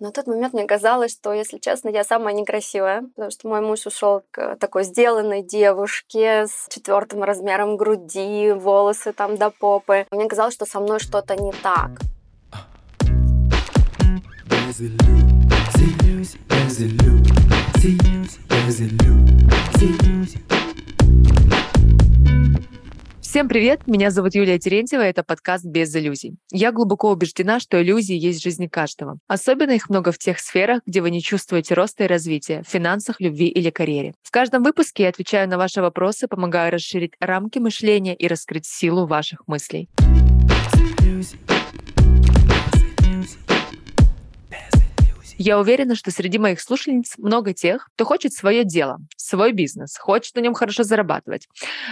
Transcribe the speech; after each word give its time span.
На 0.00 0.12
тот 0.12 0.28
момент 0.28 0.54
мне 0.54 0.64
казалось, 0.64 1.10
что, 1.10 1.32
если 1.32 1.58
честно, 1.58 1.88
я 1.88 2.04
самая 2.04 2.32
некрасивая, 2.32 3.02
потому 3.16 3.32
что 3.32 3.48
мой 3.48 3.60
муж 3.60 3.84
ушел 3.84 4.22
к 4.30 4.54
такой 4.60 4.84
сделанной 4.84 5.42
девушке 5.42 6.46
с 6.46 6.68
четвертым 6.68 7.24
размером 7.24 7.76
груди, 7.76 8.52
волосы 8.52 9.12
там 9.12 9.36
до 9.36 9.50
попы. 9.50 10.06
Мне 10.12 10.28
казалось, 10.28 10.54
что 10.54 10.66
со 10.66 10.78
мной 10.78 11.00
что-то 11.00 11.34
не 11.34 11.50
так. 11.50 11.90
Всем 23.28 23.46
привет! 23.46 23.86
Меня 23.86 24.10
зовут 24.10 24.34
Юлия 24.34 24.58
Терентьева, 24.58 25.02
это 25.02 25.22
подкаст 25.22 25.62
«Без 25.62 25.94
иллюзий». 25.94 26.36
Я 26.50 26.72
глубоко 26.72 27.10
убеждена, 27.10 27.60
что 27.60 27.78
иллюзии 27.78 28.16
есть 28.16 28.40
в 28.40 28.42
жизни 28.42 28.68
каждого. 28.68 29.18
Особенно 29.26 29.72
их 29.72 29.90
много 29.90 30.12
в 30.12 30.18
тех 30.18 30.38
сферах, 30.38 30.80
где 30.86 31.02
вы 31.02 31.10
не 31.10 31.20
чувствуете 31.20 31.74
роста 31.74 32.04
и 32.04 32.06
развития, 32.06 32.62
в 32.66 32.70
финансах, 32.70 33.20
любви 33.20 33.48
или 33.48 33.68
карьере. 33.68 34.14
В 34.22 34.30
каждом 34.30 34.62
выпуске 34.62 35.02
я 35.02 35.10
отвечаю 35.10 35.46
на 35.46 35.58
ваши 35.58 35.82
вопросы, 35.82 36.26
помогаю 36.26 36.72
расширить 36.72 37.12
рамки 37.20 37.58
мышления 37.58 38.14
и 38.14 38.26
раскрыть 38.28 38.64
силу 38.64 39.06
ваших 39.06 39.46
мыслей. 39.46 39.90
Я 45.38 45.60
уверена, 45.60 45.94
что 45.94 46.10
среди 46.10 46.36
моих 46.36 46.60
слушательниц 46.60 47.14
много 47.16 47.54
тех, 47.54 47.88
кто 47.94 48.04
хочет 48.04 48.32
свое 48.32 48.64
дело, 48.64 48.98
свой 49.16 49.52
бизнес, 49.52 49.96
хочет 49.96 50.34
на 50.34 50.40
нем 50.40 50.52
хорошо 50.52 50.82
зарабатывать. 50.82 51.46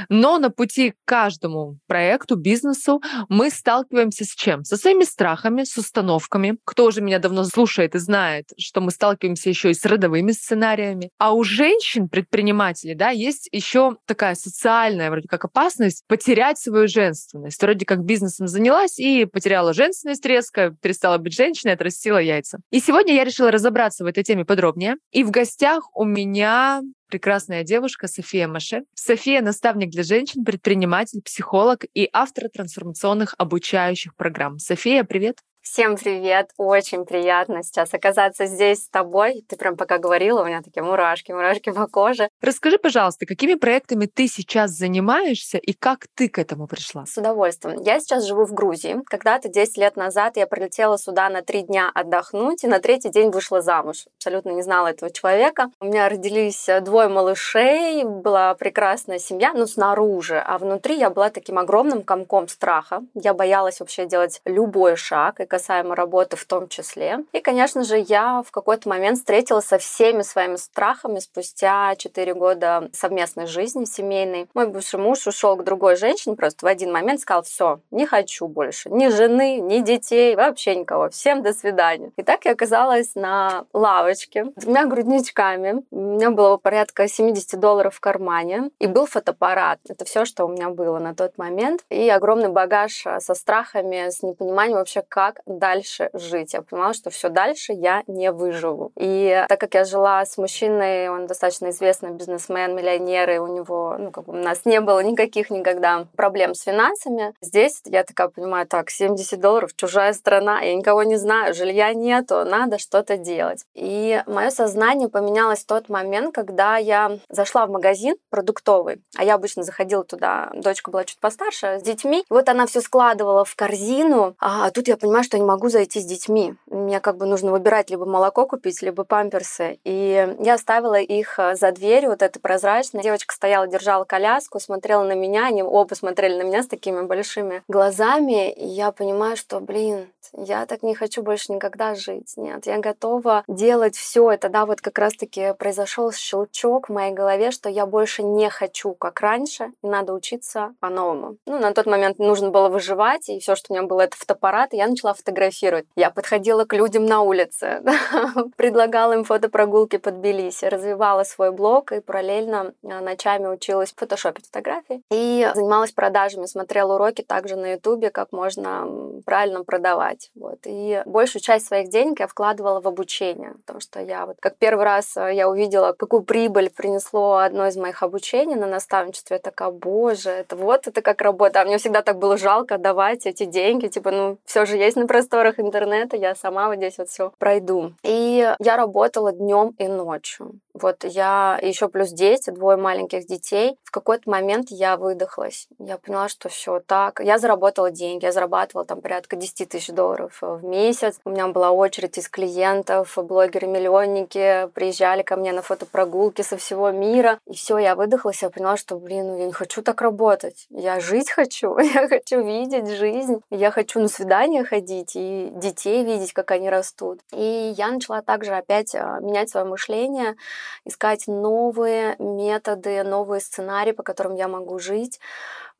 Но 0.08 0.38
на 0.38 0.50
пути 0.50 0.90
к 0.90 0.96
каждому 1.04 1.78
проекту, 1.86 2.34
бизнесу 2.34 3.00
мы 3.28 3.50
сталкиваемся 3.50 4.24
с 4.24 4.34
чем? 4.34 4.64
Со 4.64 4.76
своими 4.76 5.04
страхами, 5.04 5.62
с 5.62 5.76
установками. 5.78 6.58
Кто 6.64 6.86
уже 6.86 7.00
меня 7.00 7.20
давно 7.20 7.44
слушает 7.44 7.94
и 7.94 7.98
знает, 7.98 8.50
что 8.58 8.80
мы 8.80 8.90
сталкиваемся 8.90 9.48
еще 9.48 9.70
и 9.70 9.74
с 9.74 9.84
родовыми 9.84 10.32
сценариями. 10.32 11.10
А 11.18 11.32
у 11.32 11.44
женщин, 11.44 12.08
предпринимателей, 12.08 12.96
да, 12.96 13.10
есть 13.10 13.48
еще 13.52 13.96
такая 14.06 14.34
социальная 14.34 15.08
вроде 15.08 15.28
как 15.28 15.44
опасность 15.44 16.02
потерять 16.08 16.58
свою 16.58 16.88
женственность. 16.88 17.62
Вроде 17.62 17.86
как 17.86 18.04
бизнесом 18.04 18.48
занялась 18.48 18.98
и 18.98 19.24
потеряла 19.24 19.72
женственность 19.72 20.26
резко, 20.26 20.74
перестала 20.82 21.18
быть 21.18 21.34
женщиной, 21.34 21.74
отрастила 21.74 22.18
яйца. 22.18 22.58
И 22.72 22.80
сегодня 22.80 23.14
я 23.14 23.22
решила 23.22 23.35
решила 23.36 23.50
разобраться 23.50 24.02
в 24.02 24.06
этой 24.06 24.24
теме 24.24 24.44
подробнее. 24.44 24.96
И 25.12 25.22
в 25.22 25.30
гостях 25.30 25.90
у 25.94 26.04
меня 26.04 26.82
прекрасная 27.08 27.64
девушка 27.64 28.08
София 28.08 28.48
Маше. 28.48 28.84
София— 28.94 29.40
наставник 29.42 29.90
для 29.90 30.02
женщин, 30.04 30.44
предприниматель, 30.44 31.20
психолог 31.22 31.84
и 31.94 32.08
автор 32.12 32.48
трансформационных 32.48 33.34
обучающих 33.36 34.16
программ. 34.16 34.58
София, 34.58 35.04
привет! 35.04 35.45
Всем 35.68 35.96
привет! 35.96 36.52
Очень 36.58 37.04
приятно 37.04 37.64
сейчас 37.64 37.92
оказаться 37.92 38.46
здесь 38.46 38.84
с 38.84 38.88
тобой. 38.88 39.44
Ты 39.48 39.56
прям 39.56 39.76
пока 39.76 39.98
говорила, 39.98 40.42
у 40.42 40.46
меня 40.46 40.62
такие 40.62 40.84
мурашки, 40.84 41.32
мурашки 41.32 41.72
по 41.72 41.88
коже. 41.88 42.28
Расскажи, 42.40 42.78
пожалуйста, 42.78 43.26
какими 43.26 43.54
проектами 43.54 44.06
ты 44.06 44.28
сейчас 44.28 44.70
занимаешься 44.70 45.58
и 45.58 45.72
как 45.72 46.06
ты 46.14 46.28
к 46.28 46.38
этому 46.38 46.68
пришла? 46.68 47.04
С 47.04 47.18
удовольствием. 47.18 47.82
Я 47.82 47.98
сейчас 47.98 48.24
живу 48.26 48.44
в 48.44 48.54
Грузии. 48.54 49.02
Когда-то 49.06 49.48
10 49.48 49.76
лет 49.78 49.96
назад 49.96 50.36
я 50.36 50.46
прилетела 50.46 50.98
сюда 50.98 51.28
на 51.28 51.42
три 51.42 51.62
дня 51.62 51.90
отдохнуть, 51.92 52.62
и 52.62 52.68
на 52.68 52.78
третий 52.78 53.10
день 53.10 53.30
вышла 53.30 53.60
замуж. 53.60 54.06
Абсолютно 54.18 54.50
не 54.50 54.62
знала 54.62 54.86
этого 54.86 55.10
человека. 55.10 55.70
У 55.80 55.86
меня 55.86 56.08
родились 56.08 56.68
двое 56.82 57.08
малышей, 57.08 58.04
была 58.04 58.54
прекрасная 58.54 59.18
семья, 59.18 59.52
но 59.52 59.66
снаружи. 59.66 60.38
А 60.38 60.58
внутри 60.58 60.96
я 60.96 61.10
была 61.10 61.28
таким 61.28 61.58
огромным 61.58 62.04
комком 62.04 62.46
страха. 62.46 63.02
Я 63.14 63.34
боялась 63.34 63.80
вообще 63.80 64.06
делать 64.06 64.40
любой 64.44 64.94
шаг, 64.94 65.40
и 65.40 65.55
касаемо 65.56 65.94
работы 65.94 66.36
в 66.36 66.44
том 66.44 66.68
числе. 66.68 67.20
И, 67.32 67.40
конечно 67.40 67.82
же, 67.82 67.96
я 67.98 68.42
в 68.46 68.50
какой-то 68.50 68.88
момент 68.90 69.18
встретилась 69.18 69.64
со 69.64 69.78
всеми 69.78 70.20
своими 70.20 70.56
страхами 70.56 71.18
спустя 71.18 71.94
4 71.96 72.34
года 72.34 72.90
совместной 72.92 73.46
жизни 73.46 73.86
семейной. 73.86 74.48
Мой 74.52 74.66
бывший 74.68 75.00
муж 75.00 75.26
ушел 75.26 75.56
к 75.56 75.64
другой 75.64 75.96
женщине 75.96 76.36
просто 76.36 76.66
в 76.66 76.68
один 76.68 76.92
момент 76.92 77.20
сказал, 77.20 77.42
все, 77.42 77.80
не 77.90 78.06
хочу 78.06 78.48
больше 78.48 78.90
ни 78.90 79.08
жены, 79.08 79.58
ни 79.60 79.78
детей, 79.80 80.36
вообще 80.36 80.76
никого, 80.76 81.08
всем 81.08 81.42
до 81.42 81.54
свидания. 81.54 82.10
И 82.16 82.22
так 82.22 82.44
я 82.44 82.52
оказалась 82.52 83.14
на 83.14 83.64
лавочке 83.72 84.46
с 84.56 84.64
двумя 84.64 84.84
грудничками. 84.84 85.84
У 85.90 86.16
меня 86.16 86.30
было 86.30 86.58
порядка 86.58 87.08
70 87.08 87.58
долларов 87.58 87.94
в 87.94 88.00
кармане 88.00 88.70
и 88.78 88.86
был 88.86 89.06
фотоаппарат. 89.06 89.78
Это 89.88 90.04
все, 90.04 90.26
что 90.26 90.44
у 90.44 90.48
меня 90.48 90.68
было 90.68 90.98
на 90.98 91.14
тот 91.14 91.38
момент. 91.38 91.82
И 91.88 92.10
огромный 92.10 92.48
багаж 92.48 93.04
со 93.20 93.34
страхами, 93.34 94.10
с 94.10 94.22
непониманием 94.22 94.78
вообще, 94.78 95.02
как 95.06 95.40
дальше 95.46 96.10
жить. 96.12 96.54
Я 96.54 96.62
понимала, 96.62 96.94
что 96.94 97.10
все 97.10 97.28
дальше 97.28 97.72
я 97.72 98.02
не 98.06 98.32
выживу. 98.32 98.92
И 98.96 99.44
так 99.48 99.60
как 99.60 99.74
я 99.74 99.84
жила 99.84 100.24
с 100.24 100.36
мужчиной, 100.36 101.08
он 101.08 101.26
достаточно 101.26 101.70
известный 101.70 102.10
бизнесмен, 102.10 102.74
миллионер, 102.74 103.30
и 103.30 103.38
у 103.38 103.46
него, 103.46 103.96
ну, 103.98 104.10
как 104.10 104.24
бы 104.24 104.32
у 104.32 104.36
нас 104.42 104.64
не 104.64 104.80
было 104.80 105.00
никаких 105.00 105.50
никогда 105.50 106.06
проблем 106.16 106.54
с 106.54 106.62
финансами. 106.62 107.34
Здесь 107.40 107.80
я 107.84 108.04
такая 108.04 108.28
понимаю, 108.28 108.66
так, 108.66 108.90
70 108.90 109.40
долларов, 109.40 109.70
чужая 109.76 110.12
страна, 110.12 110.60
я 110.60 110.74
никого 110.74 111.02
не 111.02 111.16
знаю, 111.16 111.54
жилья 111.54 111.92
нету, 111.94 112.44
надо 112.44 112.78
что-то 112.78 113.16
делать. 113.16 113.64
И 113.74 114.22
мое 114.26 114.50
сознание 114.50 115.08
поменялось 115.08 115.60
в 115.60 115.66
тот 115.66 115.88
момент, 115.88 116.34
когда 116.34 116.76
я 116.76 117.18
зашла 117.28 117.66
в 117.66 117.70
магазин 117.70 118.16
продуктовый, 118.30 119.02
а 119.16 119.24
я 119.24 119.34
обычно 119.34 119.62
заходила 119.62 120.04
туда, 120.04 120.50
дочка 120.54 120.90
была 120.90 121.04
чуть 121.04 121.20
постарше, 121.20 121.78
с 121.78 121.82
детьми, 121.82 122.20
и 122.20 122.24
вот 122.32 122.48
она 122.48 122.66
все 122.66 122.80
складывала 122.80 123.44
в 123.44 123.54
корзину, 123.54 124.34
а 124.38 124.70
тут 124.70 124.88
я 124.88 124.96
понимаю, 124.96 125.24
что 125.24 125.35
что 125.36 125.40
не 125.40 125.46
могу 125.46 125.68
зайти 125.68 126.00
с 126.00 126.04
детьми. 126.04 126.54
Мне 126.66 126.98
как 127.00 127.18
бы 127.18 127.26
нужно 127.26 127.52
выбирать 127.52 127.90
либо 127.90 128.06
молоко 128.06 128.46
купить, 128.46 128.80
либо 128.80 129.04
памперсы. 129.04 129.78
И 129.84 130.34
я 130.40 130.54
оставила 130.54 130.98
их 130.98 131.38
э, 131.38 131.56
за 131.56 131.72
дверью, 131.72 132.10
вот 132.10 132.22
это 132.22 132.40
прозрачное. 132.40 133.02
Девочка 133.02 133.34
стояла, 133.34 133.66
держала 133.66 134.04
коляску, 134.04 134.60
смотрела 134.60 135.04
на 135.04 135.14
меня, 135.14 135.46
они 135.46 135.62
оба 135.62 135.94
смотрели 135.94 136.38
на 136.38 136.42
меня 136.42 136.62
с 136.62 136.66
такими 136.66 137.02
большими 137.02 137.62
глазами. 137.68 138.50
И 138.50 138.66
я 138.66 138.92
понимаю, 138.92 139.36
что, 139.36 139.60
блин, 139.60 140.06
я 140.32 140.64
так 140.64 140.82
не 140.82 140.94
хочу 140.94 141.22
больше 141.22 141.52
никогда 141.52 141.94
жить. 141.94 142.32
Нет, 142.36 142.66
я 142.66 142.78
готова 142.78 143.44
делать 143.46 143.96
все. 143.96 144.32
И 144.32 144.36
тогда 144.38 144.64
вот 144.64 144.80
как 144.80 144.98
раз-таки 144.98 145.52
произошел 145.58 146.12
щелчок 146.12 146.88
в 146.88 146.92
моей 146.92 147.12
голове, 147.12 147.50
что 147.50 147.68
я 147.68 147.84
больше 147.84 148.22
не 148.22 148.48
хочу, 148.48 148.94
как 148.94 149.20
раньше, 149.20 149.72
и 149.82 149.86
надо 149.86 150.14
учиться 150.14 150.74
по-новому. 150.80 151.36
Ну, 151.46 151.58
на 151.58 151.74
тот 151.74 151.86
момент 151.86 152.18
нужно 152.18 152.50
было 152.50 152.68
выживать, 152.68 153.28
и 153.28 153.38
все, 153.38 153.54
что 153.54 153.72
у 153.72 153.76
меня 153.76 153.86
было, 153.86 154.00
это 154.02 154.16
фотоаппарат, 154.16 154.72
и 154.72 154.78
я 154.78 154.86
начала 154.86 155.14
фотографировать. 155.16 155.86
Я 155.96 156.10
подходила 156.10 156.64
к 156.64 156.74
людям 156.74 157.06
на 157.06 157.22
улице, 157.22 157.82
предлагала 158.56 159.12
им 159.12 159.24
фотопрогулки 159.24 159.96
под 159.96 160.20
Тбилиси, 160.20 160.66
развивала 160.66 161.24
свой 161.24 161.52
блог 161.52 161.92
и 161.92 162.00
параллельно 162.00 162.74
а, 162.84 163.00
ночами 163.00 163.46
училась 163.46 163.92
фотошопить 163.96 164.46
фотографии. 164.46 165.02
И 165.10 165.48
занималась 165.54 165.92
продажами, 165.92 166.46
смотрела 166.46 166.94
уроки 166.94 167.22
также 167.22 167.56
на 167.56 167.72
ютубе, 167.72 168.10
как 168.10 168.32
можно 168.32 168.88
правильно 169.24 169.64
продавать. 169.64 170.30
Вот. 170.34 170.58
И 170.64 171.02
большую 171.06 171.42
часть 171.42 171.66
своих 171.66 171.88
денег 171.88 172.20
я 172.20 172.26
вкладывала 172.26 172.80
в 172.80 172.88
обучение, 172.88 173.54
потому 173.64 173.80
что 173.80 174.00
я 174.00 174.26
вот 174.26 174.36
как 174.40 174.56
первый 174.56 174.84
раз 174.84 175.16
а, 175.16 175.30
я 175.30 175.48
увидела, 175.48 175.92
какую 175.92 176.22
прибыль 176.22 176.70
принесло 176.70 177.36
одно 177.36 177.66
из 177.66 177.76
моих 177.76 178.02
обучений 178.02 178.54
на 178.54 178.66
наставничестве, 178.66 179.36
я 179.36 179.40
такая, 179.40 179.70
боже, 179.70 180.30
это 180.30 180.56
вот 180.56 180.86
это 180.86 181.02
как 181.02 181.20
работа. 181.22 181.60
А 181.60 181.64
мне 181.64 181.78
всегда 181.78 182.02
так 182.02 182.18
было 182.18 182.36
жалко 182.36 182.78
давать 182.78 183.26
эти 183.26 183.44
деньги, 183.44 183.88
типа, 183.88 184.10
ну, 184.10 184.38
все 184.44 184.66
же 184.66 184.76
есть 184.76 184.96
на 184.96 185.05
просторах 185.06 185.58
интернета 185.60 186.16
я 186.16 186.34
сама 186.34 186.68
вот 186.68 186.76
здесь 186.76 186.98
вот 186.98 187.08
все 187.08 187.32
пройду. 187.38 187.92
И 188.02 188.54
я 188.58 188.76
работала 188.76 189.32
днем 189.32 189.74
и 189.78 189.86
ночью. 189.88 190.60
Вот 190.80 191.04
я 191.04 191.58
еще 191.62 191.88
плюс 191.88 192.10
дети, 192.10 192.50
двое 192.50 192.76
маленьких 192.76 193.26
детей. 193.26 193.78
В 193.84 193.90
какой-то 193.90 194.28
момент 194.30 194.68
я 194.70 194.96
выдохлась. 194.96 195.68
Я 195.78 195.96
поняла, 195.96 196.28
что 196.28 196.48
все 196.48 196.80
так. 196.80 197.20
Я 197.20 197.38
заработала 197.38 197.90
деньги, 197.90 198.24
я 198.24 198.32
зарабатывала 198.32 198.84
там 198.84 199.00
порядка 199.00 199.36
10 199.36 199.68
тысяч 199.68 199.88
долларов 199.88 200.38
в 200.40 200.64
месяц. 200.64 201.18
У 201.24 201.30
меня 201.30 201.48
была 201.48 201.70
очередь 201.70 202.18
из 202.18 202.28
клиентов, 202.28 203.16
блогеры-миллионники 203.16 204.68
приезжали 204.74 205.22
ко 205.22 205.36
мне 205.36 205.52
на 205.52 205.62
фотопрогулки 205.62 206.42
со 206.42 206.56
всего 206.56 206.90
мира. 206.90 207.38
И 207.46 207.54
все, 207.54 207.78
я 207.78 207.94
выдохлась, 207.94 208.42
я 208.42 208.50
поняла, 208.50 208.76
что, 208.76 208.96
блин, 208.96 209.28
ну 209.28 209.38
я 209.38 209.46
не 209.46 209.52
хочу 209.52 209.82
так 209.82 210.02
работать. 210.02 210.66
Я 210.70 211.00
жить 211.00 211.30
хочу, 211.30 211.78
я 211.94 212.08
хочу 212.08 212.42
видеть 212.42 212.88
жизнь, 212.90 213.40
я 213.50 213.70
хочу 213.70 214.00
на 214.00 214.08
свидания 214.08 214.64
ходить 214.64 215.12
и 215.14 215.50
детей 215.54 216.04
видеть, 216.04 216.32
как 216.32 216.50
они 216.50 216.68
растут. 216.68 217.20
И 217.32 217.74
я 217.76 217.90
начала 217.90 218.22
также 218.22 218.54
опять 218.54 218.94
а, 218.94 219.20
менять 219.20 219.50
свое 219.50 219.66
мышление, 219.66 220.36
искать 220.84 221.26
новые 221.26 222.16
методы, 222.18 223.02
новые 223.02 223.40
сценарии, 223.40 223.92
по 223.92 224.02
которым 224.02 224.34
я 224.34 224.48
могу 224.48 224.78
жить 224.78 225.20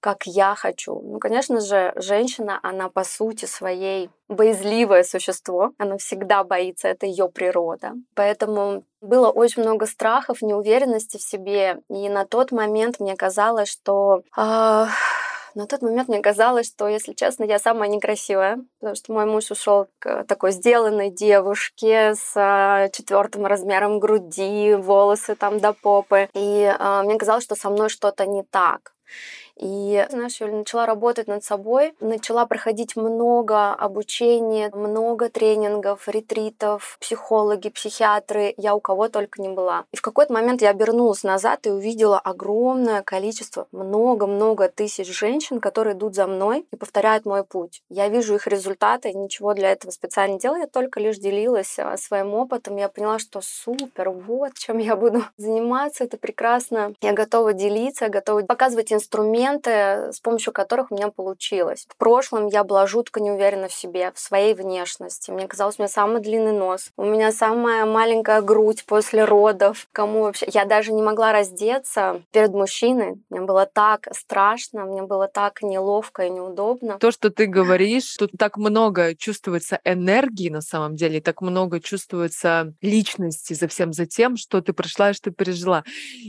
как 0.00 0.24
я 0.24 0.54
хочу. 0.54 1.00
Ну, 1.00 1.18
конечно 1.18 1.60
же, 1.60 1.92
женщина, 1.96 2.60
она 2.62 2.88
по 2.88 3.02
сути 3.02 3.46
своей 3.46 4.08
боязливое 4.28 5.02
существо, 5.02 5.72
она 5.78 5.96
всегда 5.98 6.44
боится, 6.44 6.88
это 6.88 7.06
ее 7.06 7.28
природа. 7.28 7.94
Поэтому 8.14 8.84
было 9.00 9.30
очень 9.30 9.62
много 9.62 9.86
страхов, 9.86 10.42
неуверенности 10.42 11.16
в 11.16 11.22
себе, 11.22 11.80
и 11.88 12.08
на 12.08 12.24
тот 12.24 12.52
момент 12.52 13.00
мне 13.00 13.16
казалось, 13.16 13.68
что 13.68 14.22
э, 14.36 14.86
На 15.56 15.66
тот 15.66 15.80
момент 15.80 16.08
мне 16.08 16.20
казалось, 16.20 16.66
что, 16.66 16.86
если 16.86 17.14
честно, 17.14 17.44
я 17.44 17.58
самая 17.58 17.88
некрасивая, 17.88 18.58
потому 18.78 18.94
что 18.94 19.12
мой 19.14 19.24
муж 19.24 19.50
ушел 19.50 19.86
к 19.98 20.24
такой 20.24 20.52
сделанной 20.52 21.08
девушке 21.08 22.14
с 22.14 22.32
а, 22.36 22.90
четвертым 22.90 23.46
размером 23.46 23.98
груди, 23.98 24.74
волосы 24.74 25.34
там 25.34 25.58
до 25.58 25.72
попы. 25.72 26.28
И 26.34 26.74
э, 26.78 27.02
мне 27.04 27.16
казалось, 27.16 27.44
что 27.44 27.54
со 27.54 27.70
мной 27.70 27.88
что-то 27.88 28.26
не 28.26 28.42
так. 28.42 28.92
И, 29.58 30.06
знаешь, 30.10 30.40
Юля, 30.40 30.58
начала 30.58 30.86
работать 30.86 31.28
над 31.28 31.44
собой, 31.44 31.94
начала 32.00 32.46
проходить 32.46 32.96
много 32.96 33.72
обучения, 33.72 34.70
много 34.72 35.28
тренингов, 35.28 36.08
ретритов, 36.08 36.98
психологи, 37.00 37.70
психиатры, 37.70 38.54
я 38.56 38.74
у 38.74 38.80
кого 38.80 39.08
только 39.08 39.40
не 39.40 39.48
была. 39.48 39.84
И 39.92 39.96
в 39.96 40.02
какой-то 40.02 40.32
момент 40.32 40.62
я 40.62 40.70
обернулась 40.70 41.22
назад 41.22 41.66
и 41.66 41.70
увидела 41.70 42.18
огромное 42.18 43.02
количество, 43.02 43.66
много-много 43.72 44.68
тысяч 44.68 45.06
женщин, 45.06 45.60
которые 45.60 45.94
идут 45.94 46.14
за 46.14 46.26
мной 46.26 46.66
и 46.70 46.76
повторяют 46.76 47.24
мой 47.24 47.44
путь. 47.44 47.82
Я 47.88 48.08
вижу 48.08 48.34
их 48.34 48.46
результаты, 48.46 49.12
ничего 49.12 49.54
для 49.54 49.72
этого 49.72 49.90
специально 49.90 50.34
не 50.34 50.38
делала, 50.38 50.58
я 50.58 50.66
только 50.66 51.00
лишь 51.00 51.18
делилась 51.18 51.78
а, 51.78 51.96
своим 51.96 52.34
опытом. 52.34 52.76
Я 52.76 52.88
поняла, 52.88 53.18
что 53.18 53.40
супер, 53.40 54.10
вот 54.10 54.54
чем 54.54 54.78
я 54.78 54.96
буду 54.96 55.24
заниматься, 55.36 56.04
это 56.04 56.16
прекрасно. 56.18 56.94
Я 57.00 57.12
готова 57.12 57.52
делиться, 57.52 58.08
готова 58.08 58.42
показывать 58.42 58.92
инструменты, 59.46 60.12
с 60.12 60.20
помощью 60.20 60.52
которых 60.52 60.90
у 60.90 60.94
меня 60.94 61.08
получилось. 61.08 61.86
В 61.88 61.96
прошлом 61.96 62.48
я 62.48 62.64
была 62.64 62.86
жутко 62.86 63.20
не 63.20 63.30
уверена 63.30 63.68
в 63.68 63.72
себе, 63.72 64.12
в 64.14 64.18
своей 64.18 64.54
внешности. 64.54 65.30
Мне 65.30 65.46
казалось, 65.46 65.76
у 65.78 65.82
меня 65.82 65.88
самый 65.88 66.20
длинный 66.20 66.52
нос, 66.52 66.90
у 66.96 67.04
меня 67.04 67.32
самая 67.32 67.86
маленькая 67.86 68.42
грудь 68.42 68.84
после 68.86 69.24
родов. 69.24 69.88
Кому 69.92 70.22
вообще? 70.22 70.46
Я 70.52 70.64
даже 70.64 70.92
не 70.92 71.02
могла 71.02 71.32
раздеться 71.32 72.22
перед 72.32 72.52
мужчиной. 72.52 73.20
Мне 73.30 73.40
было 73.40 73.66
так 73.66 74.08
страшно, 74.12 74.84
мне 74.84 75.02
было 75.02 75.28
так 75.28 75.62
неловко 75.62 76.24
и 76.24 76.30
неудобно. 76.30 76.98
То, 76.98 77.10
что 77.10 77.30
ты 77.30 77.46
говоришь, 77.46 78.16
тут 78.16 78.32
так 78.38 78.56
много 78.56 79.14
чувствуется 79.14 79.80
энергии 79.84 80.48
на 80.48 80.60
самом 80.60 80.96
деле, 80.96 81.20
так 81.20 81.40
много 81.40 81.80
чувствуется 81.80 82.72
личности 82.80 83.54
за 83.54 83.68
всем 83.68 83.92
за 83.92 84.06
тем, 84.06 84.36
что 84.36 84.60
ты 84.60 84.72
прошла 84.72 85.10
и 85.10 85.14
что 85.14 85.30
пережила. 85.30 85.84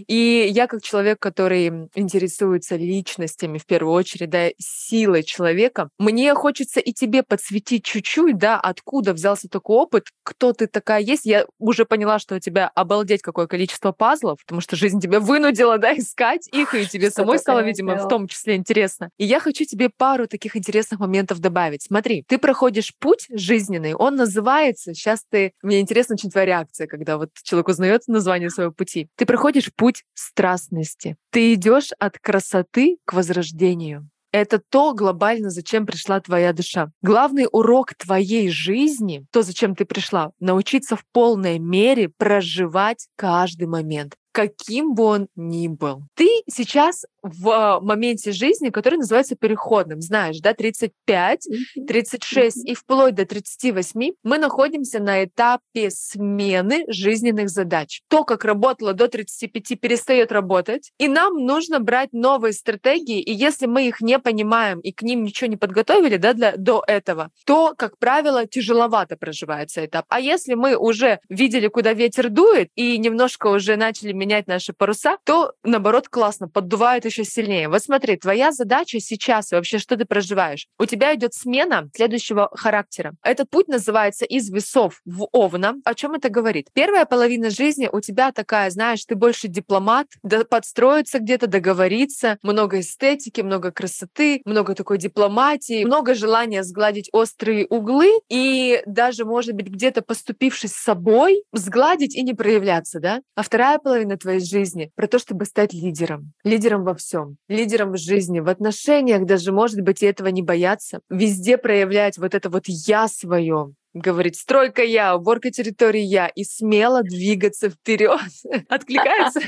И 0.08 0.48
я 0.50 0.68
как 0.68 0.81
человек, 0.81 1.20
который 1.20 1.90
интересуется 1.96 2.75
личностью, 2.75 3.06
личностями 3.07 3.57
в 3.57 3.65
первую 3.65 3.94
очередь, 3.94 4.30
да, 4.30 4.50
силой 4.57 5.24
человека. 5.24 5.89
Мне 5.98 6.33
хочется 6.33 6.80
и 6.80 6.92
тебе 6.92 7.24
подсветить 7.24 7.83
чуть-чуть, 7.83 8.38
да, 8.38 8.59
откуда 8.59 9.13
взялся 9.13 9.48
такой 9.48 9.77
опыт, 9.77 10.07
кто 10.24 10.54
ты 10.54 10.68
такая 10.68 11.01
есть. 11.01 11.25
Я 11.25 11.45
уже 11.59 11.86
поняла, 11.86 12.19
что 12.19 12.36
у 12.36 12.39
тебя 12.39 12.69
обалдеть 12.75 13.21
какое 13.21 13.48
количество 13.48 13.92
пазлов, 13.92 14.39
потому 14.45 14.62
что 14.62 14.75
жизнь 14.75 15.00
тебя 15.00 15.19
вынудила, 15.19 15.77
да, 15.77 15.94
искать 15.94 16.48
их, 16.51 16.74
и 16.74 16.86
тебе 16.86 17.12
самой 17.12 17.39
стало, 17.39 17.62
видимо, 17.62 17.95
в 17.95 18.07
том 18.07 18.27
числе 18.27 18.56
интересно. 18.56 19.10
И 19.18 19.25
я 19.25 19.39
хочу 19.39 19.65
тебе 19.65 19.89
пару 19.89 20.27
таких 20.27 20.56
интересных 20.56 21.00
моментов 21.00 21.39
добавить. 21.39 21.83
Смотри, 21.83 22.24
ты 22.27 22.38
проходишь 22.38 22.94
путь 23.00 23.27
жизненный, 23.30 23.94
он 23.94 24.15
называется, 24.15 24.94
сейчас 24.94 25.24
ты, 25.30 25.53
мне 25.62 25.80
интересна 25.80 26.15
очень 26.15 26.30
твоя 26.30 26.45
реакция, 26.45 26.88
когда 26.88 27.18
вот 27.18 27.30
человек 27.44 27.69
узнает 27.69 28.07
название 28.07 28.50
своего 28.50 28.71
пути. 28.71 29.10
Ты 29.15 29.25
проходишь 29.25 29.71
путь 29.75 30.03
страстности. 30.13 31.18
Ты 31.31 31.53
идешь 31.53 31.92
от 32.00 32.18
красоты 32.19 32.97
к 33.06 33.14
возрождению. 33.14 34.10
Это 34.32 34.60
то 34.60 34.94
глобально, 34.94 35.50
зачем 35.50 35.86
пришла 35.86 36.20
твоя 36.20 36.52
душа. 36.54 36.90
Главный 37.02 37.48
урок 37.52 37.94
твоей 37.96 38.50
жизни, 38.50 39.26
то, 39.32 39.42
зачем 39.42 39.74
ты 39.74 39.86
пришла, 39.86 40.32
научиться 40.40 40.96
в 40.96 41.04
полной 41.14 41.60
мере 41.60 42.10
проживать 42.10 43.08
каждый 43.16 43.68
момент 43.68 44.16
каким 44.31 44.94
бы 44.94 45.03
он 45.03 45.27
ни 45.35 45.68
был. 45.68 46.03
Ты 46.15 46.27
сейчас 46.47 47.06
в 47.21 47.79
моменте 47.81 48.31
жизни, 48.31 48.69
который 48.69 48.97
называется 48.97 49.35
переходным, 49.35 50.01
знаешь, 50.01 50.39
да, 50.39 50.53
35, 50.53 51.47
36 51.88 52.65
и 52.65 52.74
вплоть 52.74 53.15
до 53.15 53.25
38 53.25 54.12
мы 54.24 54.38
находимся 54.38 55.00
на 55.00 55.24
этапе 55.24 55.89
смены 55.89 56.85
жизненных 56.88 57.50
задач. 57.50 58.01
То, 58.07 58.24
как 58.24 58.45
работало 58.45 58.94
до 58.94 59.07
35, 59.07 59.79
перестает 59.79 60.31
работать, 60.31 60.91
и 60.97 61.07
нам 61.07 61.45
нужно 61.45 61.79
брать 61.79 62.13
новые 62.13 62.53
стратегии, 62.53 63.21
и 63.21 63.33
если 63.33 63.65
мы 63.65 63.88
их 63.88 64.01
не 64.01 64.19
понимаем 64.19 64.79
и 64.79 64.91
к 64.91 65.01
ним 65.01 65.24
ничего 65.24 65.50
не 65.50 65.57
подготовили, 65.57 66.18
да, 66.18 66.33
для, 66.33 66.56
до 66.56 66.83
этого, 66.88 67.31
то, 67.45 67.74
как 67.77 67.97
правило, 67.97 68.45
тяжеловато 68.45 69.18
проживается 69.18 69.85
этап. 69.85 70.06
А 70.09 70.19
если 70.19 70.53
мы 70.53 70.75
уже 70.75 71.19
видели, 71.29 71.68
куда 71.68 71.94
ветер 71.94 72.29
дует, 72.29 72.69
и 72.75 72.97
немножко 72.97 73.47
уже 73.47 73.75
начали 73.75 74.13
менять 74.27 74.47
наши 74.47 74.74
паруса, 74.74 75.18
то, 75.24 75.53
наоборот, 75.63 76.09
классно, 76.09 76.50
поддувает 76.50 77.06
еще 77.06 77.24
сильнее. 77.24 77.69
Вот 77.69 77.81
смотри, 77.81 78.18
твоя 78.18 78.51
задача 78.51 79.00
сейчас, 79.00 79.51
вообще, 79.51 79.77
что 79.79 79.95
ты 79.95 80.06
проживаешь? 80.06 80.68
У 80.77 80.85
тебя 80.85 81.15
идет 81.15 81.33
смена 81.33 81.89
следующего 81.95 82.50
характера. 82.53 83.13
Этот 83.24 83.50
путь 83.50 83.69
называется 83.69 84.25
из 84.25 84.50
весов 84.50 85.00
в 85.06 85.27
овна. 85.31 85.75
О 85.85 85.94
чем 85.94 86.13
это 86.15 86.29
говорит? 86.29 86.68
Первая 86.74 87.06
половина 87.06 87.50
жизни 87.50 87.89
у 87.91 88.01
тебя 88.01 88.31
такая, 88.31 88.69
знаешь, 88.69 89.06
ты 89.06 89.15
больше 89.15 89.47
дипломат, 89.47 90.07
да, 90.24 90.44
подстроиться 90.44 91.19
где-то, 91.19 91.47
договориться, 91.47 92.38
много 92.44 92.81
эстетики, 92.81 93.41
много 93.41 93.71
красоты, 93.71 94.41
много 94.44 94.75
такой 94.75 94.97
дипломатии, 94.97 95.85
много 95.85 96.15
желания 96.15 96.63
сгладить 96.63 97.09
острые 97.13 97.65
углы 97.68 98.12
и 98.29 98.81
даже, 98.85 99.24
может 99.24 99.53
быть, 99.53 99.68
где-то 99.68 100.01
поступившись 100.01 100.74
с 100.74 100.83
собой, 100.83 101.44
сгладить 101.53 102.15
и 102.15 102.24
не 102.24 102.33
проявляться, 102.33 103.00
да? 103.00 103.21
А 103.35 103.44
вторая 103.44 103.77
половина 103.79 104.06
твоей 104.15 104.39
жизни, 104.39 104.92
про 104.95 105.07
то, 105.07 105.19
чтобы 105.19 105.44
стать 105.44 105.74
лидером. 105.74 106.31
Лидером 106.45 106.83
во 106.83 106.95
всем. 106.95 107.36
Лидером 107.50 107.92
в 107.92 107.98
жизни, 107.98 108.39
в 108.39 108.48
отношениях 108.48 109.25
даже, 109.25 109.51
может 109.51 109.81
быть, 109.81 110.04
и 110.04 110.06
этого 110.06 110.27
не 110.27 110.44
бояться. 110.44 111.01
Везде 111.09 111.57
проявлять 111.57 112.18
вот 112.18 112.36
это 112.36 112.50
вот 112.50 112.63
«я» 112.68 113.07
свое, 113.07 113.74
говорить 114.00 114.38
«стройка 114.38 114.84
я», 114.84 115.16
уборка 115.16 115.52
территории 115.52 116.02
я, 116.02 116.28
и 116.28 116.44
смело 116.44 117.04
двигаться 117.04 117.70
вперед. 117.70 118.20
Откликается? 118.70 119.42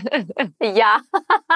Я. 0.60 1.02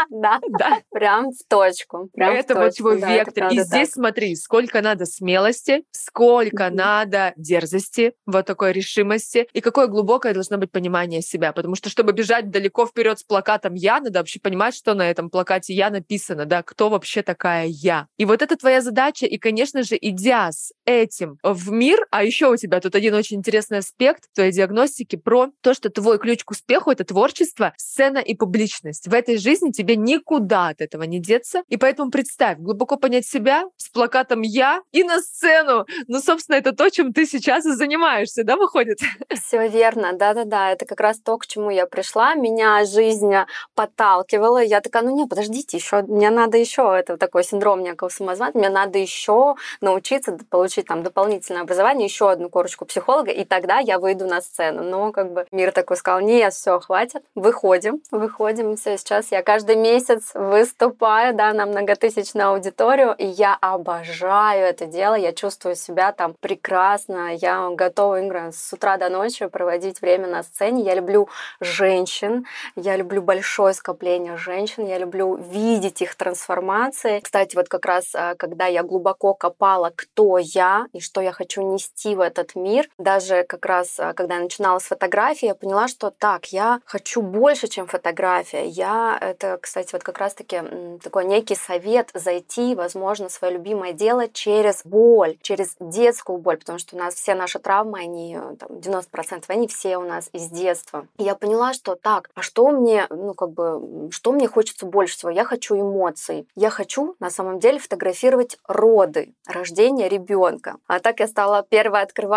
Да. 0.09 0.39
Да. 0.59 0.79
Прям 0.91 1.31
в 1.31 1.47
точку. 1.47 2.09
Это 2.15 2.55
вот 2.55 2.75
твой 2.75 2.99
вектор. 2.99 3.51
И 3.51 3.59
здесь 3.59 3.91
смотри, 3.91 4.35
сколько 4.35 4.81
надо 4.81 5.05
смелости, 5.05 5.83
сколько 5.91 6.69
надо 6.69 7.33
дерзости, 7.37 8.13
вот 8.25 8.45
такой 8.45 8.73
решимости, 8.73 9.47
и 9.53 9.61
какое 9.61 9.87
глубокое 9.87 10.33
должно 10.33 10.57
быть 10.57 10.71
понимание 10.71 11.21
себя. 11.21 11.53
Потому 11.53 11.75
что, 11.75 11.89
чтобы 11.89 12.11
бежать 12.13 12.49
далеко 12.49 12.85
вперед 12.85 13.19
с 13.19 13.23
плакатом 13.23 13.73
«я», 13.73 13.99
надо 13.99 14.19
вообще 14.19 14.39
понимать, 14.39 14.75
что 14.75 14.93
на 14.93 15.09
этом 15.09 15.29
плакате 15.29 15.73
«я» 15.73 15.89
написано, 15.89 16.45
да, 16.45 16.63
кто 16.63 16.89
вообще 16.89 17.21
такая 17.21 17.67
«я». 17.67 18.07
И 18.17 18.25
вот 18.25 18.41
это 18.41 18.57
твоя 18.57 18.81
задача, 18.81 19.25
и, 19.25 19.37
конечно 19.37 19.83
же, 19.83 19.97
идя 19.99 20.51
с 20.51 20.73
этим 20.85 21.37
в 21.43 21.71
мир, 21.71 22.05
а 22.11 22.23
еще 22.23 22.51
у 22.51 22.57
тебя 22.57 22.79
тут 22.83 22.95
один 22.95 23.15
очень 23.15 23.37
интересный 23.37 23.79
аспект 23.79 24.25
твоей 24.35 24.51
диагностики 24.51 25.15
про 25.15 25.49
то, 25.61 25.73
что 25.73 25.89
твой 25.89 26.19
ключ 26.19 26.43
к 26.43 26.51
успеху— 26.51 26.91
это 26.91 27.03
творчество, 27.05 27.73
сцена 27.77 28.17
и 28.17 28.35
публичность. 28.35 29.07
В 29.07 29.13
этой 29.13 29.37
жизни 29.37 29.71
тебе 29.71 29.95
никуда 29.95 30.67
от 30.67 30.81
этого 30.81 31.03
не 31.03 31.19
деться. 31.19 31.63
И 31.69 31.77
поэтому 31.77 32.11
представь, 32.11 32.57
глубоко 32.57 32.97
понять 32.97 33.25
себя 33.25 33.63
с 33.77 33.89
плакатом 33.89 34.41
«Я» 34.41 34.81
и 34.91 35.03
на 35.03 35.19
сцену. 35.19 35.85
Ну, 36.07 36.19
собственно, 36.19 36.57
это 36.57 36.73
то, 36.73 36.89
чем 36.89 37.13
ты 37.13 37.25
сейчас 37.25 37.65
и 37.65 37.71
занимаешься, 37.71 38.43
да, 38.43 38.57
выходит? 38.57 38.99
Все 39.33 39.67
верно, 39.67 40.13
да-да-да. 40.13 40.71
Это 40.71 40.85
как 40.85 40.99
раз 40.99 41.19
то, 41.19 41.37
к 41.37 41.47
чему 41.47 41.69
я 41.69 41.85
пришла. 41.85 42.35
Меня 42.35 42.83
жизнь 42.85 43.33
подталкивала. 43.75 44.61
Я 44.61 44.81
такая, 44.81 45.03
ну 45.03 45.15
не, 45.15 45.25
подождите, 45.25 45.77
еще 45.77 46.01
мне 46.01 46.29
надо 46.29 46.57
еще 46.57 46.95
это 46.97 47.17
такой 47.17 47.43
синдром 47.43 47.81
некого 47.81 48.09
самозванца, 48.09 48.57
мне 48.57 48.69
надо 48.69 48.99
еще 48.99 49.55
научиться 49.81 50.37
получить 50.49 50.87
там 50.87 51.03
дополнительное 51.03 51.61
образование, 51.61 52.05
еще 52.05 52.29
одну 52.29 52.49
корочку 52.49 52.62
корочку 52.63 52.85
психолога, 52.85 53.29
и 53.29 53.43
тогда 53.43 53.79
я 53.79 53.99
выйду 53.99 54.25
на 54.25 54.39
сцену. 54.39 54.83
Но 54.83 55.11
как 55.11 55.33
бы 55.33 55.45
мир 55.51 55.73
такой 55.73 55.97
сказал, 55.97 56.21
нет, 56.21 56.53
все, 56.53 56.79
хватит, 56.79 57.21
выходим, 57.35 58.01
выходим. 58.09 58.77
Все, 58.77 58.97
сейчас 58.97 59.33
я 59.33 59.43
каждый 59.43 59.75
месяц 59.75 60.31
выступаю, 60.33 61.35
да, 61.35 61.51
на 61.51 61.65
многотысячную 61.65 62.51
аудиторию, 62.51 63.15
и 63.17 63.25
я 63.25 63.57
обожаю 63.59 64.65
это 64.65 64.85
дело, 64.85 65.15
я 65.15 65.33
чувствую 65.33 65.75
себя 65.75 66.13
там 66.13 66.35
прекрасно, 66.39 67.35
я 67.35 67.69
готова 67.71 68.25
игра 68.25 68.53
с 68.53 68.71
утра 68.71 68.95
до 68.95 69.09
ночи 69.09 69.47
проводить 69.47 69.99
время 69.99 70.27
на 70.27 70.41
сцене, 70.43 70.83
я 70.83 70.95
люблю 70.95 71.27
женщин, 71.59 72.45
я 72.77 72.95
люблю 72.95 73.21
большое 73.21 73.73
скопление 73.73 74.37
женщин, 74.37 74.85
я 74.85 74.99
люблю 74.99 75.35
видеть 75.35 76.01
их 76.01 76.15
трансформации. 76.15 77.19
Кстати, 77.19 77.57
вот 77.57 77.67
как 77.67 77.85
раз, 77.85 78.15
а, 78.15 78.35
когда 78.35 78.67
я 78.67 78.83
глубоко 78.83 79.33
копала, 79.33 79.91
кто 79.93 80.37
я 80.37 80.87
и 80.93 81.01
что 81.01 81.19
я 81.19 81.33
хочу 81.33 81.61
нести 81.61 82.15
в 82.15 82.21
этот 82.21 82.52
мир. 82.55 82.89
Даже 82.97 83.43
как 83.43 83.65
раз, 83.65 83.99
а, 83.99 84.13
когда 84.13 84.35
я 84.35 84.41
начинала 84.41 84.79
с 84.79 84.83
фотографии, 84.83 85.45
я 85.45 85.55
поняла, 85.55 85.87
что 85.87 86.11
так, 86.11 86.47
я 86.47 86.79
хочу 86.85 87.21
больше, 87.21 87.67
чем 87.67 87.87
фотография. 87.87 88.67
Я, 88.67 89.17
это, 89.19 89.57
кстати, 89.61 89.93
вот 89.93 90.03
как 90.03 90.17
раз-таки 90.17 90.61
такой 91.03 91.25
некий 91.25 91.55
совет 91.55 92.09
зайти, 92.13 92.75
возможно, 92.75 93.29
свое 93.29 93.53
любимое 93.53 93.93
дело 93.93 94.27
через 94.27 94.81
боль, 94.85 95.37
через 95.41 95.75
детскую 95.79 96.37
боль, 96.37 96.57
потому 96.57 96.79
что 96.79 96.95
у 96.95 96.99
нас 96.99 97.15
все 97.15 97.35
наши 97.35 97.59
травмы, 97.59 97.99
они 97.99 98.37
там, 98.59 98.69
90% 98.77 99.45
они 99.47 99.67
все 99.67 99.97
у 99.97 100.03
нас 100.03 100.29
из 100.33 100.47
детства. 100.49 101.07
И 101.17 101.23
я 101.23 101.35
поняла, 101.35 101.73
что 101.73 101.95
так, 101.95 102.29
а 102.35 102.41
что 102.41 102.69
мне, 102.69 103.07
ну 103.09 103.33
как 103.33 103.51
бы, 103.51 104.09
что 104.11 104.31
мне 104.31 104.47
хочется 104.47 104.85
больше 104.85 105.17
всего? 105.17 105.31
Я 105.31 105.45
хочу 105.45 105.75
эмоций. 105.75 106.47
Я 106.55 106.69
хочу 106.69 107.15
на 107.19 107.29
самом 107.29 107.59
деле 107.59 107.79
фотографировать 107.79 108.57
роды, 108.67 109.33
рождение 109.47 110.09
ребенка. 110.09 110.77
А 110.87 110.99
так 110.99 111.19
я 111.19 111.27
стала 111.27 111.63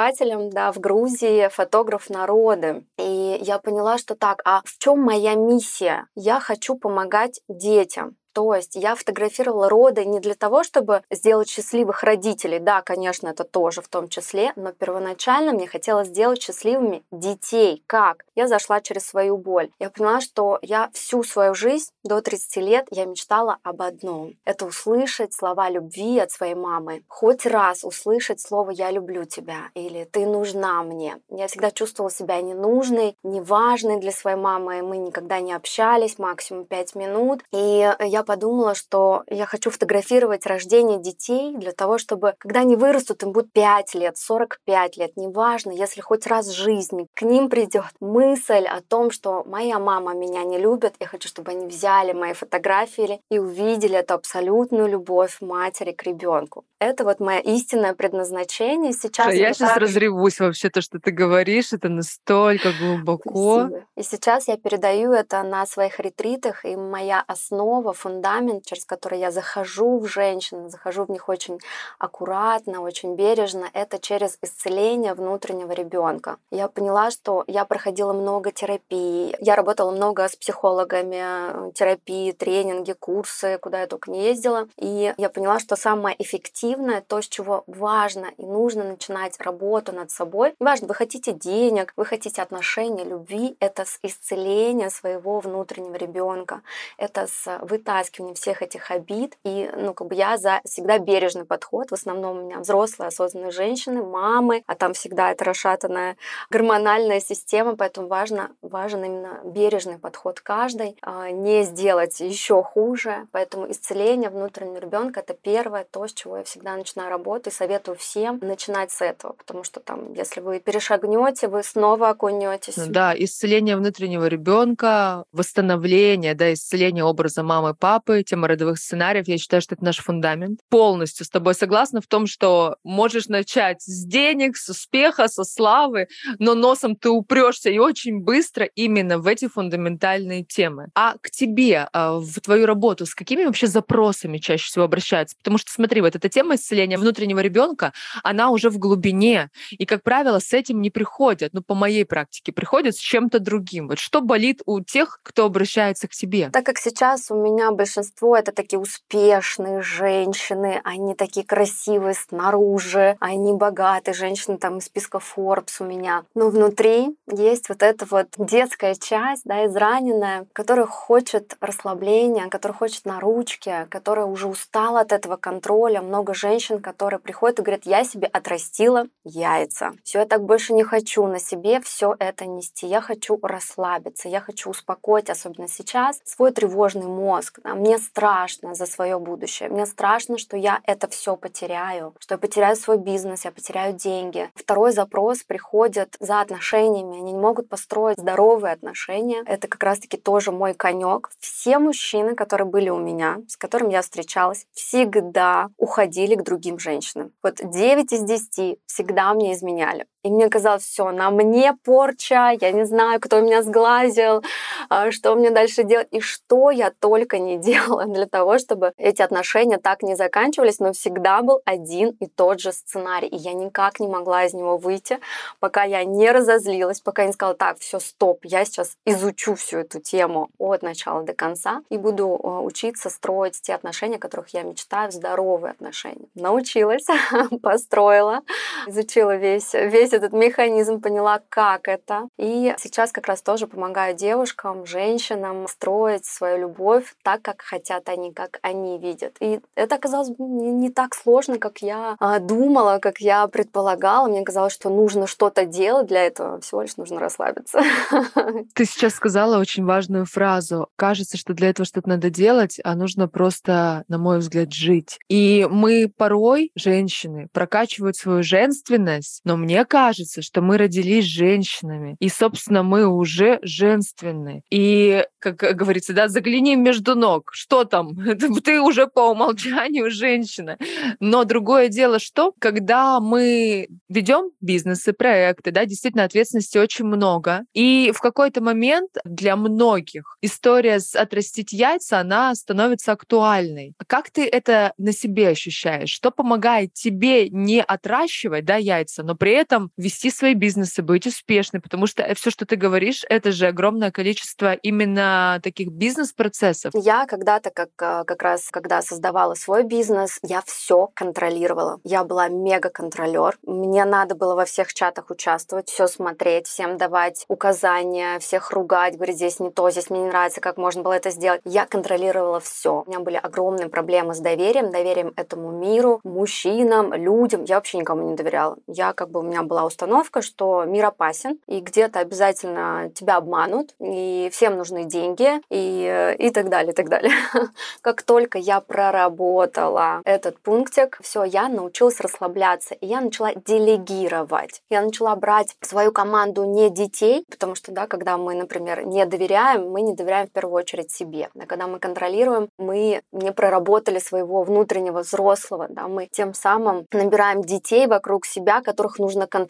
первооткрывателем 0.06 0.50
да, 0.50 0.72
в 0.72 0.78
Грузии, 0.78 1.48
фотограф 1.48 2.10
народы. 2.10 2.84
И 2.98 3.38
я 3.40 3.58
поняла, 3.58 3.98
что 3.98 4.14
так, 4.14 4.40
а 4.44 4.62
в 4.64 4.78
чем 4.78 5.00
моя 5.00 5.34
миссия? 5.34 6.06
Я 6.14 6.40
хочу 6.40 6.76
помогать 6.76 7.40
детям. 7.48 8.16
То 8.36 8.54
есть 8.54 8.76
я 8.76 8.94
фотографировала 8.96 9.70
роды 9.70 10.04
не 10.04 10.20
для 10.20 10.34
того, 10.34 10.62
чтобы 10.62 11.00
сделать 11.10 11.48
счастливых 11.48 12.02
родителей. 12.02 12.58
Да, 12.58 12.82
конечно, 12.82 13.28
это 13.28 13.44
тоже 13.44 13.80
в 13.80 13.88
том 13.88 14.10
числе, 14.10 14.52
но 14.56 14.72
первоначально 14.72 15.54
мне 15.54 15.66
хотелось 15.66 16.08
сделать 16.08 16.42
счастливыми 16.42 17.02
детей. 17.10 17.82
Как? 17.86 18.26
Я 18.34 18.46
зашла 18.46 18.82
через 18.82 19.06
свою 19.06 19.38
боль. 19.38 19.70
Я 19.78 19.88
поняла, 19.88 20.20
что 20.20 20.58
я 20.60 20.90
всю 20.92 21.22
свою 21.22 21.54
жизнь 21.54 21.88
до 22.04 22.20
30 22.20 22.56
лет 22.56 22.86
я 22.90 23.06
мечтала 23.06 23.56
об 23.62 23.80
одном. 23.80 24.34
Это 24.44 24.66
услышать 24.66 25.32
слова 25.32 25.70
любви 25.70 26.18
от 26.18 26.30
своей 26.30 26.54
мамы. 26.54 27.04
Хоть 27.08 27.46
раз 27.46 27.84
услышать 27.84 28.42
слово 28.42 28.70
«я 28.70 28.90
люблю 28.90 29.24
тебя» 29.24 29.70
или 29.72 30.04
«ты 30.04 30.26
нужна 30.26 30.82
мне». 30.82 31.16
Я 31.30 31.46
всегда 31.46 31.70
чувствовала 31.70 32.10
себя 32.10 32.42
ненужной, 32.42 33.16
неважной 33.22 33.98
для 33.98 34.12
своей 34.12 34.36
мамы. 34.36 34.82
Мы 34.82 34.98
никогда 34.98 35.40
не 35.40 35.54
общались, 35.54 36.18
максимум 36.18 36.66
5 36.66 36.94
минут. 36.96 37.42
И 37.50 37.90
я 37.98 38.25
подумала, 38.26 38.74
что 38.74 39.22
я 39.28 39.46
хочу 39.46 39.70
фотографировать 39.70 40.44
рождение 40.44 41.00
детей 41.00 41.56
для 41.56 41.72
того, 41.72 41.96
чтобы, 41.96 42.34
когда 42.38 42.60
они 42.60 42.76
вырастут, 42.76 43.22
им 43.22 43.32
будет 43.32 43.50
5 43.52 43.94
лет, 43.94 44.18
45 44.18 44.96
лет, 44.98 45.16
неважно, 45.16 45.70
если 45.70 46.02
хоть 46.02 46.26
раз 46.26 46.48
в 46.48 46.52
жизни 46.54 47.06
к 47.14 47.22
ним 47.22 47.48
придет 47.48 47.92
мысль 48.00 48.66
о 48.66 48.82
том, 48.82 49.10
что 49.10 49.44
моя 49.46 49.78
мама 49.78 50.12
меня 50.12 50.44
не 50.44 50.58
любит, 50.58 50.94
я 51.00 51.06
хочу, 51.06 51.28
чтобы 51.28 51.52
они 51.52 51.66
взяли 51.66 52.12
мои 52.12 52.34
фотографии 52.34 53.20
и 53.30 53.38
увидели 53.38 53.96
эту 53.96 54.14
абсолютную 54.14 54.88
любовь 54.88 55.38
матери 55.40 55.92
к 55.92 56.02
ребенку. 56.02 56.64
Это 56.78 57.04
вот 57.04 57.20
мое 57.20 57.38
истинное 57.38 57.94
предназначение. 57.94 58.92
Сейчас 58.92 59.32
я 59.32 59.54
сейчас 59.54 59.70
так... 59.70 59.78
разревусь 59.78 60.40
вообще 60.40 60.68
то, 60.68 60.82
что 60.82 60.98
ты 60.98 61.10
говоришь, 61.10 61.72
это 61.72 61.88
настолько 61.88 62.72
глубоко. 62.78 63.60
Спасибо. 63.60 63.86
И 63.96 64.02
сейчас 64.02 64.48
я 64.48 64.56
передаю 64.56 65.12
это 65.12 65.42
на 65.42 65.64
своих 65.66 66.00
ретритах, 66.00 66.64
и 66.64 66.76
моя 66.76 67.22
основа, 67.26 67.92
фундамент 68.06 68.64
через 68.64 68.84
который 68.84 69.18
я 69.18 69.30
захожу 69.30 69.98
в 69.98 70.06
женщин, 70.06 70.70
захожу 70.70 71.04
в 71.04 71.10
них 71.10 71.28
очень 71.28 71.58
аккуратно, 71.98 72.80
очень 72.80 73.16
бережно, 73.16 73.68
это 73.72 73.98
через 73.98 74.38
исцеление 74.42 75.14
внутреннего 75.14 75.72
ребенка. 75.72 76.36
Я 76.50 76.68
поняла, 76.68 77.10
что 77.10 77.42
я 77.48 77.64
проходила 77.64 78.12
много 78.12 78.52
терапии, 78.52 79.36
я 79.40 79.56
работала 79.56 79.90
много 79.90 80.28
с 80.28 80.36
психологами, 80.36 81.72
терапии, 81.72 82.30
тренинги, 82.32 82.92
курсы, 82.92 83.58
куда 83.58 83.80
я 83.80 83.86
только 83.86 84.10
не 84.10 84.24
ездила. 84.24 84.68
И 84.76 85.12
я 85.16 85.28
поняла, 85.28 85.58
что 85.58 85.74
самое 85.76 86.14
эффективное, 86.22 87.00
то, 87.00 87.20
с 87.20 87.28
чего 87.28 87.64
важно 87.66 88.26
и 88.36 88.42
нужно 88.44 88.84
начинать 88.84 89.40
работу 89.40 89.92
над 89.92 90.10
собой. 90.10 90.54
Неважно, 90.60 90.86
вы 90.86 90.94
хотите 90.94 91.32
денег, 91.32 91.92
вы 91.96 92.04
хотите 92.04 92.40
отношений, 92.40 93.04
любви, 93.04 93.56
это 93.58 93.84
с 93.84 93.98
исцеления 94.02 94.90
своего 94.90 95.40
внутреннего 95.40 95.96
ребенка, 95.96 96.62
это 96.98 97.26
с 97.26 97.58
вытаскивания 97.62 97.95
вытаскивание 97.96 98.34
всех 98.34 98.62
этих 98.62 98.90
обид. 98.90 99.36
И, 99.44 99.70
ну, 99.76 99.94
как 99.94 100.08
бы 100.08 100.14
я 100.14 100.36
за 100.36 100.60
всегда 100.64 100.98
бережный 100.98 101.44
подход. 101.44 101.90
В 101.90 101.94
основном 101.94 102.38
у 102.38 102.42
меня 102.42 102.58
взрослые, 102.58 103.08
осознанные 103.08 103.50
женщины, 103.50 104.02
мамы, 104.02 104.62
а 104.66 104.74
там 104.74 104.92
всегда 104.92 105.32
это 105.32 105.44
расшатанная 105.44 106.16
гормональная 106.50 107.20
система, 107.20 107.76
поэтому 107.76 108.08
важно, 108.08 108.50
важен 108.62 109.04
именно 109.04 109.40
бережный 109.44 109.98
подход 109.98 110.40
каждой, 110.40 110.96
а, 111.02 111.30
не 111.30 111.64
сделать 111.64 112.20
еще 112.20 112.62
хуже. 112.62 113.26
Поэтому 113.32 113.70
исцеление 113.70 114.30
внутреннего 114.30 114.78
ребенка 114.78 115.20
это 115.20 115.34
первое, 115.34 115.84
то, 115.84 116.06
с 116.06 116.12
чего 116.12 116.38
я 116.38 116.44
всегда 116.44 116.76
начинаю 116.76 117.10
работу 117.10 117.50
и 117.50 117.52
советую 117.52 117.96
всем 117.96 118.38
начинать 118.42 118.90
с 118.90 119.02
этого, 119.02 119.32
потому 119.32 119.64
что 119.64 119.80
там, 119.80 120.12
если 120.12 120.40
вы 120.40 120.60
перешагнете, 120.60 121.48
вы 121.48 121.62
снова 121.62 122.10
окунетесь. 122.10 122.76
Да, 122.76 123.14
исцеление 123.16 123.76
внутреннего 123.76 124.26
ребенка, 124.26 125.24
восстановление, 125.32 126.34
да, 126.34 126.52
исцеление 126.52 127.04
образа 127.04 127.42
мамы, 127.42 127.74
папы, 127.86 128.24
тема 128.24 128.48
родовых 128.48 128.78
сценариев. 128.78 129.28
Я 129.28 129.38
считаю, 129.38 129.62
что 129.62 129.76
это 129.76 129.84
наш 129.84 129.98
фундамент. 129.98 130.58
Полностью 130.68 131.24
с 131.24 131.30
тобой 131.30 131.54
согласна 131.54 132.00
в 132.00 132.08
том, 132.08 132.26
что 132.26 132.78
можешь 132.82 133.28
начать 133.28 133.80
с 133.80 134.04
денег, 134.04 134.56
с 134.56 134.68
успеха, 134.68 135.28
со 135.28 135.44
славы, 135.44 136.08
но 136.40 136.56
носом 136.56 136.96
ты 136.96 137.10
упрешься 137.10 137.70
и 137.70 137.78
очень 137.78 138.18
быстро 138.18 138.64
именно 138.74 139.18
в 139.18 139.28
эти 139.28 139.46
фундаментальные 139.46 140.42
темы. 140.42 140.88
А 140.96 141.14
к 141.22 141.30
тебе, 141.30 141.88
а, 141.92 142.18
в 142.18 142.40
твою 142.40 142.66
работу, 142.66 143.06
с 143.06 143.14
какими 143.14 143.44
вообще 143.44 143.68
запросами 143.68 144.38
чаще 144.38 144.66
всего 144.66 144.84
обращаются? 144.84 145.36
Потому 145.36 145.56
что, 145.56 145.70
смотри, 145.70 146.00
вот 146.00 146.16
эта 146.16 146.28
тема 146.28 146.56
исцеления 146.56 146.98
внутреннего 146.98 147.38
ребенка, 147.38 147.92
она 148.24 148.50
уже 148.50 148.68
в 148.68 148.78
глубине. 148.78 149.50
И, 149.70 149.86
как 149.86 150.02
правило, 150.02 150.40
с 150.40 150.52
этим 150.52 150.82
не 150.82 150.90
приходят, 150.90 151.52
ну, 151.52 151.62
по 151.62 151.76
моей 151.76 152.04
практике, 152.04 152.50
приходят 152.50 152.96
с 152.96 152.98
чем-то 152.98 153.38
другим. 153.38 153.86
Вот 153.86 154.00
что 154.00 154.22
болит 154.22 154.60
у 154.66 154.80
тех, 154.80 155.20
кто 155.22 155.44
обращается 155.44 156.08
к 156.08 156.10
тебе? 156.10 156.50
Так 156.52 156.66
как 156.66 156.78
сейчас 156.78 157.30
у 157.30 157.36
меня 157.40 157.75
большинство 157.76 158.36
это 158.36 158.52
такие 158.52 158.78
успешные 158.78 159.82
женщины, 159.82 160.80
они 160.84 161.14
такие 161.14 161.46
красивые 161.46 162.14
снаружи, 162.14 163.16
они 163.20 163.52
богатые 163.52 164.14
женщины 164.14 164.58
там 164.58 164.78
из 164.78 164.86
списка 164.86 165.18
Forbes 165.18 165.76
у 165.80 165.84
меня. 165.84 166.24
Но 166.34 166.48
внутри 166.48 167.16
есть 167.30 167.68
вот 167.68 167.82
эта 167.82 168.06
вот 168.06 168.28
детская 168.38 168.94
часть, 168.94 169.42
да, 169.44 169.66
израненная, 169.66 170.46
которая 170.52 170.86
хочет 170.86 171.56
расслабления, 171.60 172.48
которая 172.48 172.76
хочет 172.76 173.04
на 173.04 173.20
ручке, 173.20 173.86
которая 173.90 174.26
уже 174.26 174.48
устала 174.48 175.00
от 175.00 175.12
этого 175.12 175.36
контроля. 175.36 176.00
Много 176.00 176.34
женщин, 176.34 176.80
которые 176.80 177.20
приходят 177.20 177.58
и 177.58 177.62
говорят, 177.62 177.84
я 177.84 178.04
себе 178.04 178.26
отрастила 178.26 179.06
яйца. 179.24 179.92
Все, 180.02 180.20
я 180.20 180.26
так 180.26 180.42
больше 180.44 180.72
не 180.72 180.82
хочу 180.82 181.26
на 181.26 181.38
себе 181.38 181.80
все 181.80 182.14
это 182.18 182.46
нести. 182.46 182.86
Я 182.86 183.00
хочу 183.00 183.38
расслабиться, 183.42 184.28
я 184.28 184.40
хочу 184.40 184.70
успокоить, 184.70 185.30
особенно 185.30 185.68
сейчас, 185.68 186.20
свой 186.24 186.52
тревожный 186.52 187.06
мозг. 187.06 187.60
А 187.66 187.74
мне 187.74 187.98
страшно 187.98 188.74
за 188.74 188.86
свое 188.86 189.18
будущее. 189.18 189.68
Мне 189.68 189.86
страшно, 189.86 190.38
что 190.38 190.56
я 190.56 190.80
это 190.84 191.08
все 191.08 191.36
потеряю, 191.36 192.14
что 192.20 192.34
я 192.34 192.38
потеряю 192.38 192.76
свой 192.76 192.96
бизнес, 192.96 193.44
я 193.44 193.50
потеряю 193.50 193.94
деньги. 193.94 194.50
Второй 194.54 194.92
запрос 194.92 195.42
приходит 195.42 196.16
за 196.20 196.40
отношениями. 196.40 197.18
Они 197.18 197.32
не 197.32 197.38
могут 197.38 197.68
построить 197.68 198.18
здоровые 198.18 198.72
отношения. 198.72 199.42
Это 199.46 199.66
как 199.66 199.82
раз-таки 199.82 200.16
тоже 200.16 200.52
мой 200.52 200.74
конек. 200.74 201.30
Все 201.40 201.78
мужчины, 201.80 202.36
которые 202.36 202.68
были 202.68 202.88
у 202.88 202.98
меня, 202.98 203.38
с 203.48 203.56
которыми 203.56 203.92
я 203.92 204.02
встречалась, 204.02 204.66
всегда 204.72 205.68
уходили 205.76 206.36
к 206.36 206.44
другим 206.44 206.78
женщинам. 206.78 207.32
Вот 207.42 207.56
9 207.62 208.12
из 208.12 208.22
10 208.22 208.78
всегда 208.86 209.34
мне 209.34 209.54
изменяли. 209.54 210.06
И 210.26 210.30
мне 210.30 210.50
казалось, 210.50 210.82
все, 210.82 211.12
на 211.12 211.30
мне 211.30 211.72
порча, 211.84 212.50
я 212.60 212.72
не 212.72 212.84
знаю, 212.84 213.20
кто 213.20 213.40
меня 213.40 213.62
сглазил, 213.62 214.42
а, 214.88 215.12
что 215.12 215.36
мне 215.36 215.50
дальше 215.50 215.84
делать. 215.84 216.08
И 216.10 216.18
что 216.18 216.72
я 216.72 216.90
только 216.90 217.38
не 217.38 217.58
делала 217.66 218.06
для 218.06 218.26
того, 218.26 218.58
чтобы 218.58 218.92
эти 218.96 219.22
отношения 219.22 219.78
так 219.78 220.02
не 220.02 220.16
заканчивались, 220.16 220.80
но 220.80 220.92
всегда 220.92 221.42
был 221.42 221.60
один 221.64 222.10
и 222.18 222.26
тот 222.26 222.60
же 222.60 222.72
сценарий. 222.72 223.28
И 223.28 223.36
я 223.36 223.52
никак 223.52 224.00
не 224.00 224.08
могла 224.08 224.46
из 224.46 224.52
него 224.52 224.78
выйти, 224.78 225.20
пока 225.60 225.84
я 225.84 226.02
не 226.02 226.32
разозлилась, 226.32 227.00
пока 227.00 227.22
я 227.22 227.28
не 227.28 227.32
сказала, 227.32 227.56
так, 227.56 227.78
все, 227.78 228.00
стоп, 228.00 228.40
я 228.42 228.64
сейчас 228.64 228.96
изучу 229.04 229.54
всю 229.54 229.78
эту 229.78 230.00
тему 230.00 230.50
от 230.58 230.82
начала 230.82 231.22
до 231.22 231.34
конца 231.34 231.82
и 231.88 231.98
буду 231.98 232.40
а, 232.42 232.62
учиться 232.62 233.10
строить 233.10 233.60
те 233.62 233.74
отношения, 233.74 234.16
о 234.16 234.18
которых 234.18 234.48
я 234.48 234.64
мечтаю, 234.64 235.12
здоровые 235.12 235.70
отношения. 235.70 236.26
Научилась, 236.34 237.06
построила, 237.62 238.40
изучила 238.88 239.36
весь, 239.36 239.72
весь 239.72 240.15
этот 240.16 240.32
механизм, 240.32 241.00
поняла, 241.00 241.40
как 241.48 241.88
это. 241.88 242.28
И 242.38 242.74
сейчас 242.78 243.12
как 243.12 243.26
раз 243.26 243.42
тоже 243.42 243.66
помогаю 243.66 244.16
девушкам, 244.16 244.86
женщинам 244.86 245.68
строить 245.68 246.24
свою 246.24 246.58
любовь 246.58 247.14
так, 247.22 247.42
как 247.42 247.62
хотят 247.62 248.08
они, 248.08 248.32
как 248.32 248.58
они 248.62 248.98
видят. 248.98 249.36
И 249.40 249.60
это 249.74 249.96
оказалось 249.96 250.30
не, 250.38 250.72
не 250.72 250.90
так 250.90 251.14
сложно, 251.14 251.58
как 251.58 251.78
я 251.78 252.16
а, 252.18 252.38
думала, 252.38 252.98
как 252.98 253.18
я 253.18 253.46
предполагала. 253.46 254.28
Мне 254.28 254.42
казалось, 254.42 254.72
что 254.72 254.90
нужно 254.90 255.26
что-то 255.26 255.64
делать 255.64 256.06
для 256.06 256.26
этого, 256.26 256.60
всего 256.60 256.82
лишь 256.82 256.96
нужно 256.96 257.20
расслабиться. 257.20 257.80
Ты 258.74 258.84
сейчас 258.84 259.14
сказала 259.14 259.58
очень 259.58 259.84
важную 259.84 260.26
фразу. 260.26 260.88
Кажется, 260.96 261.36
что 261.36 261.54
для 261.54 261.70
этого 261.70 261.86
что-то 261.86 262.08
надо 262.08 262.30
делать, 262.30 262.80
а 262.84 262.94
нужно 262.94 263.28
просто, 263.28 264.04
на 264.08 264.18
мой 264.18 264.38
взгляд, 264.38 264.72
жить. 264.72 265.18
И 265.28 265.66
мы 265.70 266.10
порой, 266.16 266.70
женщины, 266.74 267.48
прокачивают 267.52 268.16
свою 268.16 268.42
женственность, 268.42 269.40
но 269.44 269.56
мне 269.56 269.84
кажется, 269.84 270.05
кажется, 270.06 270.40
что 270.40 270.60
мы 270.60 270.78
родились 270.78 271.24
женщинами, 271.24 272.16
и, 272.20 272.28
собственно, 272.28 272.84
мы 272.84 273.08
уже 273.08 273.58
женственны. 273.62 274.62
И, 274.70 275.24
как 275.40 275.56
говорится, 275.56 276.12
да, 276.12 276.28
загляни 276.28 276.76
между 276.76 277.16
ног. 277.16 277.50
Что 277.52 277.84
там? 277.84 278.14
Ты 278.64 278.80
уже 278.80 279.08
по 279.08 279.30
умолчанию 279.30 280.10
женщина. 280.12 280.78
Но 281.18 281.42
другое 281.42 281.88
дело, 281.88 282.20
что 282.20 282.52
когда 282.60 283.18
мы 283.18 283.88
ведем 284.08 284.50
бизнесы, 284.60 285.12
проекты, 285.12 285.72
да, 285.72 285.84
действительно 285.86 286.22
ответственности 286.22 286.78
очень 286.78 287.06
много. 287.06 287.62
И 287.74 288.12
в 288.14 288.20
какой-то 288.20 288.60
момент 288.60 289.10
для 289.24 289.56
многих 289.56 290.36
история 290.40 291.00
с 291.00 291.16
отрастить 291.16 291.72
яйца, 291.72 292.20
она 292.20 292.54
становится 292.54 293.10
актуальной. 293.10 293.94
Как 294.06 294.30
ты 294.30 294.46
это 294.46 294.92
на 294.98 295.12
себе 295.12 295.48
ощущаешь? 295.48 296.10
Что 296.10 296.30
помогает 296.30 296.92
тебе 296.92 297.48
не 297.50 297.82
отращивать 297.82 298.64
да, 298.64 298.76
яйца, 298.76 299.24
но 299.24 299.34
при 299.34 299.50
этом 299.50 299.90
вести 299.96 300.30
свои 300.30 300.54
бизнесы, 300.54 301.02
быть 301.02 301.26
успешной? 301.26 301.80
Потому 301.80 302.06
что 302.06 302.34
все, 302.34 302.50
что 302.50 302.66
ты 302.66 302.76
говоришь, 302.76 303.24
это 303.28 303.52
же 303.52 303.66
огромное 303.66 304.10
количество 304.10 304.72
именно 304.74 305.60
таких 305.62 305.88
бизнес-процессов. 305.88 306.92
Я 306.94 307.26
когда-то, 307.26 307.70
как, 307.70 307.90
а, 308.00 308.24
как 308.24 308.42
раз, 308.42 308.68
когда 308.70 309.02
создавала 309.02 309.54
свой 309.54 309.84
бизнес, 309.84 310.38
я 310.42 310.62
все 310.64 311.10
контролировала. 311.14 312.00
Я 312.04 312.24
была 312.24 312.48
мега-контролер. 312.48 313.58
Мне 313.62 314.04
надо 314.04 314.34
было 314.34 314.54
во 314.54 314.64
всех 314.64 314.92
чатах 314.94 315.30
участвовать, 315.30 315.88
все 315.88 316.06
смотреть, 316.06 316.66
всем 316.66 316.96
давать 316.96 317.44
указания, 317.48 318.38
всех 318.38 318.70
ругать, 318.70 319.16
говорить, 319.16 319.36
здесь 319.36 319.60
не 319.60 319.70
то, 319.70 319.90
здесь 319.90 320.10
мне 320.10 320.20
не 320.20 320.28
нравится, 320.28 320.60
как 320.60 320.76
можно 320.76 321.02
было 321.02 321.12
это 321.12 321.30
сделать. 321.30 321.60
Я 321.64 321.86
контролировала 321.86 322.60
все. 322.60 323.02
У 323.06 323.08
меня 323.08 323.20
были 323.20 323.36
огромные 323.36 323.88
проблемы 323.88 324.34
с 324.34 324.40
доверием, 324.40 324.90
доверием 324.90 325.32
этому 325.36 325.70
миру, 325.70 326.20
мужчинам, 326.24 327.12
людям. 327.12 327.64
Я 327.64 327.76
вообще 327.76 327.98
никому 327.98 328.28
не 328.28 328.36
доверяла. 328.36 328.76
Я 328.86 329.12
как 329.12 329.30
бы 329.30 329.40
у 329.40 329.42
меня 329.42 329.62
была 329.62 329.75
установка, 329.84 330.42
что 330.42 330.84
мир 330.84 331.06
опасен, 331.06 331.58
и 331.66 331.80
где-то 331.80 332.20
обязательно 332.20 333.10
тебя 333.14 333.36
обманут, 333.36 333.94
и 334.00 334.48
всем 334.52 334.76
нужны 334.76 335.04
деньги, 335.04 335.60
и, 335.70 336.36
и 336.38 336.50
так 336.50 336.68
далее, 336.68 336.92
и 336.92 336.94
так 336.94 337.08
далее. 337.08 337.32
Как 338.00 338.22
только 338.22 338.58
я 338.58 338.80
проработала 338.80 340.20
этот 340.24 340.58
пунктик, 340.60 341.18
все, 341.22 341.44
я 341.44 341.68
научилась 341.68 342.20
расслабляться, 342.20 342.94
и 342.94 343.06
я 343.06 343.20
начала 343.20 343.52
делегировать. 343.54 344.82
Я 344.90 345.02
начала 345.02 345.34
брать 345.36 345.76
в 345.80 345.86
свою 345.86 346.12
команду 346.12 346.64
не 346.64 346.90
детей, 346.90 347.44
потому 347.50 347.74
что, 347.74 347.92
да, 347.92 348.06
когда 348.06 348.36
мы, 348.36 348.54
например, 348.54 349.04
не 349.04 349.24
доверяем, 349.26 349.90
мы 349.90 350.02
не 350.02 350.14
доверяем 350.14 350.46
в 350.46 350.52
первую 350.52 350.76
очередь 350.76 351.10
себе. 351.10 351.48
А 351.58 351.66
когда 351.66 351.86
мы 351.86 351.98
контролируем, 351.98 352.68
мы 352.78 353.22
не 353.32 353.52
проработали 353.52 354.18
своего 354.18 354.62
внутреннего 354.62 355.20
взрослого, 355.20 355.86
да, 355.88 356.08
мы 356.08 356.28
тем 356.30 356.54
самым 356.54 357.06
набираем 357.12 357.62
детей 357.62 358.06
вокруг 358.06 358.46
себя, 358.46 358.80
которых 358.80 359.18
нужно 359.18 359.46
контролировать, 359.46 359.65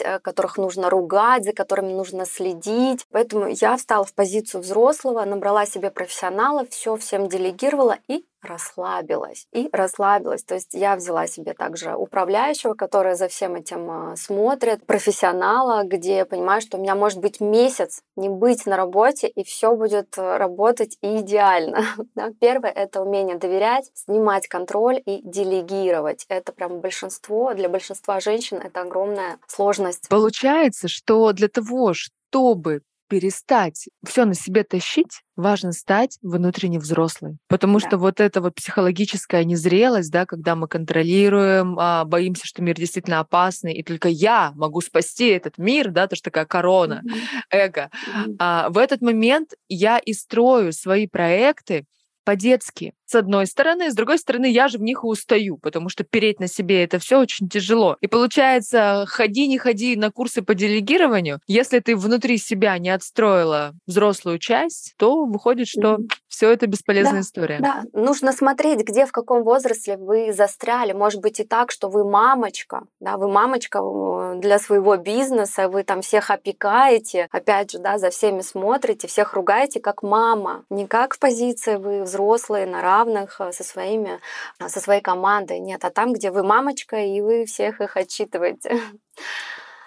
э, 0.00 0.18
которых 0.20 0.58
нужно 0.58 0.90
ругать, 0.90 1.44
за 1.44 1.52
которыми 1.52 1.92
нужно 1.92 2.26
следить. 2.26 3.04
Поэтому 3.10 3.48
я 3.48 3.76
встала 3.76 4.04
в 4.04 4.14
позицию 4.14 4.60
взрослого, 4.62 5.24
набрала 5.24 5.66
себе 5.66 5.90
профессионала, 5.90 6.66
все 6.70 6.96
всем 6.96 7.28
делегировала 7.28 7.98
и 8.08 8.24
расслабилась. 8.44 9.46
И 9.52 9.68
расслабилась. 9.72 10.44
То 10.44 10.54
есть 10.54 10.74
я 10.74 10.96
взяла 10.96 11.26
себе 11.26 11.54
также 11.54 11.94
управляющего, 11.94 12.74
который 12.74 13.14
за 13.14 13.28
всем 13.28 13.54
этим 13.54 13.90
а, 13.90 14.16
смотрит, 14.16 14.86
профессионала, 14.86 15.84
где 15.84 16.18
я 16.18 16.26
понимаю, 16.26 16.60
что 16.60 16.76
у 16.76 16.80
меня 16.80 16.94
может 16.94 17.20
быть 17.20 17.40
месяц 17.40 18.02
не 18.16 18.28
быть 18.28 18.66
на 18.66 18.76
работе, 18.76 19.28
и 19.28 19.44
все 19.44 19.74
будет 19.74 20.16
э, 20.16 20.36
работать 20.36 20.98
идеально. 21.02 21.84
Да? 22.14 22.30
Первое— 22.38 22.70
это 22.74 23.02
умение 23.02 23.36
доверять, 23.36 23.90
снимать 23.94 24.46
контроль 24.46 25.02
и 25.04 25.20
делегировать. 25.24 26.26
Это 26.28 26.52
прям 26.52 26.80
большинство, 26.80 27.54
для 27.54 27.68
большинства 27.68 28.20
женщин 28.20 28.58
это 28.58 28.82
огромная 28.82 29.38
сложность. 29.48 30.08
Получается, 30.08 30.86
что 30.86 31.32
для 31.32 31.48
того, 31.48 31.92
чтобы 31.94 32.82
перестать 33.08 33.88
все 34.06 34.24
на 34.24 34.34
себе 34.34 34.64
тащить, 34.64 35.22
важно 35.36 35.72
стать 35.72 36.18
внутренне 36.22 36.78
взрослой. 36.78 37.38
Потому 37.48 37.78
да. 37.78 37.86
что 37.86 37.98
вот 37.98 38.20
эта 38.20 38.40
вот 38.40 38.54
психологическая 38.54 39.44
незрелость, 39.44 40.10
да, 40.10 40.26
когда 40.26 40.54
мы 40.54 40.68
контролируем, 40.68 41.78
а, 41.78 42.04
боимся, 42.04 42.46
что 42.46 42.62
мир 42.62 42.76
действительно 42.76 43.20
опасный, 43.20 43.74
и 43.74 43.82
только 43.82 44.08
я 44.08 44.52
могу 44.54 44.80
спасти 44.80 45.28
этот 45.28 45.58
мир, 45.58 45.90
да, 45.90 46.06
то, 46.06 46.16
что 46.16 46.24
такая 46.30 46.46
корона, 46.46 47.02
mm-hmm. 47.04 47.40
эго. 47.50 47.90
Mm-hmm. 47.92 48.36
А, 48.38 48.68
в 48.70 48.78
этот 48.78 49.00
момент 49.02 49.50
я 49.68 49.98
и 49.98 50.12
строю 50.12 50.72
свои 50.72 51.06
проекты 51.06 51.86
по-детски. 52.24 52.94
С 53.06 53.14
одной 53.14 53.46
стороны, 53.46 53.90
с 53.90 53.94
другой 53.94 54.18
стороны, 54.18 54.50
я 54.50 54.68
же 54.68 54.78
в 54.78 54.82
них 54.82 55.04
и 55.04 55.06
устаю, 55.06 55.58
потому 55.58 55.88
что 55.88 56.04
переть 56.04 56.40
на 56.40 56.48
себе 56.48 56.84
это 56.84 56.98
все 56.98 57.18
очень 57.18 57.48
тяжело. 57.48 57.96
И 58.00 58.06
получается, 58.06 59.04
ходи, 59.08 59.46
не 59.46 59.58
ходи 59.58 59.96
на 59.96 60.10
курсы 60.10 60.42
по 60.42 60.54
делегированию. 60.54 61.40
Если 61.46 61.80
ты 61.80 61.96
внутри 61.96 62.38
себя 62.38 62.78
не 62.78 62.90
отстроила 62.90 63.72
взрослую 63.86 64.38
часть, 64.38 64.94
то 64.98 65.24
выходит, 65.24 65.68
что 65.68 65.94
mm-hmm. 65.94 66.08
все 66.28 66.50
это 66.50 66.66
бесполезная 66.66 67.14
да, 67.14 67.20
история. 67.20 67.58
Да, 67.60 67.82
нужно 67.92 68.32
смотреть, 68.32 68.80
где, 68.80 69.06
в 69.06 69.12
каком 69.12 69.42
возрасте 69.42 69.96
вы 69.96 70.32
застряли. 70.32 70.92
Может 70.92 71.20
быть 71.20 71.40
и 71.40 71.44
так, 71.44 71.70
что 71.70 71.88
вы 71.88 72.08
мамочка, 72.08 72.84
да, 73.00 73.16
вы 73.16 73.30
мамочка 73.30 73.80
э, 73.80 74.40
для 74.40 74.58
своего 74.58 74.96
бизнеса, 74.96 75.68
вы 75.68 75.84
там 75.84 76.02
всех 76.02 76.30
опекаете, 76.30 77.28
опять 77.30 77.72
же, 77.72 77.78
да, 77.78 77.98
за 77.98 78.10
всеми 78.10 78.40
смотрите, 78.40 79.08
всех 79.08 79.34
ругаете 79.34 79.80
как 79.80 80.02
мама, 80.02 80.64
не 80.70 80.86
как 80.86 81.14
в 81.14 81.18
позиции 81.18 81.76
вы 81.76 82.02
взрослые, 82.02 82.66
на 82.66 82.82
равных 82.94 83.40
э, 83.40 83.52
со, 83.52 83.64
своими, 83.64 84.20
э, 84.60 84.68
со 84.68 84.80
своей 84.80 85.00
командой. 85.00 85.58
Нет, 85.60 85.84
а 85.84 85.90
там, 85.90 86.12
где 86.12 86.30
вы 86.30 86.42
мамочка, 86.42 86.96
и 86.96 87.20
вы 87.20 87.44
всех 87.44 87.80
их 87.80 87.96
отчитываете. 87.96 88.80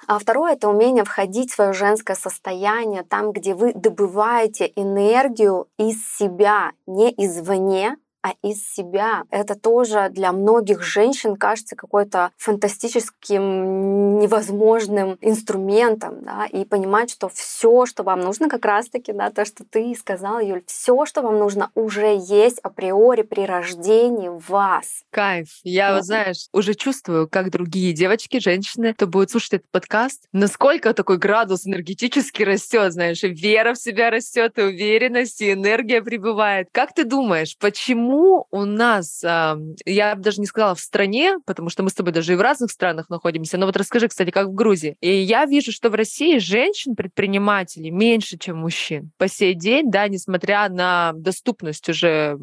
А 0.08 0.20
второе— 0.20 0.54
это 0.54 0.70
умение 0.70 1.04
входить 1.04 1.52
в 1.52 1.56
свое 1.56 1.74
женское 1.74 2.16
состояние, 2.16 3.04
там, 3.04 3.34
где 3.34 3.54
вы 3.54 3.74
добываете 3.74 4.72
энергию 4.78 5.68
из 5.78 5.98
себя, 6.18 6.72
не 6.86 7.10
извне, 7.10 7.98
а 8.28 8.48
из 8.48 8.68
себя. 8.68 9.24
Это 9.30 9.56
тоже 9.56 10.10
для 10.12 10.32
многих 10.32 10.84
женщин 10.84 11.36
кажется 11.36 11.76
какой-то 11.76 12.32
фантастическим, 12.38 14.20
невозможным 14.20 15.18
инструментом, 15.22 16.22
да, 16.22 16.46
и 16.46 16.66
понимать, 16.66 17.12
что 17.12 17.30
все, 17.30 17.86
что 17.86 18.04
вам 18.04 18.22
нужно, 18.22 18.50
как 18.50 18.66
раз-таки, 18.66 19.14
да, 19.14 19.30
то, 19.30 19.46
что 19.46 19.64
ты 19.64 19.96
сказала, 19.96 20.40
Юль, 20.40 20.64
все, 20.68 21.06
что 21.06 21.22
вам 21.22 21.38
нужно, 21.38 21.72
уже 21.76 22.18
есть 22.18 22.60
априори 22.60 23.22
при 23.22 23.46
рождении 23.46 24.30
вас. 24.48 25.04
Кайф. 25.12 25.48
Я, 25.64 25.96
вот. 25.96 26.06
знаешь, 26.06 26.48
уже 26.54 26.74
чувствую, 26.74 27.28
как 27.30 27.52
другие 27.52 27.94
девочки, 27.94 28.40
женщины, 28.40 28.94
кто 28.94 29.08
будет 29.08 29.32
слушать 29.32 29.54
этот 29.54 29.72
подкаст, 29.72 30.26
насколько 30.32 30.94
такой 30.94 31.18
градус 31.18 31.66
энергетически 31.66 32.44
растет, 32.44 32.94
знаешь, 32.94 33.24
и 33.24 33.30
вера 33.30 33.74
в 33.74 33.78
себя 33.78 34.10
растет, 34.10 34.58
и 34.58 34.62
уверенность, 34.62 35.42
и 35.42 35.54
энергия 35.54 36.02
прибывает. 36.02 36.68
Как 36.72 36.94
ты 36.94 37.04
думаешь, 37.04 37.58
почему 37.60 38.17
почему 38.18 38.48
у 38.52 38.66
нас, 38.66 39.24
я 39.24 40.16
даже 40.16 40.40
не 40.40 40.48
сказала 40.48 40.76
в 40.76 40.80
стране, 40.80 41.38
потому 41.46 41.70
что 41.70 41.84
мы 41.84 41.90
с 41.90 41.94
тобой 41.94 42.14
даже 42.14 42.34
и 42.34 42.36
в 42.36 42.42
разных 42.42 42.72
странах 42.72 43.10
находимся, 43.10 43.58
но 43.58 43.66
вот 43.66 43.78
расскажи, 43.78 44.08
кстати, 44.08 44.32
как 44.32 44.48
в 44.48 44.54
Грузии. 44.54 44.98
И 45.02 45.10
я 45.10 45.46
вижу, 45.46 45.72
что 45.72 45.90
в 45.90 45.96
России 45.96 46.40
женщин-предпринимателей 46.40 47.92
меньше, 47.92 48.38
чем 48.38 48.58
мужчин. 48.58 49.12
По 49.18 49.28
сей 49.28 49.54
день, 49.54 49.92
да, 49.92 50.08
несмотря 50.08 50.70
на 50.70 51.14
доступность 51.14 51.88
уже 51.90 52.38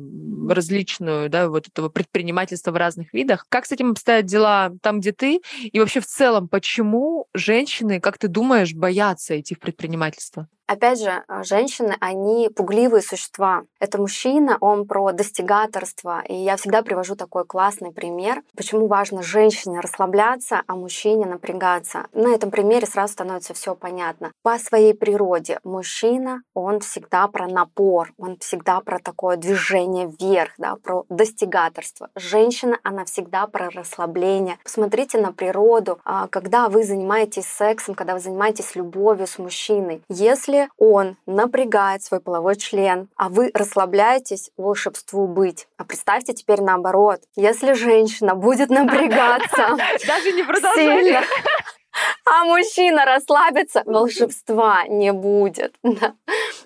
различную, 0.49 1.29
да, 1.29 1.49
вот 1.49 1.69
этого 1.69 1.89
предпринимательства 1.89 2.71
в 2.71 2.77
разных 2.77 3.13
видах. 3.13 3.47
Как 3.49 3.67
с 3.67 3.73
этим 3.73 3.93
обстоят 3.93 4.27
дела 4.27 4.73
там, 4.83 5.01
где 5.01 5.13
ты? 5.13 5.41
И 5.63 5.81
вообще 5.81 6.01
в 6.01 6.07
целом, 6.07 6.49
почему 6.49 7.27
женщины, 7.35 8.01
как 8.01 8.19
ты 8.19 8.29
думаешь, 8.29 8.75
боятся 8.75 9.39
идти 9.41 9.55
в 9.55 9.61
предпринимательство? 9.61 10.49
Опять 10.67 11.01
же, 11.01 11.23
э, 11.29 11.43
женщины, 11.45 11.95
они 12.01 12.49
пугливые 12.49 13.03
существа. 13.03 13.65
Это 13.81 13.99
мужчина, 13.99 14.57
он 14.61 14.87
про 14.87 15.13
достигаторство. 15.13 16.23
И 16.27 16.35
я 16.35 16.57
всегда 16.57 16.83
привожу 16.83 17.17
такой 17.17 17.45
классный 17.45 17.93
пример, 17.93 18.43
почему 18.57 18.87
важно 18.87 19.23
женщине 19.23 19.81
расслабляться, 19.81 20.63
а 20.67 20.75
мужчине 20.75 21.27
напрягаться. 21.27 22.07
На 22.13 22.29
этом 22.35 22.51
примере 22.51 22.87
сразу 22.87 23.13
становится 23.13 23.53
все 23.53 23.75
понятно. 23.75 24.33
По 24.43 24.59
своей 24.59 24.95
природе 24.95 25.61
мужчина, 25.65 26.43
он 26.55 26.81
всегда 26.81 27.29
про 27.29 27.47
напор, 27.47 28.13
он 28.17 28.39
всегда 28.39 28.81
про 28.81 28.99
такое 28.99 29.37
движение 29.37 30.07
вверх, 30.19 30.53
да, 30.57 30.77
про 30.77 31.05
достигаторство. 31.11 32.09
Женщина, 32.17 32.79
она 32.83 33.05
всегда 33.05 33.47
про 33.47 33.69
расслабление. 33.69 34.59
Посмотрите 34.65 35.19
на 35.19 35.33
природу, 35.33 35.99
а, 36.05 36.27
когда 36.29 36.71
вы 36.71 36.85
занимаетесь 36.85 37.47
сексом, 37.47 37.95
когда 37.95 38.15
вы 38.15 38.21
занимаетесь 38.21 38.75
любовью 38.75 39.27
с 39.27 39.39
мужчиной. 39.39 40.03
Если 40.09 40.54
если 40.55 40.69
он 40.79 41.17
напрягает 41.27 42.03
свой 42.03 42.21
половой 42.21 42.57
член, 42.57 43.09
а 43.17 43.29
вы 43.29 43.51
расслабляетесь, 43.55 44.51
волшебству 44.57 45.27
быть. 45.27 45.67
А 45.77 45.85
представьте 45.85 46.33
теперь 46.33 46.61
наоборот. 46.61 47.21
Если 47.37 47.73
женщина 47.73 48.35
будет 48.35 48.71
напрягаться 48.71 49.77
даже 50.07 50.33
не 50.33 50.43
сильно, 50.75 51.21
а 52.25 52.45
мужчина 52.45 53.05
расслабится, 53.05 53.83
волшебства 53.87 54.85
не 54.89 55.13
будет. 55.13 55.75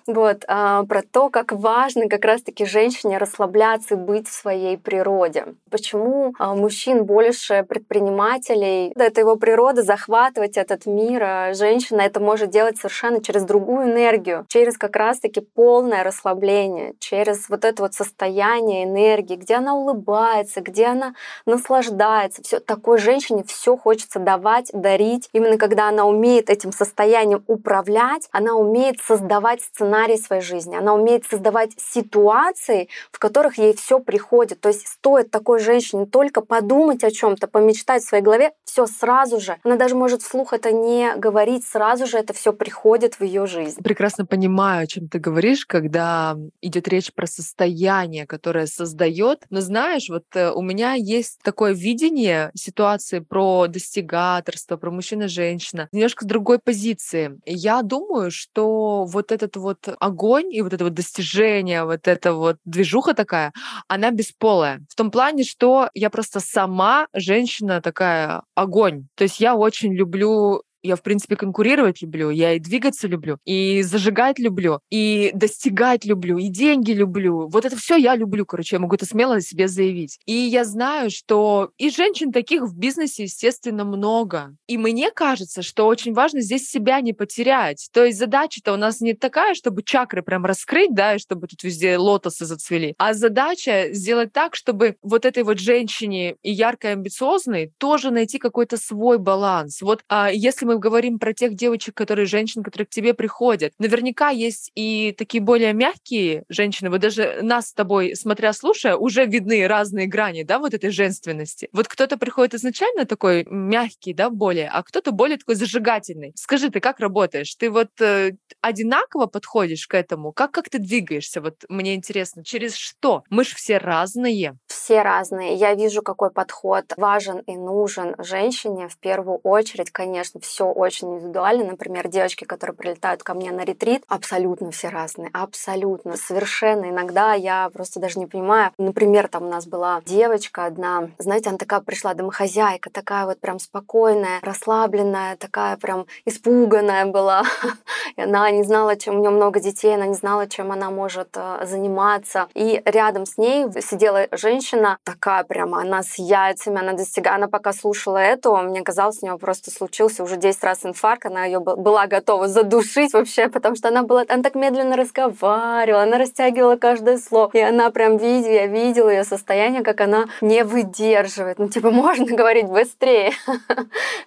Вот, 0.07 0.43
а, 0.47 0.85
про 0.85 1.03
то, 1.03 1.29
как 1.29 1.51
важно 1.51 2.09
как 2.09 2.25
раз-таки 2.25 2.65
женщине 2.65 3.19
расслабляться 3.19 3.93
и 3.93 3.97
быть 3.97 4.27
в 4.27 4.33
своей 4.33 4.75
природе. 4.75 5.45
Почему 5.69 6.33
а, 6.39 6.55
мужчин 6.55 7.03
больше 7.03 7.63
предпринимателей? 7.67 8.91
Это 8.95 9.21
его 9.21 9.35
природа 9.35 9.83
захватывать 9.83 10.57
этот 10.57 10.87
мир. 10.87 11.23
А 11.23 11.53
женщина 11.53 12.01
это 12.01 12.19
может 12.19 12.49
делать 12.49 12.77
совершенно 12.77 13.21
через 13.21 13.43
другую 13.43 13.91
энергию, 13.91 14.45
через 14.47 14.77
как 14.77 14.95
раз-таки 14.95 15.41
полное 15.41 16.03
расслабление, 16.03 16.95
через 16.99 17.49
вот 17.49 17.63
это 17.63 17.83
вот 17.83 17.93
состояние 17.93 18.85
энергии, 18.85 19.35
где 19.35 19.55
она 19.55 19.75
улыбается, 19.75 20.61
где 20.61 20.87
она 20.87 21.13
наслаждается. 21.45 22.41
Все 22.41 22.59
такой 22.59 22.97
женщине 22.97 23.43
все 23.45 23.77
хочется 23.77 24.19
давать, 24.19 24.71
дарить. 24.73 25.18
Именно 25.33 25.57
когда 25.57 25.89
она 25.89 26.05
умеет 26.05 26.49
этим 26.49 26.71
состоянием 26.71 27.43
управлять, 27.47 28.29
она 28.31 28.55
умеет 28.55 28.99
создавать 29.01 29.61
сценарий 29.61 30.17
своей 30.17 30.41
жизни, 30.41 30.75
она 30.75 30.93
умеет 30.93 31.25
создавать 31.25 31.71
ситуации, 31.77 32.87
в 33.11 33.19
которых 33.19 33.57
ей 33.57 33.75
все 33.75 33.99
приходит. 33.99 34.59
То 34.61 34.69
есть 34.69 34.87
стоит 34.87 35.31
такой 35.31 35.59
женщине 35.59 36.05
только 36.05 36.41
подумать 36.41 37.03
о 37.03 37.11
чем-то, 37.11 37.47
помечтать 37.47 38.03
в 38.03 38.07
своей 38.07 38.23
голове, 38.23 38.51
все 38.63 38.85
сразу 38.85 39.39
же. 39.39 39.57
Она 39.63 39.75
даже 39.75 39.95
может 39.95 40.21
вслух 40.21 40.53
это 40.53 40.71
не 40.71 41.15
говорить, 41.15 41.65
сразу 41.65 42.05
же 42.05 42.17
это 42.17 42.33
все 42.33 42.53
приходит 42.53 43.15
в 43.15 43.23
ее 43.23 43.45
жизнь. 43.47 43.81
Прекрасно 43.83 44.25
понимаю, 44.25 44.83
о 44.83 44.87
чем 44.87 45.07
ты 45.07 45.19
говоришь, 45.19 45.65
когда 45.65 46.37
идет 46.61 46.87
речь 46.87 47.13
про 47.13 47.27
состояние, 47.27 48.27
которое 48.27 48.67
создает. 48.67 49.45
Но 49.49 49.61
знаешь, 49.61 50.09
вот 50.09 50.25
э, 50.35 50.51
у 50.51 50.61
меня 50.61 50.93
есть 50.93 51.39
такое 51.43 51.73
видение 51.73 52.51
ситуации 52.55 53.19
про 53.19 53.67
достигаторство, 53.67 54.77
про 54.77 54.91
мужчина-женщина, 55.09 55.89
немножко 55.91 56.25
с 56.25 56.27
другой 56.27 56.59
позиции. 56.59 57.39
Я 57.45 57.81
думаю, 57.81 58.31
что 58.31 59.05
вот 59.05 59.31
этот 59.31 59.55
вот 59.57 59.87
огонь 59.99 60.53
и 60.53 60.61
вот 60.61 60.73
это 60.73 60.83
вот 60.83 60.93
достижение, 60.93 61.83
вот 61.85 62.07
эта 62.07 62.33
вот 62.33 62.57
движуха 62.65 63.13
такая, 63.13 63.51
она 63.87 64.11
бесполая. 64.11 64.81
В 64.89 64.95
том 64.95 65.11
плане, 65.11 65.43
что 65.43 65.89
я 65.93 66.09
просто 66.09 66.39
сама 66.39 67.07
женщина 67.13 67.81
такая 67.81 68.43
огонь. 68.55 69.07
То 69.15 69.23
есть 69.23 69.39
я 69.39 69.55
очень 69.55 69.93
люблю 69.93 70.61
я, 70.83 70.95
в 70.95 71.01
принципе, 71.01 71.35
конкурировать 71.35 72.01
люблю, 72.01 72.29
я 72.29 72.53
и 72.53 72.59
двигаться 72.59 73.07
люблю, 73.07 73.37
и 73.45 73.81
зажигать 73.81 74.39
люблю, 74.39 74.79
и 74.89 75.31
достигать 75.33 76.05
люблю, 76.05 76.37
и 76.37 76.47
деньги 76.47 76.91
люблю. 76.91 77.47
Вот 77.47 77.65
это 77.65 77.75
все 77.75 77.97
я 77.97 78.15
люблю, 78.15 78.45
короче, 78.45 78.75
я 78.75 78.79
могу 78.79 78.95
это 78.95 79.05
смело 79.05 79.41
себе 79.41 79.67
заявить. 79.67 80.19
И 80.25 80.33
я 80.33 80.63
знаю, 80.63 81.09
что 81.09 81.71
и 81.77 81.89
женщин 81.89 82.31
таких 82.31 82.63
в 82.63 82.77
бизнесе, 82.77 83.23
естественно, 83.23 83.83
много. 83.83 84.55
И 84.67 84.77
мне 84.77 85.11
кажется, 85.11 85.61
что 85.61 85.87
очень 85.87 86.13
важно 86.13 86.41
здесь 86.41 86.69
себя 86.69 87.01
не 87.01 87.13
потерять. 87.13 87.89
То 87.91 88.05
есть 88.05 88.17
задача-то 88.17 88.73
у 88.73 88.77
нас 88.77 89.01
не 89.01 89.13
такая, 89.13 89.53
чтобы 89.55 89.83
чакры 89.83 90.21
прям 90.21 90.45
раскрыть, 90.45 90.93
да, 90.93 91.15
и 91.15 91.19
чтобы 91.19 91.47
тут 91.47 91.63
везде 91.63 91.97
лотосы 91.97 92.45
зацвели, 92.45 92.95
а 92.97 93.13
задача 93.13 93.89
сделать 93.91 94.31
так, 94.33 94.55
чтобы 94.55 94.95
вот 95.01 95.25
этой 95.25 95.43
вот 95.43 95.59
женщине 95.59 96.35
и 96.43 96.51
яркой, 96.51 96.93
амбициозной 96.93 97.73
тоже 97.77 98.11
найти 98.11 98.39
какой-то 98.39 98.77
свой 98.77 99.17
баланс. 99.17 99.81
Вот 99.81 100.03
а, 100.07 100.31
если 100.31 100.68
мы 100.69 100.77
говорим 100.77 101.17
про 101.17 101.33
тех 101.33 101.55
девочек, 101.55 101.95
которые 101.95 102.27
женщин, 102.27 102.61
которые 102.61 102.85
к 102.85 102.91
тебе 102.91 103.15
приходят, 103.15 103.73
наверняка 103.79 104.29
есть 104.29 104.71
и 104.75 105.15
такие 105.17 105.41
более 105.41 105.73
мягкие 105.73 106.43
женщины. 106.47 106.91
Вот 106.91 107.01
даже 107.01 107.39
нас 107.41 107.69
с 107.69 107.73
тобой, 107.73 108.15
смотря, 108.15 108.53
слушая, 108.53 108.95
уже 108.95 109.25
видны 109.25 109.67
разные 109.67 110.05
грани, 110.05 110.43
да, 110.43 110.59
вот 110.59 110.75
этой 110.75 110.91
женственности. 110.91 111.69
Вот 111.73 111.87
кто-то 111.87 112.17
приходит 112.17 112.53
изначально 112.53 113.05
такой 113.05 113.45
мягкий, 113.49 114.13
да, 114.13 114.29
более, 114.29 114.69
а 114.69 114.83
кто-то 114.83 115.11
более 115.11 115.39
такой 115.39 115.55
зажигательный. 115.55 116.33
Скажи, 116.35 116.69
ты 116.69 116.79
как 116.79 116.99
работаешь? 116.99 117.55
Ты 117.55 117.71
вот 117.71 117.89
э, 117.99 118.33
одинаково 118.61 119.25
подходишь 119.25 119.87
к 119.87 119.95
этому? 119.95 120.33
Как, 120.33 120.51
как 120.51 120.69
ты 120.69 120.77
двигаешься? 120.77 121.41
Вот 121.41 121.65
мне 121.67 121.95
интересно, 121.95 122.45
через 122.45 122.75
что? 122.75 123.23
Мы 123.31 123.43
же 123.43 123.55
все 123.55 123.79
разные. 123.79 124.55
Все 124.67 125.01
разные. 125.01 125.55
Я 125.55 125.73
вижу, 125.73 126.03
какой 126.03 126.29
подход 126.29 126.93
важен 126.95 127.39
и 127.39 127.57
нужен 127.57 128.13
женщине. 128.19 128.87
В 128.87 128.99
первую 128.99 129.39
очередь, 129.39 129.89
конечно, 129.89 130.39
все 130.39 130.58
все 130.59 130.65
очень 130.65 131.15
индивидуально. 131.15 131.63
Например, 131.63 132.09
девочки, 132.09 132.43
которые 132.43 132.75
прилетают 132.75 133.23
ко 133.23 133.33
мне 133.33 133.51
на 133.51 133.63
ретрит, 133.63 134.03
абсолютно 134.09 134.71
все 134.71 134.89
разные, 134.89 135.29
абсолютно, 135.31 136.17
совершенно. 136.17 136.89
Иногда 136.89 137.33
я 137.33 137.69
просто 137.73 138.01
даже 138.01 138.19
не 138.19 138.25
понимаю. 138.25 138.71
Например, 138.77 139.29
там 139.29 139.45
у 139.45 139.49
нас 139.49 139.65
была 139.65 140.01
девочка 140.05 140.65
одна, 140.65 141.11
знаете, 141.17 141.47
она 141.49 141.57
такая 141.57 141.79
пришла, 141.79 142.13
домохозяйка, 142.13 142.89
такая 142.89 143.25
вот 143.25 143.39
прям 143.39 143.59
спокойная, 143.59 144.39
расслабленная, 144.41 145.37
такая 145.37 145.77
прям 145.77 146.07
испуганная 146.25 147.05
была. 147.05 147.43
И 148.17 148.21
она 148.21 148.51
не 148.51 148.63
знала, 148.63 148.97
чем 148.97 149.15
у 149.15 149.19
нее 149.19 149.29
много 149.29 149.61
детей, 149.61 149.95
она 149.95 150.07
не 150.07 150.15
знала, 150.15 150.47
чем 150.47 150.73
она 150.73 150.89
может 150.89 151.29
э, 151.35 151.65
заниматься. 151.65 152.47
И 152.53 152.81
рядом 152.83 153.25
с 153.25 153.37
ней 153.37 153.65
сидела 153.81 154.27
женщина, 154.33 154.97
такая 155.05 155.45
прямо, 155.45 155.81
она 155.81 156.03
с 156.03 156.17
яйцами, 156.17 156.79
она 156.79 156.93
достигала, 156.93 157.35
она 157.37 157.47
пока 157.47 157.71
слушала 157.71 158.17
эту, 158.17 158.57
мне 158.57 158.81
казалось, 158.81 159.19
у 159.21 159.25
нее 159.25 159.37
просто 159.37 159.71
случился 159.71 160.23
уже 160.23 160.35
10 160.49 160.63
раз 160.63 160.85
инфаркт, 160.85 161.27
она 161.27 161.45
ее 161.45 161.59
была 161.59 162.07
готова 162.07 162.47
задушить 162.47 163.13
вообще, 163.13 163.49
потому 163.49 163.75
что 163.75 163.89
она 163.89 164.03
была, 164.03 164.25
она 164.27 164.41
так 164.41 164.55
медленно 164.55 164.95
разговаривала, 164.95 166.03
она 166.03 166.17
растягивала 166.17 166.75
каждое 166.75 167.17
слово, 167.17 167.51
и 167.53 167.59
она 167.59 167.91
прям 167.91 168.17
видела, 168.17 168.51
я 168.51 168.65
видела 168.65 169.09
ее 169.09 169.23
состояние, 169.23 169.83
как 169.83 170.01
она 170.01 170.25
не 170.41 170.63
выдерживает. 170.63 171.59
Ну, 171.59 171.69
типа, 171.69 171.91
можно 171.91 172.35
говорить 172.35 172.67
быстрее. 172.67 173.31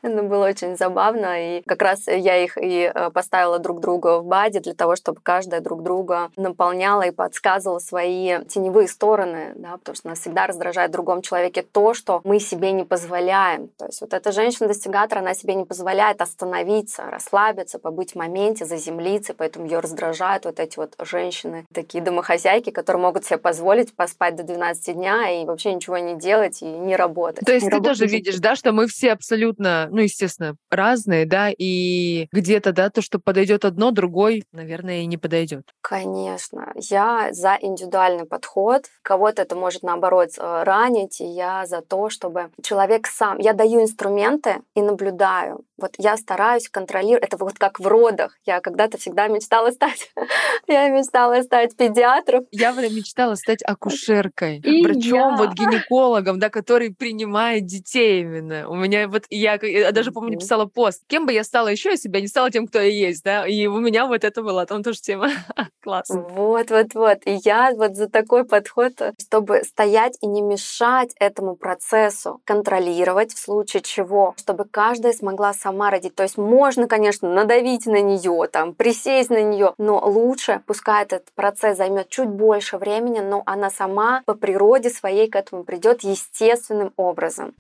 Это 0.02 0.22
было 0.22 0.46
очень 0.46 0.76
забавно, 0.76 1.58
и 1.58 1.62
как 1.62 1.82
раз 1.82 2.06
я 2.06 2.42
их 2.42 2.56
и 2.56 2.90
э, 2.94 3.10
поставила 3.10 3.58
друг 3.58 3.80
друга 3.80 4.20
в 4.20 4.24
баде 4.24 4.60
для 4.60 4.74
того, 4.74 4.94
чтобы 4.94 5.20
каждая 5.22 5.60
друг 5.60 5.82
друга 5.82 6.30
наполняла 6.36 7.02
и 7.02 7.10
подсказывала 7.10 7.80
свои 7.80 8.44
теневые 8.44 8.86
стороны, 8.86 9.52
да, 9.56 9.76
потому 9.78 9.96
что 9.96 10.08
нас 10.08 10.20
всегда 10.20 10.46
раздражает 10.46 10.90
в 10.90 10.92
другом 10.92 11.22
человеке 11.22 11.62
то, 11.62 11.94
что 11.94 12.20
мы 12.24 12.38
себе 12.38 12.72
не 12.72 12.84
позволяем. 12.84 13.68
То 13.78 13.86
есть 13.86 14.00
вот 14.00 14.14
эта 14.14 14.30
женщина-достигатор, 14.30 15.18
она 15.18 15.34
себе 15.34 15.54
не 15.54 15.64
позволяет 15.64 16.11
позволяет 16.12 16.20
остановиться, 16.20 17.04
расслабиться, 17.10 17.78
побыть 17.78 18.12
в 18.12 18.16
моменте, 18.16 18.64
заземлиться, 18.64 19.34
поэтому 19.34 19.66
ее 19.66 19.80
раздражают 19.80 20.44
вот 20.44 20.60
эти 20.60 20.76
вот 20.76 20.94
женщины, 21.00 21.64
такие 21.72 22.02
домохозяйки, 22.02 22.70
которые 22.70 23.02
могут 23.02 23.24
себе 23.24 23.38
позволить 23.38 23.94
поспать 23.94 24.36
до 24.36 24.42
12 24.42 24.94
дня 24.94 25.42
и 25.42 25.44
вообще 25.44 25.74
ничего 25.74 25.98
не 25.98 26.16
делать 26.18 26.62
и 26.62 26.66
не 26.66 26.96
работать. 26.96 27.44
То 27.44 27.52
есть 27.52 27.66
не 27.66 27.70
ты 27.70 27.80
тоже 27.80 28.06
видишь, 28.06 28.38
да, 28.38 28.56
что 28.56 28.72
мы 28.72 28.86
все 28.86 29.12
абсолютно, 29.12 29.88
ну, 29.90 30.00
естественно, 30.00 30.56
разные, 30.70 31.26
да, 31.26 31.50
и 31.56 32.28
где-то, 32.32 32.72
да, 32.72 32.90
то, 32.90 33.02
что 33.02 33.18
подойдет 33.18 33.64
одно, 33.64 33.90
другой, 33.90 34.44
наверное, 34.52 35.02
и 35.02 35.06
не 35.06 35.16
подойдет. 35.16 35.70
Конечно. 35.80 36.72
Я 36.74 37.28
за 37.30 37.56
индивидуальный 37.60 38.26
подход. 38.26 38.86
Кого-то 39.02 39.42
это 39.42 39.56
может, 39.56 39.82
наоборот, 39.82 40.30
э, 40.38 40.62
ранить, 40.64 41.20
и 41.20 41.24
я 41.24 41.66
за 41.66 41.80
то, 41.80 42.10
чтобы 42.10 42.50
человек 42.62 43.06
сам... 43.06 43.38
Я 43.38 43.52
даю 43.52 43.82
инструменты 43.82 44.62
и 44.74 44.82
наблюдаю. 44.82 45.64
Вот 45.82 45.94
я 46.02 46.16
стараюсь 46.16 46.68
контролировать, 46.68 47.24
это 47.24 47.36
вот 47.36 47.58
как 47.58 47.78
в 47.78 47.86
родах. 47.86 48.36
Я 48.44 48.60
когда-то 48.60 48.98
всегда 48.98 49.28
мечтала 49.28 49.70
стать, 49.70 50.12
я 50.66 50.88
мечтала 50.88 51.40
стать 51.42 51.76
педиатром. 51.76 52.46
Я 52.50 52.72
мечтала 52.72 53.36
стать 53.36 53.62
акушеркой, 53.64 54.58
И 54.58 54.82
врачом, 54.84 55.32
я. 55.32 55.36
вот 55.36 55.52
гинекологом, 55.52 56.38
да, 56.40 56.50
который 56.50 56.92
принимает 56.92 57.66
детей 57.66 58.22
именно. 58.22 58.68
У 58.68 58.74
меня 58.74 59.06
вот, 59.06 59.24
я, 59.30 59.54
я 59.62 59.92
даже 59.92 60.10
помню, 60.10 60.32
написала 60.32 60.66
пост, 60.66 61.02
кем 61.06 61.26
бы 61.26 61.32
я 61.32 61.44
стала 61.44 61.68
еще, 61.68 61.90
если 61.90 62.08
бы 62.08 62.16
я 62.16 62.22
не 62.22 62.28
стала 62.28 62.50
тем, 62.50 62.66
кто 62.66 62.80
я 62.80 62.88
есть, 62.88 63.22
да, 63.22 63.46
и 63.46 63.66
у 63.66 63.78
меня 63.78 64.06
вот 64.06 64.24
это 64.24 64.42
была 64.42 64.66
там 64.66 64.82
тоже 64.82 65.00
тема. 65.00 65.28
Классно. 65.82 66.20
Вот, 66.20 66.70
вот, 66.70 66.94
вот. 66.94 67.18
И 67.26 67.38
я 67.44 67.72
вот 67.76 67.94
за 67.94 68.08
такой 68.08 68.44
подход, 68.44 68.92
чтобы 69.20 69.62
стоять 69.62 70.18
и 70.20 70.26
не 70.26 70.42
мешать 70.42 71.10
этому 71.20 71.54
процессу, 71.54 72.40
контролировать 72.44 73.32
в 73.32 73.38
случае 73.38 73.82
чего, 73.82 74.34
чтобы 74.36 74.64
каждая 74.64 75.12
смогла 75.12 75.52
сама 75.52 75.91
родить. 75.92 76.16
То 76.16 76.24
есть 76.24 76.36
можно, 76.36 76.88
конечно, 76.88 77.32
надавить 77.32 77.86
на 77.86 78.00
нее, 78.00 78.48
там, 78.50 78.74
присесть 78.74 79.30
на 79.30 79.42
нее, 79.42 79.74
но 79.78 80.00
лучше, 80.04 80.60
пускай 80.66 81.04
этот 81.04 81.26
процесс 81.34 81.76
займет 81.76 82.08
чуть 82.08 82.28
больше 82.28 82.78
времени, 82.78 83.20
но 83.20 83.42
она 83.46 83.70
сама 83.70 84.22
по 84.26 84.34
природе 84.34 84.90
своей 84.90 85.28
к 85.30 85.36
этому 85.36 85.62
придет 85.62 86.02
естественным 86.02 86.92
образом. 86.96 87.54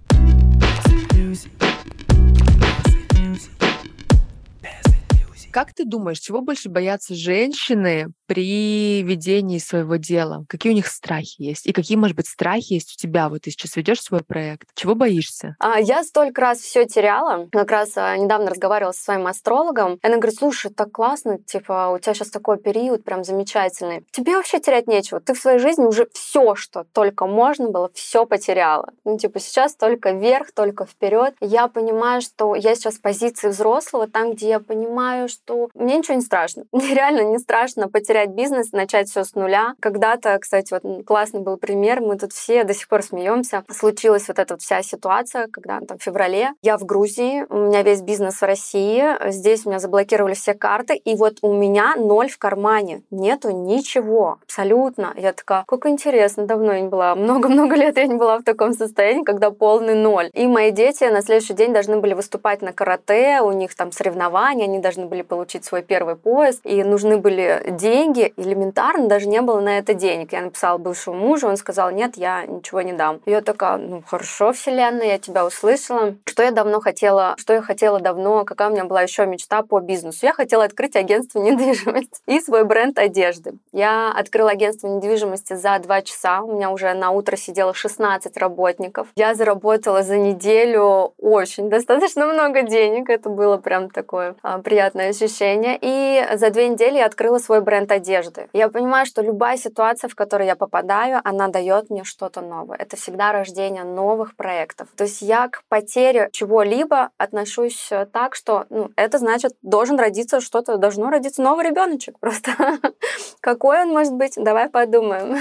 Как 5.52 5.74
ты 5.74 5.84
думаешь, 5.84 6.18
чего 6.18 6.40
больше 6.40 6.70
боятся 6.70 7.14
женщины 7.14 8.06
при 8.26 9.02
ведении 9.02 9.58
своего 9.58 9.96
дела? 9.96 10.46
Какие 10.48 10.72
у 10.72 10.74
них 10.74 10.86
страхи 10.86 11.42
есть? 11.42 11.66
И 11.66 11.72
какие, 11.72 11.98
может 11.98 12.16
быть, 12.16 12.26
страхи 12.26 12.72
есть 12.72 12.94
у 12.94 12.96
тебя? 12.96 13.28
Вот 13.28 13.42
ты 13.42 13.50
сейчас 13.50 13.76
ведешь 13.76 14.00
свой 14.00 14.22
проект. 14.24 14.68
Чего 14.74 14.94
боишься? 14.94 15.54
А, 15.58 15.78
я 15.78 16.04
столько 16.04 16.40
раз 16.40 16.60
все 16.60 16.86
теряла. 16.86 17.48
Как 17.52 17.70
раз 17.70 17.92
а, 17.96 18.16
недавно 18.16 18.50
разговаривала 18.50 18.92
со 18.92 19.04
своим 19.04 19.26
астрологом. 19.26 19.98
Она 20.02 20.16
говорит, 20.16 20.38
слушай, 20.38 20.72
так 20.72 20.90
классно, 20.90 21.38
типа, 21.38 21.90
у 21.94 21.98
тебя 21.98 22.14
сейчас 22.14 22.30
такой 22.30 22.56
период 22.56 23.04
прям 23.04 23.22
замечательный. 23.22 24.06
Тебе 24.10 24.36
вообще 24.36 24.58
терять 24.58 24.86
нечего. 24.86 25.20
Ты 25.20 25.34
в 25.34 25.38
своей 25.38 25.58
жизни 25.58 25.84
уже 25.84 26.08
все, 26.14 26.54
что 26.54 26.84
только 26.94 27.26
можно 27.26 27.68
было, 27.68 27.90
все 27.92 28.24
потеряла. 28.24 28.88
Ну, 29.04 29.18
типа, 29.18 29.38
сейчас 29.38 29.76
только 29.76 30.12
вверх, 30.12 30.52
только 30.52 30.86
вперед. 30.86 31.34
Я 31.40 31.68
понимаю, 31.68 32.22
что 32.22 32.54
я 32.54 32.74
сейчас 32.74 32.94
в 32.94 33.02
позиции 33.02 33.48
взрослого, 33.48 34.08
там, 34.08 34.32
где 34.32 34.48
я 34.48 34.60
понимаю, 34.60 35.28
что 35.28 35.41
что 35.44 35.68
мне 35.74 35.98
ничего 35.98 36.14
не 36.14 36.22
страшно. 36.22 36.64
Мне 36.72 36.94
реально 36.94 37.22
не 37.22 37.38
страшно 37.38 37.88
потерять 37.88 38.30
бизнес, 38.30 38.72
начать 38.72 39.08
все 39.08 39.24
с 39.24 39.34
нуля. 39.34 39.74
Когда-то, 39.80 40.38
кстати, 40.38 40.72
вот 40.72 41.04
классный 41.04 41.40
был 41.40 41.56
пример, 41.56 42.00
мы 42.00 42.16
тут 42.16 42.32
все 42.32 42.64
до 42.64 42.74
сих 42.74 42.88
пор 42.88 43.02
смеемся. 43.02 43.64
Случилась 43.70 44.28
вот 44.28 44.38
эта 44.38 44.54
вот 44.54 44.62
вся 44.62 44.82
ситуация, 44.82 45.48
когда 45.48 45.80
там 45.80 45.98
в 45.98 46.02
феврале 46.02 46.50
я 46.62 46.78
в 46.78 46.84
Грузии, 46.84 47.46
у 47.48 47.56
меня 47.56 47.82
весь 47.82 48.02
бизнес 48.02 48.40
в 48.40 48.42
России, 48.42 49.04
здесь 49.30 49.64
у 49.64 49.70
меня 49.70 49.78
заблокировали 49.78 50.34
все 50.34 50.54
карты, 50.54 50.94
и 50.96 51.14
вот 51.14 51.38
у 51.42 51.52
меня 51.52 51.94
ноль 51.96 52.28
в 52.28 52.38
кармане, 52.38 53.02
нету 53.10 53.50
ничего, 53.50 54.38
абсолютно. 54.42 55.14
Я 55.16 55.32
такая, 55.32 55.64
как 55.66 55.86
интересно, 55.86 56.46
давно 56.46 56.72
я 56.72 56.80
не 56.80 56.88
была, 56.88 57.14
много-много 57.14 57.76
лет 57.76 57.96
я 57.96 58.06
не 58.06 58.14
была 58.14 58.38
в 58.38 58.42
таком 58.42 58.72
состоянии, 58.72 59.24
когда 59.24 59.50
полный 59.50 59.94
ноль. 59.94 60.30
И 60.34 60.46
мои 60.46 60.70
дети 60.70 61.04
на 61.04 61.22
следующий 61.22 61.54
день 61.54 61.72
должны 61.72 61.98
были 61.98 62.14
выступать 62.14 62.62
на 62.62 62.72
карате, 62.72 63.40
у 63.42 63.52
них 63.52 63.74
там 63.74 63.92
соревнования, 63.92 64.64
они 64.64 64.78
должны 64.78 65.06
были 65.06 65.22
получить 65.32 65.64
свой 65.64 65.80
первый 65.80 66.14
пояс, 66.14 66.60
и 66.62 66.84
нужны 66.84 67.16
были 67.16 67.64
деньги, 67.70 68.34
элементарно 68.36 69.08
даже 69.08 69.26
не 69.28 69.40
было 69.40 69.60
на 69.60 69.78
это 69.78 69.94
денег. 69.94 70.30
Я 70.34 70.42
написала 70.42 70.76
бывшему 70.76 71.16
мужу, 71.16 71.48
он 71.48 71.56
сказал, 71.56 71.90
нет, 71.90 72.18
я 72.18 72.44
ничего 72.44 72.82
не 72.82 72.92
дам. 72.92 73.22
Я 73.24 73.40
такая, 73.40 73.78
ну 73.78 74.02
хорошо, 74.06 74.52
вселенная, 74.52 75.06
я 75.06 75.18
тебя 75.18 75.46
услышала. 75.46 76.16
Что 76.26 76.42
я 76.42 76.50
давно 76.50 76.80
хотела, 76.80 77.34
что 77.38 77.54
я 77.54 77.62
хотела 77.62 77.98
давно, 77.98 78.44
какая 78.44 78.68
у 78.68 78.72
меня 78.72 78.84
была 78.84 79.00
еще 79.00 79.24
мечта 79.24 79.62
по 79.62 79.80
бизнесу. 79.80 80.18
Я 80.26 80.34
хотела 80.34 80.64
открыть 80.64 80.96
агентство 80.96 81.38
недвижимости 81.40 82.20
и 82.26 82.38
свой 82.38 82.64
бренд 82.64 82.98
одежды. 82.98 83.54
Я 83.72 84.12
открыла 84.12 84.50
агентство 84.50 84.86
недвижимости 84.88 85.54
за 85.54 85.78
два 85.78 86.02
часа. 86.02 86.42
У 86.42 86.52
меня 86.52 86.70
уже 86.70 86.92
на 86.92 87.10
утро 87.10 87.36
сидело 87.36 87.72
16 87.72 88.36
работников. 88.36 89.08
Я 89.16 89.34
заработала 89.34 90.02
за 90.02 90.18
неделю 90.18 91.14
очень 91.16 91.70
достаточно 91.70 92.26
много 92.26 92.64
денег. 92.64 93.08
Это 93.08 93.30
было 93.30 93.56
прям 93.56 93.88
такое 93.88 94.34
а, 94.42 94.58
приятное 94.58 95.08
ощущение 95.08 95.21
ощущения. 95.22 95.78
И 95.80 96.36
за 96.36 96.50
две 96.50 96.68
недели 96.68 96.98
я 96.98 97.06
открыла 97.06 97.38
свой 97.38 97.60
бренд 97.60 97.90
одежды. 97.90 98.48
Я 98.52 98.68
понимаю, 98.68 99.06
что 99.06 99.22
любая 99.22 99.56
ситуация, 99.56 100.08
в 100.08 100.14
которую 100.14 100.46
я 100.46 100.56
попадаю, 100.56 101.20
она 101.24 101.48
дает 101.48 101.90
мне 101.90 102.04
что-то 102.04 102.40
новое. 102.40 102.76
Это 102.76 102.96
всегда 102.96 103.32
рождение 103.32 103.84
новых 103.84 104.36
проектов. 104.36 104.88
То 104.96 105.04
есть 105.04 105.22
я 105.22 105.48
к 105.48 105.62
потере 105.68 106.28
чего-либо 106.32 107.10
отношусь 107.18 107.88
э, 107.90 108.06
так, 108.06 108.34
что 108.34 108.66
ну, 108.70 108.90
это 108.96 109.18
значит, 109.18 109.52
должен 109.62 109.98
родиться 109.98 110.40
что-то, 110.40 110.76
должно 110.76 111.10
родиться 111.10 111.42
новый 111.42 111.68
ребеночек 111.68 112.18
просто. 112.18 112.52
Какой 113.40 113.82
он 113.82 113.88
может 113.90 114.14
быть? 114.14 114.34
Давай 114.36 114.68
подумаем. 114.68 115.38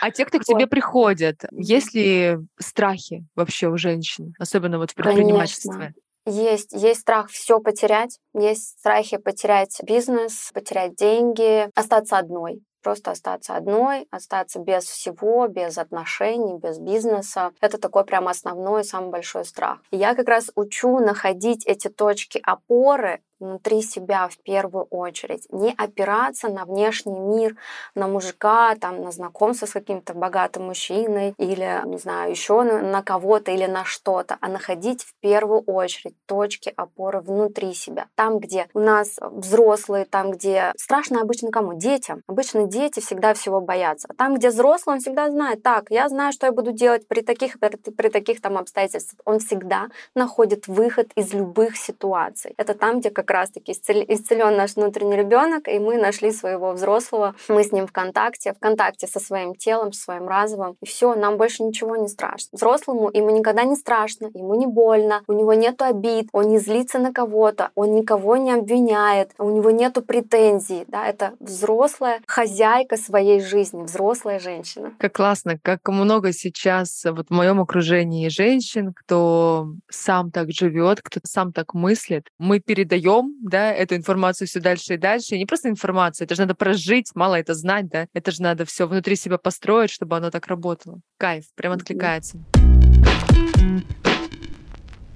А 0.00 0.10
те, 0.10 0.24
кто 0.24 0.38
к 0.38 0.44
тебе 0.44 0.66
приходят, 0.66 1.44
есть 1.52 1.94
ли 1.94 2.38
страхи 2.58 3.26
вообще 3.34 3.68
у 3.68 3.76
женщин, 3.76 4.34
особенно 4.38 4.78
вот 4.78 4.92
в 4.92 4.94
предпринимательстве? 4.94 5.72
Конечно. 5.72 6.05
Есть, 6.26 6.72
есть 6.72 7.00
страх 7.00 7.30
все 7.30 7.60
потерять, 7.60 8.18
есть 8.34 8.78
страхи 8.80 9.16
потерять 9.16 9.80
бизнес, 9.84 10.50
потерять 10.52 10.96
деньги, 10.96 11.70
остаться 11.74 12.18
одной 12.18 12.62
просто 12.86 13.10
остаться 13.10 13.56
одной, 13.56 14.06
остаться 14.12 14.60
без 14.60 14.84
всего, 14.84 15.48
без 15.48 15.76
отношений, 15.76 16.56
без 16.56 16.78
бизнеса. 16.78 17.50
Это 17.60 17.78
такой 17.78 18.04
прям 18.04 18.28
основной, 18.28 18.84
самый 18.84 19.10
большой 19.10 19.44
страх. 19.44 19.80
И 19.90 19.96
я 19.96 20.14
как 20.14 20.28
раз 20.28 20.52
учу 20.54 21.00
находить 21.00 21.66
эти 21.66 21.88
точки 21.88 22.40
опоры 22.44 23.22
внутри 23.38 23.82
себя 23.82 24.28
в 24.28 24.38
первую 24.38 24.84
очередь, 24.84 25.46
не 25.50 25.74
опираться 25.76 26.48
на 26.48 26.64
внешний 26.64 27.18
мир, 27.18 27.56
на 27.94 28.08
мужика, 28.08 28.74
там, 28.76 29.02
на 29.02 29.10
знакомство 29.10 29.66
с 29.66 29.72
каким-то 29.72 30.14
богатым 30.14 30.66
мужчиной 30.66 31.34
или, 31.38 31.82
не 31.86 31.98
знаю, 31.98 32.30
еще 32.30 32.62
на, 32.62 33.02
кого-то 33.02 33.50
или 33.50 33.66
на 33.66 33.84
что-то, 33.84 34.38
а 34.40 34.48
находить 34.48 35.02
в 35.02 35.14
первую 35.20 35.60
очередь 35.60 36.14
точки 36.26 36.72
опоры 36.76 37.20
внутри 37.20 37.74
себя. 37.74 38.06
Там, 38.14 38.38
где 38.38 38.68
у 38.74 38.80
нас 38.80 39.18
взрослые, 39.20 40.04
там, 40.04 40.30
где 40.30 40.72
страшно 40.76 41.20
обычно 41.20 41.50
кому? 41.50 41.74
Детям. 41.74 42.22
Обычно 42.26 42.66
дети 42.66 43.00
всегда 43.00 43.34
всего 43.34 43.60
боятся. 43.60 44.08
А 44.10 44.14
там, 44.14 44.34
где 44.34 44.48
взрослый, 44.48 44.94
он 44.96 45.00
всегда 45.00 45.30
знает, 45.30 45.62
так, 45.62 45.90
я 45.90 46.08
знаю, 46.08 46.32
что 46.32 46.46
я 46.46 46.52
буду 46.52 46.72
делать 46.72 47.06
при 47.06 47.20
таких, 47.20 47.58
при, 47.60 47.76
при 47.76 48.08
таких 48.08 48.40
там 48.40 48.56
обстоятельствах. 48.56 49.20
Он 49.24 49.38
всегда 49.38 49.88
находит 50.14 50.68
выход 50.68 51.10
из 51.14 51.32
любых 51.34 51.76
ситуаций. 51.76 52.54
Это 52.56 52.74
там, 52.74 53.00
где 53.00 53.10
как 53.10 53.25
как 53.26 53.36
раз-таки 53.36 53.72
исцелен 53.72 54.56
наш 54.56 54.76
внутренний 54.76 55.16
ребенок, 55.16 55.68
и 55.68 55.78
мы 55.78 55.96
нашли 55.96 56.30
своего 56.30 56.72
взрослого, 56.72 57.34
мы 57.48 57.64
с 57.64 57.72
ним 57.72 57.86
в 57.86 57.92
контакте, 57.92 58.54
в 58.54 58.58
контакте 58.58 59.06
со 59.06 59.20
своим 59.20 59.54
телом, 59.54 59.92
со 59.92 60.02
своим 60.02 60.28
разумом, 60.28 60.76
и 60.80 60.86
все, 60.86 61.14
нам 61.14 61.36
больше 61.36 61.64
ничего 61.64 61.96
не 61.96 62.08
страшно. 62.08 62.50
Взрослому 62.52 63.10
ему 63.12 63.30
никогда 63.30 63.64
не 63.64 63.74
страшно, 63.74 64.30
ему 64.32 64.54
не 64.54 64.66
больно, 64.66 65.22
у 65.26 65.32
него 65.32 65.54
нет 65.54 65.82
обид, 65.82 66.28
он 66.32 66.48
не 66.48 66.58
злится 66.58 66.98
на 66.98 67.12
кого-то, 67.12 67.70
он 67.74 67.94
никого 67.94 68.36
не 68.36 68.52
обвиняет, 68.52 69.32
у 69.38 69.50
него 69.50 69.70
нету 69.70 70.02
претензий, 70.02 70.84
да, 70.86 71.06
это 71.06 71.32
взрослая 71.40 72.20
хозяйка 72.26 72.96
своей 72.96 73.40
жизни, 73.40 73.82
взрослая 73.82 74.38
женщина. 74.38 74.92
Как 74.98 75.14
классно, 75.14 75.58
как 75.60 75.80
много 75.88 76.32
сейчас 76.32 77.04
вот 77.04 77.26
в 77.28 77.32
моем 77.32 77.60
окружении 77.60 78.28
женщин, 78.28 78.92
кто 78.94 79.66
сам 79.90 80.30
так 80.30 80.52
живет, 80.52 81.00
кто 81.02 81.20
сам 81.24 81.52
так 81.52 81.74
мыслит, 81.74 82.28
мы 82.38 82.60
передаем 82.60 83.15
даем, 83.16 83.34
да, 83.42 83.72
эту 83.72 83.96
информацию 83.96 84.48
все 84.48 84.60
дальше 84.60 84.94
и 84.94 84.96
дальше. 84.96 85.34
И 85.34 85.38
не 85.38 85.46
просто 85.46 85.68
информацию, 85.68 86.26
это 86.26 86.34
же 86.34 86.42
надо 86.42 86.54
прожить, 86.54 87.10
мало 87.14 87.36
это 87.36 87.54
знать, 87.54 87.88
да, 87.88 88.06
это 88.12 88.30
же 88.30 88.42
надо 88.42 88.64
все 88.64 88.86
внутри 88.86 89.16
себя 89.16 89.38
построить, 89.38 89.90
чтобы 89.90 90.16
оно 90.16 90.30
так 90.30 90.46
работало. 90.46 91.00
Кайф, 91.18 91.44
прям 91.54 91.72
откликается. 91.72 92.38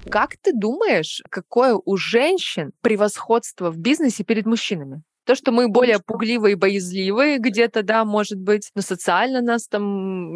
Как 0.09 0.35
ты 0.37 0.51
думаешь, 0.53 1.21
какое 1.29 1.79
у 1.85 1.95
женщин 1.95 2.71
превосходство 2.81 3.71
в 3.71 3.77
бизнесе 3.77 4.23
перед 4.23 4.45
мужчинами? 4.45 5.03
То, 5.31 5.35
что 5.35 5.53
мы 5.53 5.69
более 5.69 5.99
пугливые 5.99 6.51
и 6.51 6.55
боязливые 6.55 7.37
где-то, 7.37 7.83
да, 7.83 8.03
может 8.03 8.37
быть, 8.37 8.69
но 8.75 8.81
социально 8.81 9.39
нас 9.39 9.65
там 9.65 9.81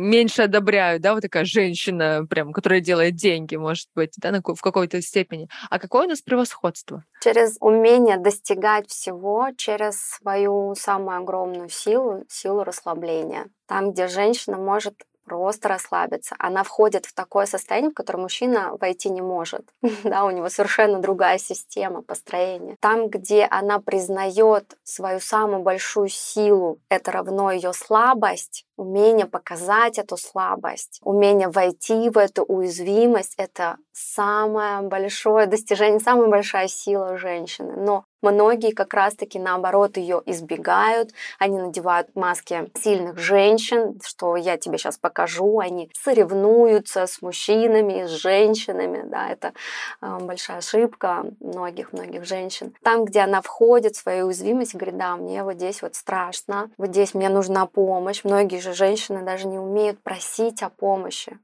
меньше 0.09 0.43
одобряют, 0.43 1.01
да, 1.01 1.13
вот 1.13 1.21
такая 1.21 1.43
женщина, 1.43 2.25
прям, 2.29 2.53
которая 2.53 2.79
делает 2.79 3.15
деньги, 3.15 3.57
может 3.57 3.89
быть, 3.93 4.13
да, 4.15 4.31
в 4.41 4.61
какой-то 4.61 5.01
степени. 5.01 5.49
А 5.69 5.79
какое 5.79 6.05
у 6.05 6.09
нас 6.09 6.21
превосходство? 6.21 7.03
Через 7.21 7.57
умение 7.59 8.17
достигать 8.17 8.89
всего, 8.89 9.49
через 9.57 9.99
свою 9.99 10.75
самую 10.75 11.17
огромную 11.17 11.67
силу, 11.67 12.23
силу 12.29 12.63
расслабления. 12.63 13.47
Там, 13.67 13.91
где 13.91 14.07
женщина 14.07 14.55
может 14.55 14.95
просто 15.25 15.67
расслабиться. 15.67 16.35
Она 16.39 16.63
входит 16.63 17.05
в 17.05 17.13
такое 17.13 17.45
состояние, 17.45 17.91
в 17.91 17.93
которое 17.93 18.19
мужчина 18.19 18.75
войти 18.79 19.09
не 19.09 19.21
может. 19.21 19.65
да, 20.03 20.23
у 20.25 20.31
него 20.31 20.49
совершенно 20.49 20.99
другая 20.99 21.37
система 21.37 22.01
построения. 22.01 22.77
Там, 22.79 23.09
где 23.09 23.47
она 23.49 23.79
признает 23.79 24.77
свою 24.83 25.19
самую 25.19 25.61
большую 25.63 26.09
силу, 26.09 26.79
это 26.89 27.11
равно 27.11 27.51
ее 27.51 27.73
слабость, 27.73 28.64
умение 28.77 29.25
показать 29.25 29.97
эту 29.97 30.17
слабость, 30.17 30.99
умение 31.03 31.49
войти 31.49 32.09
в 32.09 32.17
эту 32.17 32.43
уязвимость— 32.43 33.35
это 33.37 33.77
самое 33.91 34.81
большое 34.81 35.45
достижение, 35.45 35.99
самая 35.99 36.29
большая 36.29 36.67
сила 36.67 37.17
женщины. 37.17 37.73
Но 37.77 38.05
Многие 38.31 38.71
как 38.71 38.93
раз-таки 38.93 39.37
наоборот 39.37 39.97
ее 39.97 40.21
избегают, 40.25 41.11
они 41.37 41.59
надевают 41.59 42.15
маски 42.15 42.71
сильных 42.75 43.19
женщин, 43.19 43.99
что 44.03 44.35
я 44.35 44.57
тебе 44.57 44.77
сейчас 44.77 44.97
покажу, 44.97 45.59
они 45.59 45.91
соревнуются 45.93 47.05
с 47.05 47.21
мужчинами, 47.21 48.07
с 48.07 48.09
женщинами, 48.09 49.03
да, 49.07 49.29
это 49.29 49.53
э, 50.01 50.17
большая 50.21 50.57
ошибка 50.57 51.25
многих-многих 51.39 52.25
женщин. 52.25 52.73
Там, 52.83 53.05
где 53.05 53.19
она 53.19 53.41
входит 53.41 53.95
в 53.95 54.01
свою 54.01 54.27
уязвимость, 54.27 54.73
говорит, 54.73 54.97
да, 54.97 55.15
мне 55.15 55.43
вот 55.43 55.55
здесь 55.55 55.81
вот 55.83 55.95
страшно, 55.95 56.71
вот 56.77 56.89
здесь 56.89 57.13
мне 57.13 57.29
нужна 57.29 57.67
помощь. 57.67 58.23
Многие 58.23 58.59
же 58.65 58.73
женщины 58.73 59.23
даже 59.23 59.47
не 59.47 59.59
умеют 59.59 59.99
просить 59.99 60.61
о 60.63 60.69
помощи 60.69 61.37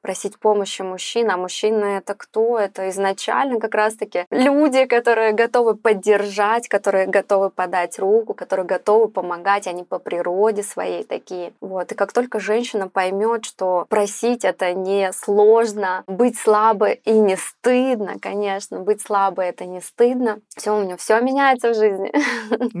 просить 0.00 0.38
помощи 0.38 0.82
мужчин, 0.82 1.30
а 1.30 1.36
мужчины 1.36 1.84
это 1.96 2.14
кто? 2.14 2.58
Это 2.58 2.88
изначально 2.90 3.60
как 3.60 3.74
раз-таки 3.74 4.26
люди, 4.30 4.84
которые 4.84 5.32
готовы 5.32 5.74
поддержать, 5.74 6.68
которые 6.68 7.06
готовы 7.06 7.50
подать 7.50 7.98
руку, 7.98 8.34
которые 8.34 8.66
готовы 8.66 9.08
помогать, 9.08 9.66
они 9.66 9.84
по 9.84 9.98
природе 9.98 10.62
своей 10.62 11.04
такие. 11.04 11.52
Вот. 11.60 11.92
И 11.92 11.94
как 11.94 12.12
только 12.12 12.40
женщина 12.40 12.88
поймет, 12.88 13.44
что 13.44 13.86
просить 13.88 14.44
это 14.44 14.72
не 14.72 15.12
сложно, 15.12 16.04
быть 16.06 16.38
слабой 16.38 17.00
и 17.04 17.12
не 17.12 17.36
стыдно, 17.36 18.16
конечно, 18.20 18.80
быть 18.80 19.02
слабой 19.02 19.46
это 19.46 19.64
не 19.64 19.80
стыдно, 19.80 20.40
все 20.56 20.76
у 20.76 20.82
меня 20.82 20.96
все 20.96 21.20
меняется 21.20 21.70
в 21.70 21.74
жизни. 21.74 22.12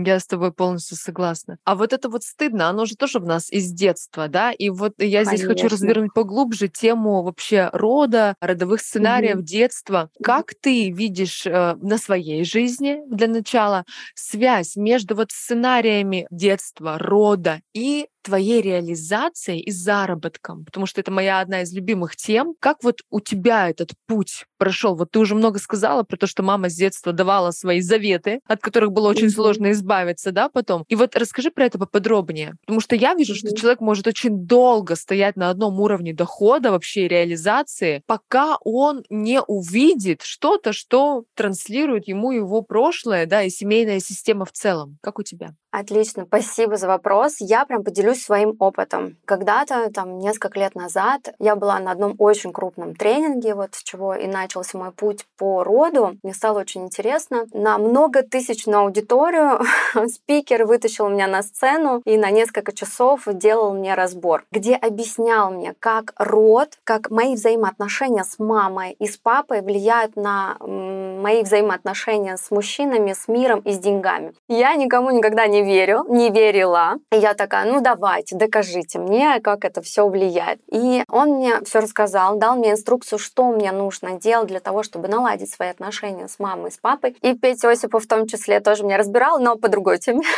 Я 0.06 0.18
с 0.18 0.26
тобой 0.26 0.52
полностью 0.52 0.96
согласна. 0.96 1.58
А 1.64 1.76
вот 1.76 1.92
это 1.92 2.08
вот 2.08 2.24
стыдно, 2.24 2.68
оно 2.68 2.84
же 2.84 2.96
тоже 2.96 3.18
в 3.18 3.26
нас 3.26 3.50
из 3.50 3.70
детства, 3.82 4.28
да? 4.28 4.52
И 4.52 4.70
вот 4.70 4.94
я 4.98 5.24
здесь 5.24 5.40
конечно. 5.40 5.54
хочу 5.54 5.68
развернуть 5.68 6.14
поглубже 6.14 6.68
тему 6.68 7.22
вообще 7.22 7.68
рода, 7.72 8.36
родовых 8.40 8.80
сценариев 8.80 9.38
mm-hmm. 9.38 9.42
детства. 9.58 10.10
Как 10.22 10.54
ты 10.54 10.90
видишь 10.90 11.46
э, 11.46 11.74
на 11.82 11.98
своей 11.98 12.44
жизни 12.44 13.00
для 13.08 13.26
начала 13.26 13.84
связь 14.14 14.76
между 14.76 15.16
вот 15.16 15.32
сценариями 15.32 16.26
детства, 16.30 16.96
рода 16.98 17.60
и 17.74 18.06
твоей 18.22 18.62
реализацией 18.62 19.60
и 19.60 19.70
заработком, 19.70 20.64
потому 20.64 20.86
что 20.86 21.00
это 21.00 21.10
моя 21.10 21.40
одна 21.40 21.62
из 21.62 21.72
любимых 21.72 22.16
тем. 22.16 22.54
Как 22.60 22.82
вот 22.82 23.00
у 23.10 23.20
тебя 23.20 23.68
этот 23.68 23.90
путь 24.06 24.46
прошел? 24.58 24.94
Вот 24.94 25.10
ты 25.10 25.18
уже 25.18 25.34
много 25.34 25.58
сказала 25.58 26.02
про 26.02 26.16
то, 26.16 26.26
что 26.26 26.42
мама 26.42 26.70
с 26.70 26.74
детства 26.74 27.12
давала 27.12 27.50
свои 27.50 27.80
заветы, 27.80 28.40
от 28.46 28.60
которых 28.60 28.92
было 28.92 29.08
очень 29.08 29.26
mm-hmm. 29.26 29.30
сложно 29.30 29.72
избавиться, 29.72 30.32
да, 30.32 30.48
потом. 30.48 30.84
И 30.88 30.94
вот 30.94 31.16
расскажи 31.16 31.50
про 31.50 31.66
это 31.66 31.78
поподробнее, 31.78 32.54
потому 32.64 32.80
что 32.80 32.96
я 32.96 33.14
вижу, 33.14 33.34
mm-hmm. 33.34 33.48
что 33.48 33.56
человек 33.56 33.80
может 33.80 34.06
очень 34.06 34.46
долго 34.46 34.96
стоять 34.96 35.36
на 35.36 35.50
одном 35.50 35.80
уровне 35.80 36.14
дохода 36.14 36.70
вообще 36.70 37.08
реализации, 37.08 38.02
пока 38.06 38.56
он 38.62 39.04
не 39.10 39.40
увидит 39.42 40.22
что-то, 40.22 40.72
что 40.72 41.24
транслирует 41.34 42.08
ему 42.08 42.32
его 42.32 42.62
прошлое, 42.62 43.26
да, 43.26 43.42
и 43.42 43.50
семейная 43.50 44.00
система 44.00 44.44
в 44.44 44.52
целом. 44.52 44.98
Как 45.02 45.18
у 45.18 45.22
тебя? 45.22 45.54
Отлично, 45.72 46.26
спасибо 46.26 46.76
за 46.76 46.86
вопрос. 46.86 47.36
Я 47.38 47.64
прям 47.64 47.82
поделюсь 47.82 48.22
своим 48.22 48.54
опытом. 48.58 49.16
Когда-то, 49.24 49.90
там, 49.90 50.18
несколько 50.18 50.60
лет 50.60 50.74
назад, 50.74 51.32
я 51.38 51.56
была 51.56 51.78
на 51.78 51.92
одном 51.92 52.14
очень 52.18 52.52
крупном 52.52 52.94
тренинге, 52.94 53.54
вот 53.54 53.74
с 53.74 53.82
чего 53.82 54.14
и 54.14 54.26
начался 54.26 54.76
мой 54.76 54.92
путь 54.92 55.24
по 55.38 55.64
роду. 55.64 56.18
Мне 56.22 56.34
стало 56.34 56.60
очень 56.60 56.84
интересно. 56.84 57.46
На 57.54 57.78
много 57.78 58.22
тысяч 58.22 58.66
на 58.66 58.80
аудиторию 58.80 59.62
спикер 60.08 60.66
вытащил 60.66 61.08
меня 61.08 61.26
на 61.26 61.42
сцену 61.42 62.02
и 62.04 62.18
на 62.18 62.30
несколько 62.30 62.72
часов 62.72 63.22
делал 63.26 63.72
мне 63.72 63.94
разбор, 63.94 64.44
где 64.52 64.74
объяснял 64.74 65.50
мне, 65.50 65.74
как 65.78 66.12
род, 66.18 66.76
как 66.84 67.10
мои 67.10 67.34
взаимоотношения 67.34 68.24
с 68.24 68.38
мамой 68.38 68.92
и 68.98 69.06
с 69.06 69.16
папой 69.16 69.62
влияют 69.62 70.16
на 70.16 70.58
мои 70.60 71.42
взаимоотношения 71.42 72.36
с 72.36 72.50
мужчинами, 72.50 73.14
с 73.14 73.26
миром 73.26 73.60
и 73.60 73.72
с 73.72 73.78
деньгами. 73.78 74.34
Я 74.48 74.74
никому 74.74 75.10
никогда 75.10 75.46
не 75.46 75.61
верю, 75.64 76.04
не 76.08 76.30
верила. 76.30 76.96
И 77.10 77.16
я 77.16 77.34
такая, 77.34 77.70
ну 77.70 77.80
давайте, 77.80 78.36
докажите 78.36 78.98
мне, 78.98 79.40
как 79.40 79.64
это 79.64 79.82
все 79.82 80.06
влияет. 80.08 80.60
И 80.70 81.04
он 81.08 81.30
мне 81.36 81.60
все 81.64 81.80
рассказал, 81.80 82.36
дал 82.36 82.56
мне 82.56 82.72
инструкцию, 82.72 83.18
что 83.18 83.48
мне 83.48 83.72
нужно 83.72 84.18
делать 84.18 84.48
для 84.48 84.60
того, 84.60 84.82
чтобы 84.82 85.08
наладить 85.08 85.52
свои 85.52 85.68
отношения 85.68 86.28
с 86.28 86.38
мамой 86.38 86.70
с 86.70 86.78
папой. 86.78 87.16
И 87.22 87.34
Петя 87.34 87.70
Осипов 87.70 88.04
в 88.04 88.08
том 88.08 88.26
числе 88.26 88.60
тоже 88.60 88.84
меня 88.84 88.98
разбирал, 88.98 89.38
но 89.38 89.56
по 89.56 89.68
другой 89.68 89.98
теме. 89.98 90.22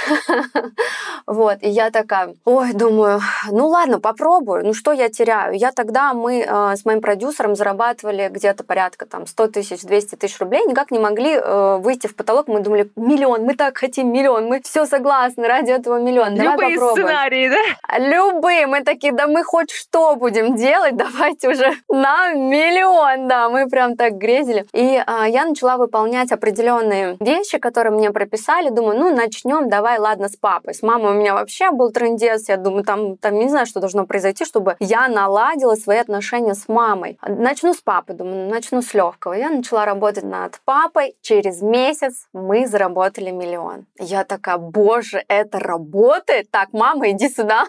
Вот, 1.27 1.57
и 1.63 1.71
я 1.71 1.91
такая, 1.91 2.35
ой, 2.45 2.75
думаю, 2.75 3.21
ну 3.51 3.69
ладно, 3.69 3.99
попробую, 3.99 4.67
ну 4.67 4.75
что 4.75 4.93
я 4.93 5.09
теряю? 5.09 5.57
Я 5.57 5.73
тогда, 5.73 6.13
мы 6.13 6.45
э, 6.47 6.77
с 6.77 6.85
моим 6.85 7.01
продюсером 7.01 7.57
зарабатывали 7.57 8.29
где-то 8.31 8.63
порядка 8.63 9.07
там 9.07 9.27
100 9.27 9.49
тысяч, 9.49 9.81
200 9.81 10.17
тысяч 10.17 10.39
рублей, 10.39 10.67
никак 10.67 10.91
не 10.91 10.99
могли 10.99 11.33
э, 11.33 11.79
выйти 11.79 12.09
в 12.09 12.15
потолок, 12.15 12.47
мы 12.49 12.61
думали, 12.61 12.91
миллион, 12.97 13.45
мы 13.45 13.55
так 13.55 13.79
хотим 13.79 14.13
миллион, 14.13 14.47
мы 14.49 14.61
все 14.61 14.85
согласны 14.85 15.14
согласны, 15.15 15.47
ради 15.47 15.71
этого 15.71 16.01
миллион. 16.01 16.35
Давай 16.35 16.53
Любые 16.53 16.75
попробуем. 16.75 17.07
сценарии, 17.07 17.49
да? 17.49 17.99
Любые. 17.99 18.67
Мы 18.67 18.83
такие, 18.83 19.13
да 19.13 19.27
мы 19.27 19.43
хоть 19.45 19.71
что 19.71 20.17
будем 20.17 20.57
делать, 20.57 20.97
давайте 20.97 21.49
уже 21.49 21.73
на 21.89 22.33
миллион. 22.33 23.29
Да, 23.29 23.49
мы 23.49 23.69
прям 23.69 23.97
так 23.97 24.15
грезили. 24.15 24.67
И 24.73 25.03
а, 25.07 25.27
я 25.29 25.45
начала 25.45 25.77
выполнять 25.77 26.33
определенные 26.33 27.17
вещи, 27.21 27.59
которые 27.59 27.93
мне 27.93 28.11
прописали. 28.11 28.71
Думаю, 28.71 28.99
ну, 28.99 29.15
начнем, 29.15 29.69
давай, 29.69 29.99
ладно, 29.99 30.29
с 30.29 30.37
папой. 30.37 30.75
С 30.75 30.83
мамой 30.83 31.13
у 31.13 31.15
меня 31.15 31.35
вообще 31.35 31.71
был 31.71 31.91
трендец. 31.91 32.49
Я 32.49 32.57
думаю, 32.57 32.85
там, 32.85 33.17
там 33.17 33.39
не 33.39 33.49
знаю, 33.49 33.67
что 33.67 33.81
должно 33.81 34.07
произойти, 34.07 34.45
чтобы 34.45 34.77
я 34.81 35.09
наладила 35.09 35.75
свои 35.75 35.99
отношения 35.99 36.55
с 36.55 36.69
мамой. 36.69 37.19
Начну 37.27 37.75
с 37.75 37.81
папы, 37.81 38.13
думаю, 38.15 38.49
начну 38.49 38.83
с 38.83 38.95
легкого. 38.95 39.35
Я 39.35 39.51
начала 39.51 39.85
работать 39.85 40.25
над 40.25 40.61
папой. 40.65 41.15
Через 41.23 41.63
месяц 41.63 42.27
мы 42.33 42.67
заработали 42.67 43.31
миллион. 43.31 43.87
Я 43.99 44.25
такая, 44.25 44.59
боже, 44.59 45.04
боже, 45.05 45.25
это 45.29 45.59
работает. 45.59 46.51
Так, 46.51 46.69
мама, 46.73 47.11
иди 47.11 47.29
сюда. 47.29 47.65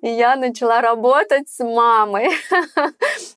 И 0.00 0.08
я 0.08 0.36
начала 0.36 0.80
работать 0.80 1.48
с 1.48 1.62
мамой. 1.62 2.30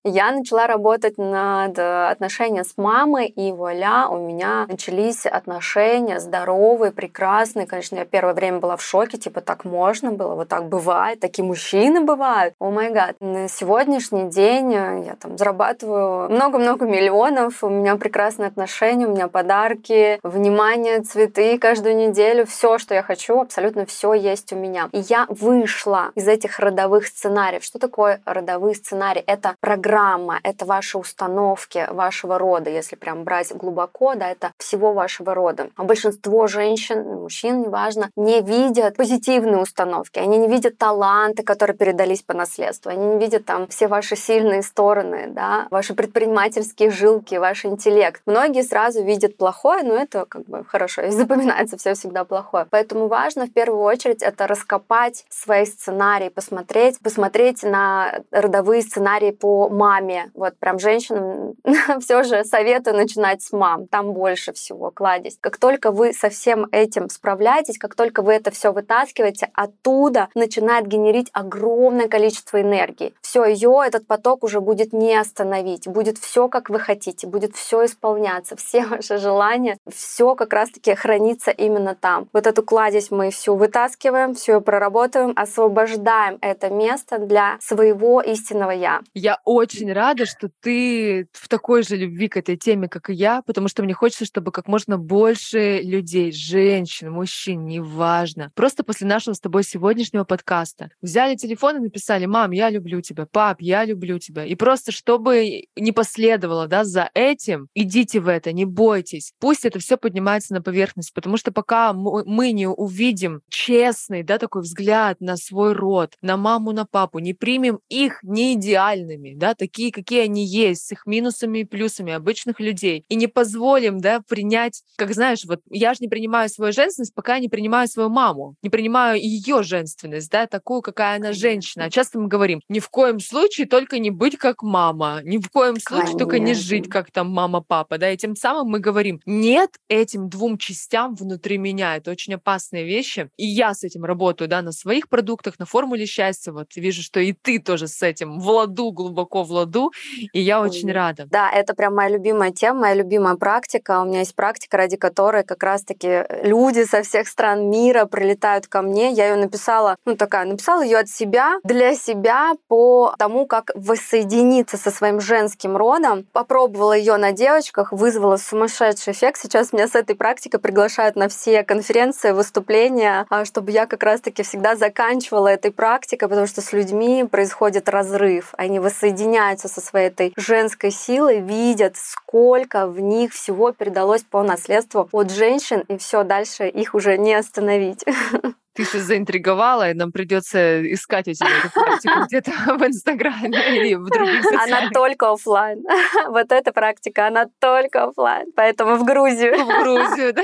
Я 0.04 0.32
начала 0.32 0.68
работать 0.68 1.18
над 1.18 1.78
отношением 1.78 2.64
с 2.64 2.78
мамой, 2.78 3.28
и 3.28 3.52
вуаля, 3.52 4.08
у 4.10 4.18
меня 4.18 4.66
начались 4.68 5.26
отношения 5.26 6.20
здоровые, 6.20 6.92
прекрасные. 6.92 7.68
Конечно, 7.68 7.98
я 7.98 8.06
первое 8.06 8.34
время 8.34 8.60
была 8.60 8.78
в 8.78 8.82
шоке, 8.82 9.18
типа, 9.18 9.42
так 9.42 9.66
можно 9.66 10.12
было, 10.12 10.36
вот 10.36 10.48
так 10.48 10.70
бывает, 10.70 11.20
такие 11.20 11.44
мужчины 11.44 12.02
бывают. 12.02 12.54
О 12.60 12.72
май 12.72 12.92
гад. 12.92 13.16
На 13.20 13.50
сегодняшний 13.50 14.30
день 14.30 14.72
я 14.72 15.16
там 15.20 15.38
зарабатываю 15.38 16.30
много-много 16.30 16.86
миллионов, 16.86 17.64
у 17.64 17.70
меня 17.70 17.96
прекрасные 17.98 18.48
отношения, 18.48 19.08
у 19.08 19.12
меня 19.12 19.28
подарки, 19.28 20.20
внимание, 20.24 21.02
цветы 21.02 21.58
каждую 21.58 21.96
неделю, 21.98 22.46
все 22.46 22.67
все, 22.68 22.78
что 22.80 22.94
я 22.94 23.02
хочу, 23.02 23.40
абсолютно 23.40 23.86
все 23.86 24.14
есть 24.14 24.52
у 24.52 24.58
меня. 24.58 24.90
И 24.92 25.00
я 25.00 25.26
вышла 25.30 26.12
из 26.16 26.28
этих 26.28 26.60
родовых 26.60 27.08
сценариев. 27.08 27.64
Что 27.64 27.80
такое 27.80 28.20
родовые 28.26 28.76
сценарии? 28.76 29.24
Это 29.26 29.56
программа, 29.62 30.40
это 30.44 30.66
ваши 30.66 30.98
установки 30.98 31.88
вашего 31.90 32.38
рода, 32.38 32.70
если 32.70 32.98
прям 32.98 33.24
брать 33.24 33.56
глубоко, 33.56 34.16
да, 34.16 34.30
это 34.30 34.52
всего 34.58 34.92
вашего 34.92 35.34
рода. 35.34 35.70
А 35.78 35.84
большинство 35.84 36.48
женщин, 36.48 37.04
мужчин, 37.04 37.62
неважно, 37.62 38.10
не 38.18 38.42
видят 38.42 38.98
позитивные 38.98 39.62
установки, 39.62 40.20
они 40.20 40.38
не 40.38 40.50
видят 40.50 40.78
таланты, 40.78 41.44
которые 41.44 41.78
передались 41.78 42.22
по 42.22 42.34
наследству, 42.34 42.92
они 42.92 43.06
не 43.06 43.18
видят 43.18 43.46
там 43.46 43.68
все 43.68 43.88
ваши 43.88 44.18
сильные 44.18 44.62
стороны, 44.62 45.28
да, 45.30 45.68
ваши 45.72 45.94
предпринимательские 45.94 46.90
жилки, 46.92 47.36
ваш 47.36 47.64
интеллект. 47.64 48.22
Многие 48.26 48.64
сразу 48.64 49.02
видят 49.04 49.38
плохое, 49.38 49.84
но 49.84 49.96
это 49.96 50.26
как 50.26 50.44
бы 50.46 50.66
хорошо, 50.66 51.04
и 51.04 51.12
запоминается 51.12 51.78
все 51.78 51.94
всегда 51.94 52.26
плохое 52.26 52.57
такое. 52.58 52.68
Поэтому 52.70 53.08
важно 53.08 53.46
в 53.46 53.54
первую 53.54 53.82
очередь 53.82 54.22
это 54.22 54.48
раскопать 54.48 55.26
свои 55.30 55.66
сценарии, 55.66 56.30
посмотреть, 56.30 57.00
посмотреть 57.00 57.64
на 57.64 58.22
родовые 58.32 58.82
сценарии 58.82 59.32
по 59.32 59.70
маме. 59.70 60.32
Вот 60.34 60.58
прям 60.58 60.80
женщинам 60.80 61.56
все 62.02 62.24
же 62.24 62.44
советую 62.44 62.96
начинать 62.96 63.42
с 63.42 63.52
мам. 63.52 63.88
Там 63.88 64.14
больше 64.14 64.54
всего 64.54 64.92
кладезь. 64.92 65.38
Как 65.40 65.58
только 65.58 65.92
вы 65.92 66.14
со 66.14 66.30
всем 66.30 66.68
этим 66.72 67.10
справляетесь, 67.10 67.78
как 67.78 67.96
только 67.96 68.22
вы 68.22 68.34
это 68.34 68.52
все 68.52 68.72
вытаскиваете, 68.72 69.50
оттуда 69.54 70.30
начинает 70.36 70.88
генерить 70.88 71.30
огромное 71.34 72.08
количество 72.08 72.62
энергии. 72.62 73.14
Все, 73.22 73.46
ее 73.46 73.82
этот 73.86 74.08
поток 74.08 74.44
уже 74.44 74.62
будет 74.62 74.94
не 74.94 75.16
остановить. 75.16 75.88
Будет 75.88 76.18
все, 76.18 76.48
как 76.48 76.70
вы 76.70 76.80
хотите, 76.80 77.28
будет 77.28 77.56
все 77.56 77.86
исполняться, 77.86 78.56
все 78.56 78.86
ваши 78.86 79.18
желания, 79.18 79.78
все 79.90 80.36
как 80.36 80.54
раз-таки 80.54 80.96
хранится 80.96 81.52
именно 81.52 81.96
там. 81.96 82.28
Вот 82.34 82.47
эту 82.48 82.64
кладезь 82.64 83.12
мы 83.12 83.30
всю 83.30 83.56
вытаскиваем, 83.56 84.34
все 84.34 84.62
проработаем, 84.62 85.34
освобождаем 85.36 86.38
это 86.42 86.70
место 86.70 87.20
для 87.20 87.58
своего 87.60 88.22
истинного 88.22 88.72
я. 88.72 89.02
Я 89.14 89.40
очень 89.46 89.92
рада, 89.92 90.26
что 90.26 90.50
ты 90.62 91.28
в 91.34 91.48
такой 91.48 91.84
же 91.84 91.96
любви 91.98 92.28
к 92.30 92.38
этой 92.38 92.58
теме, 92.58 92.88
как 92.88 93.10
и 93.10 93.14
я, 93.14 93.42
потому 93.42 93.68
что 93.68 93.84
мне 93.84 93.94
хочется, 93.94 94.26
чтобы 94.26 94.52
как 94.52 94.68
можно 94.68 94.98
больше 94.98 95.82
людей, 95.82 96.32
женщин, 96.32 97.12
мужчин, 97.12 97.66
неважно, 97.66 98.52
просто 98.56 98.84
после 98.84 99.06
нашего 99.06 99.34
с 99.34 99.40
тобой 99.40 99.64
сегодняшнего 99.64 100.24
подкаста 100.24 100.90
взяли 101.02 101.36
телефон 101.36 101.78
и 101.78 101.82
написали, 101.82 102.26
мам, 102.26 102.52
я 102.52 102.70
люблю 102.70 103.02
тебя, 103.02 103.26
пап, 103.30 103.58
я 103.60 103.84
люблю 103.84 104.18
тебя. 104.18 104.46
И 104.46 104.56
просто 104.56 104.92
чтобы 104.92 105.64
не 105.76 105.92
последовало 105.92 106.68
да, 106.68 106.84
за 106.84 107.10
этим, 107.14 107.68
иди 107.76 107.98
идите 107.98 108.20
в 108.20 108.28
это, 108.28 108.52
не 108.52 108.66
бойтесь. 108.66 109.34
Пусть 109.40 109.66
это 109.66 109.80
все 109.80 109.98
поднимается 109.98 110.54
на 110.54 110.62
поверхность, 110.62 111.14
потому 111.14 111.38
что 111.38 111.52
пока 111.52 111.94
мы 111.94 112.24
не 112.28 112.68
увидим 112.68 113.42
честный, 113.50 114.22
да, 114.22 114.38
такой 114.38 114.62
взгляд 114.62 115.22
на 115.22 115.38
свой 115.38 115.74
род, 115.74 116.16
на 116.22 116.38
маму, 116.38 116.74
на 116.74 116.86
папу, 116.86 117.20
не 117.20 117.34
примем 117.34 117.80
их 117.90 118.20
не 118.22 118.54
идеальными, 118.54 119.34
да, 119.36 119.56
такие, 119.56 119.92
какие 119.92 120.22
они 120.22 120.46
есть, 120.46 120.88
с 120.88 120.92
их 120.92 121.06
минусами 121.06 121.60
и 121.60 121.64
плюсами 121.64 122.14
обычных 122.14 122.60
людей, 122.60 123.06
и 123.08 123.16
не 123.16 123.28
позволим, 123.28 124.00
да, 124.00 124.22
принять, 124.28 124.84
как 124.98 125.14
знаешь, 125.14 125.46
вот 125.46 125.62
я 125.70 125.94
же 125.94 126.00
не 126.02 126.10
принимаю 126.10 126.50
свою 126.50 126.74
женственность, 126.74 127.16
пока 127.16 127.40
не 127.40 127.48
принимаю 127.48 127.88
свою 127.88 128.10
маму, 128.10 128.56
не 128.62 128.70
принимаю 128.70 129.20
ее 129.20 129.64
женственность, 129.64 130.30
да, 130.30 130.48
такую, 130.48 130.82
какая 130.82 131.18
она 131.18 131.32
женщина. 131.32 131.86
А 131.86 131.90
часто 131.90 132.20
мы 132.20 132.28
говорим, 132.28 132.62
ни 132.68 132.80
в 132.80 132.90
коем 132.90 133.20
случае 133.20 133.68
только 133.68 134.00
не 134.00 134.12
быть 134.12 134.38
как 134.38 134.64
мама, 134.64 135.22
ни 135.24 135.38
в 135.38 135.50
коем 135.50 135.80
случае 135.80 136.08
Конечно. 136.08 136.20
только 136.20 136.40
не 136.40 136.54
жить 136.54 136.90
как 136.90 137.10
там 137.12 137.30
мама-папа, 137.30 137.98
да, 137.98 138.12
и 138.12 138.18
тем 138.18 138.36
самым 138.36 138.68
мы 138.68 138.80
говорим, 138.80 139.22
нет 139.26 139.72
этим 139.88 140.28
двум 140.28 140.58
частям 140.58 141.16
внутри 141.16 141.58
меня, 141.58 141.96
это 141.96 142.17
очень 142.18 142.34
опасные 142.34 142.84
вещи, 142.84 143.30
и 143.38 143.46
я 143.46 143.76
с 143.76 143.84
этим 143.84 144.04
работаю, 144.04 144.48
да, 144.48 144.64
на 144.64 144.72
своих 144.72 145.08
продуктах, 145.08 145.60
на 145.60 145.68
формуле 145.68 146.08
счастья, 146.08 146.52
вот 146.52 146.76
вижу, 146.76 147.04
что 147.04 147.20
и 147.20 147.32
ты 147.32 147.60
тоже 147.60 147.88
с 147.88 148.02
этим 148.02 148.40
в 148.40 148.50
ладу, 148.50 148.92
глубоко 148.92 149.44
в 149.44 149.52
ладу, 149.52 149.92
и 150.34 150.42
я 150.42 150.60
Ой. 150.60 150.70
очень 150.70 150.92
рада. 150.92 151.28
Да, 151.30 151.52
это 151.52 151.76
прям 151.76 151.94
моя 151.96 152.10
любимая 152.10 152.52
тема, 152.52 152.82
моя 152.82 152.96
любимая 152.96 153.36
практика. 153.36 154.02
У 154.02 154.06
меня 154.06 154.20
есть 154.20 154.34
практика, 154.34 154.78
ради 154.78 154.98
которой 154.98 155.44
как 155.44 155.62
раз-таки 155.62 156.24
люди 156.42 156.86
со 156.86 157.04
всех 157.04 157.28
стран 157.28 157.70
мира 157.70 158.06
прилетают 158.06 158.66
ко 158.66 158.82
мне. 158.82 159.12
Я 159.12 159.30
ее 159.30 159.36
написала, 159.36 159.96
ну 160.06 160.16
такая, 160.16 160.46
написала 160.46 160.82
ее 160.82 160.98
от 160.98 161.10
себя, 161.10 161.60
для 161.64 161.94
себя, 161.96 162.54
по 162.68 163.14
тому, 163.20 163.46
как 163.46 163.70
воссоединиться 163.76 164.78
со 164.78 164.90
своим 164.90 165.20
женским 165.20 165.78
родом. 165.78 166.26
Попробовала 166.34 166.94
ее 166.94 167.18
на 167.18 167.32
девочках, 167.32 167.92
вызвала 167.92 168.38
сумасшедший 168.38 169.14
эффект. 169.14 169.40
Сейчас 169.40 169.72
меня 169.72 169.88
с 169.88 169.94
этой 169.94 170.16
практикой 170.16 170.60
приглашают 170.60 171.16
на 171.16 171.28
все 171.28 171.64
конференции, 171.64 172.07
выступления, 172.34 173.26
а, 173.30 173.46
чтобы 173.46 173.72
я 173.72 173.86
как 173.86 174.04
раз-таки 174.04 174.44
всегда 174.44 174.76
заканчивала 174.76 175.48
этой 175.48 175.72
практикой, 175.72 176.30
потому 176.30 176.48
что 176.48 176.62
с 176.62 176.74
людьми 176.74 177.26
происходит 177.30 177.90
разрыв. 177.90 178.54
Они 178.58 178.80
воссоединяются 178.80 179.68
со 179.68 179.82
своей 179.82 180.08
этой 180.08 180.34
женской 180.36 180.92
силой, 180.92 181.40
видят, 181.40 181.96
сколько 181.98 182.88
в 182.88 183.00
них 183.00 183.34
всего 183.34 183.72
передалось 183.72 184.24
по 184.24 184.44
наследству 184.44 185.08
от 185.12 185.32
женщин, 185.32 185.84
и 185.88 185.98
все 185.98 186.24
дальше 186.24 186.68
их 186.68 186.94
уже 186.96 187.18
не 187.18 187.34
остановить. 187.34 188.06
Ты 188.78 188.86
сейчас 188.86 189.06
заинтриговала, 189.06 189.90
и 189.90 189.96
нам 189.96 190.12
придется 190.12 190.94
искать 190.94 191.28
у 191.28 191.34
тебя 191.34 191.48
эту 191.48 191.74
практику 191.74 192.26
где-то 192.28 192.52
в 192.78 192.86
Инстаграме 192.86 193.76
или 193.76 193.96
в 193.96 194.06
других 194.06 194.44
социальных. 194.44 194.78
Она 194.78 194.92
только 194.92 195.32
офлайн. 195.32 195.84
Вот 196.28 196.52
эта 196.52 196.72
практика, 196.72 197.26
она 197.26 197.48
только 197.60 198.04
офлайн. 198.04 198.52
Поэтому 198.56 198.98
в 198.98 199.04
Грузию. 199.04 199.56
В 199.58 199.84
Грузию, 199.84 200.34
да. 200.36 200.44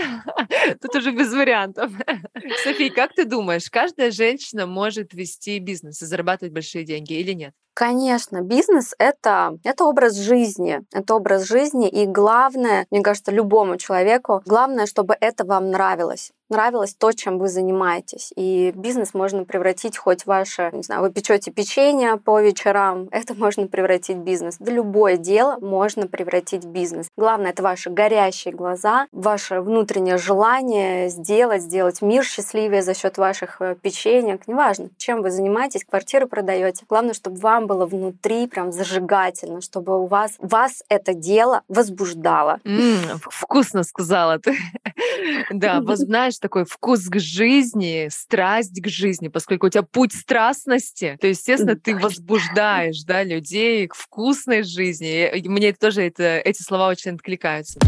Тут 0.82 0.96
уже 0.96 1.12
без 1.12 1.32
вариантов. 1.32 1.92
София, 2.64 2.92
как 2.92 3.14
ты 3.14 3.26
думаешь, 3.26 3.70
каждая 3.70 4.10
женщина 4.10 4.66
может 4.66 5.14
вести 5.14 5.60
бизнес 5.60 6.02
и 6.02 6.06
зарабатывать 6.08 6.54
большие 6.54 6.86
деньги 6.86 7.14
или 7.14 7.34
нет? 7.34 7.54
Конечно, 7.76 8.42
бизнес 8.42 8.96
это, 8.98 9.58
это 9.64 9.86
образ 9.86 10.16
жизни. 10.16 10.82
Это 10.92 11.16
образ 11.16 11.48
жизни. 11.48 11.88
И 11.88 12.08
главное, 12.08 12.88
мне 12.90 13.02
кажется, 13.02 13.32
любому 13.32 13.78
человеку, 13.78 14.42
главное, 14.46 14.88
чтобы 14.88 15.16
это 15.20 15.44
вам 15.44 15.70
нравилось 15.70 16.32
нравилось 16.54 16.94
то, 16.96 17.12
чем 17.12 17.40
вы 17.40 17.48
занимаетесь. 17.48 18.32
И 18.36 18.72
бизнес 18.76 19.14
можно 19.14 19.44
превратить 19.44 19.98
хоть 19.98 20.26
ваше, 20.26 20.70
не 20.74 20.84
знаю, 20.84 21.02
вы 21.02 21.12
печете 21.12 21.52
печенье 21.52 22.18
по 22.18 22.40
вечерам, 22.40 23.08
это 23.12 23.34
можно 23.34 23.68
превратить 23.68 24.18
в 24.18 24.24
бизнес. 24.24 24.58
Да 24.60 24.72
любое 24.72 25.18
дело 25.18 25.58
можно 25.60 26.08
превратить 26.08 26.64
в 26.64 26.70
бизнес. 26.70 27.08
Главное, 27.18 27.52
это 27.52 27.64
ваши 27.64 27.90
горящие 27.90 28.54
глаза, 28.54 29.08
ваше 29.12 29.62
внутреннее 29.62 30.18
желание 30.18 31.10
сделать, 31.10 31.64
сделать 31.64 32.02
мир 32.02 32.24
счастливее 32.24 32.82
за 32.82 32.94
счет 32.94 33.18
ваших 33.18 33.62
э, 33.62 33.76
печенек. 33.82 34.48
Неважно, 34.48 34.90
чем 34.98 35.22
вы 35.22 35.32
занимаетесь, 35.32 35.86
квартиры 35.86 36.28
продаете. 36.28 36.86
Главное, 36.88 37.14
чтобы 37.14 37.38
вам 37.38 37.64
вам 37.64 37.68
было 37.68 37.86
внутри 37.86 38.48
прям 38.48 38.72
зажигательно, 38.72 39.62
чтобы 39.62 40.02
у 40.02 40.06
вас, 40.06 40.34
вас 40.40 40.84
это 40.90 41.14
дело 41.14 41.62
возбуждало. 41.68 42.60
Mm, 42.64 43.20
вкусно 43.22 43.84
сказала 43.84 44.40
ты. 44.40 44.56
Да, 45.52 45.82
знаешь, 45.96 46.38
такой 46.44 46.66
вкус 46.66 47.08
к 47.08 47.20
жизни, 47.20 48.10
страсть 48.12 48.82
к 48.82 48.88
жизни, 48.90 49.30
поскольку 49.30 49.68
у 49.68 49.70
тебя 49.70 49.84
путь 49.84 50.14
страстности, 50.14 51.18
то, 51.22 51.28
естественно, 51.28 51.78
ты 51.78 51.96
возбуждаешь 51.96 53.04
да, 53.04 53.24
людей 53.24 53.88
к 53.88 53.96
вкусной 53.96 54.64
жизни. 54.64 55.38
И 55.38 55.48
мне 55.48 55.72
тоже 55.72 56.04
это, 56.04 56.40
эти 56.40 56.62
слова 56.62 56.90
очень 56.90 57.12
откликаются. 57.12 57.80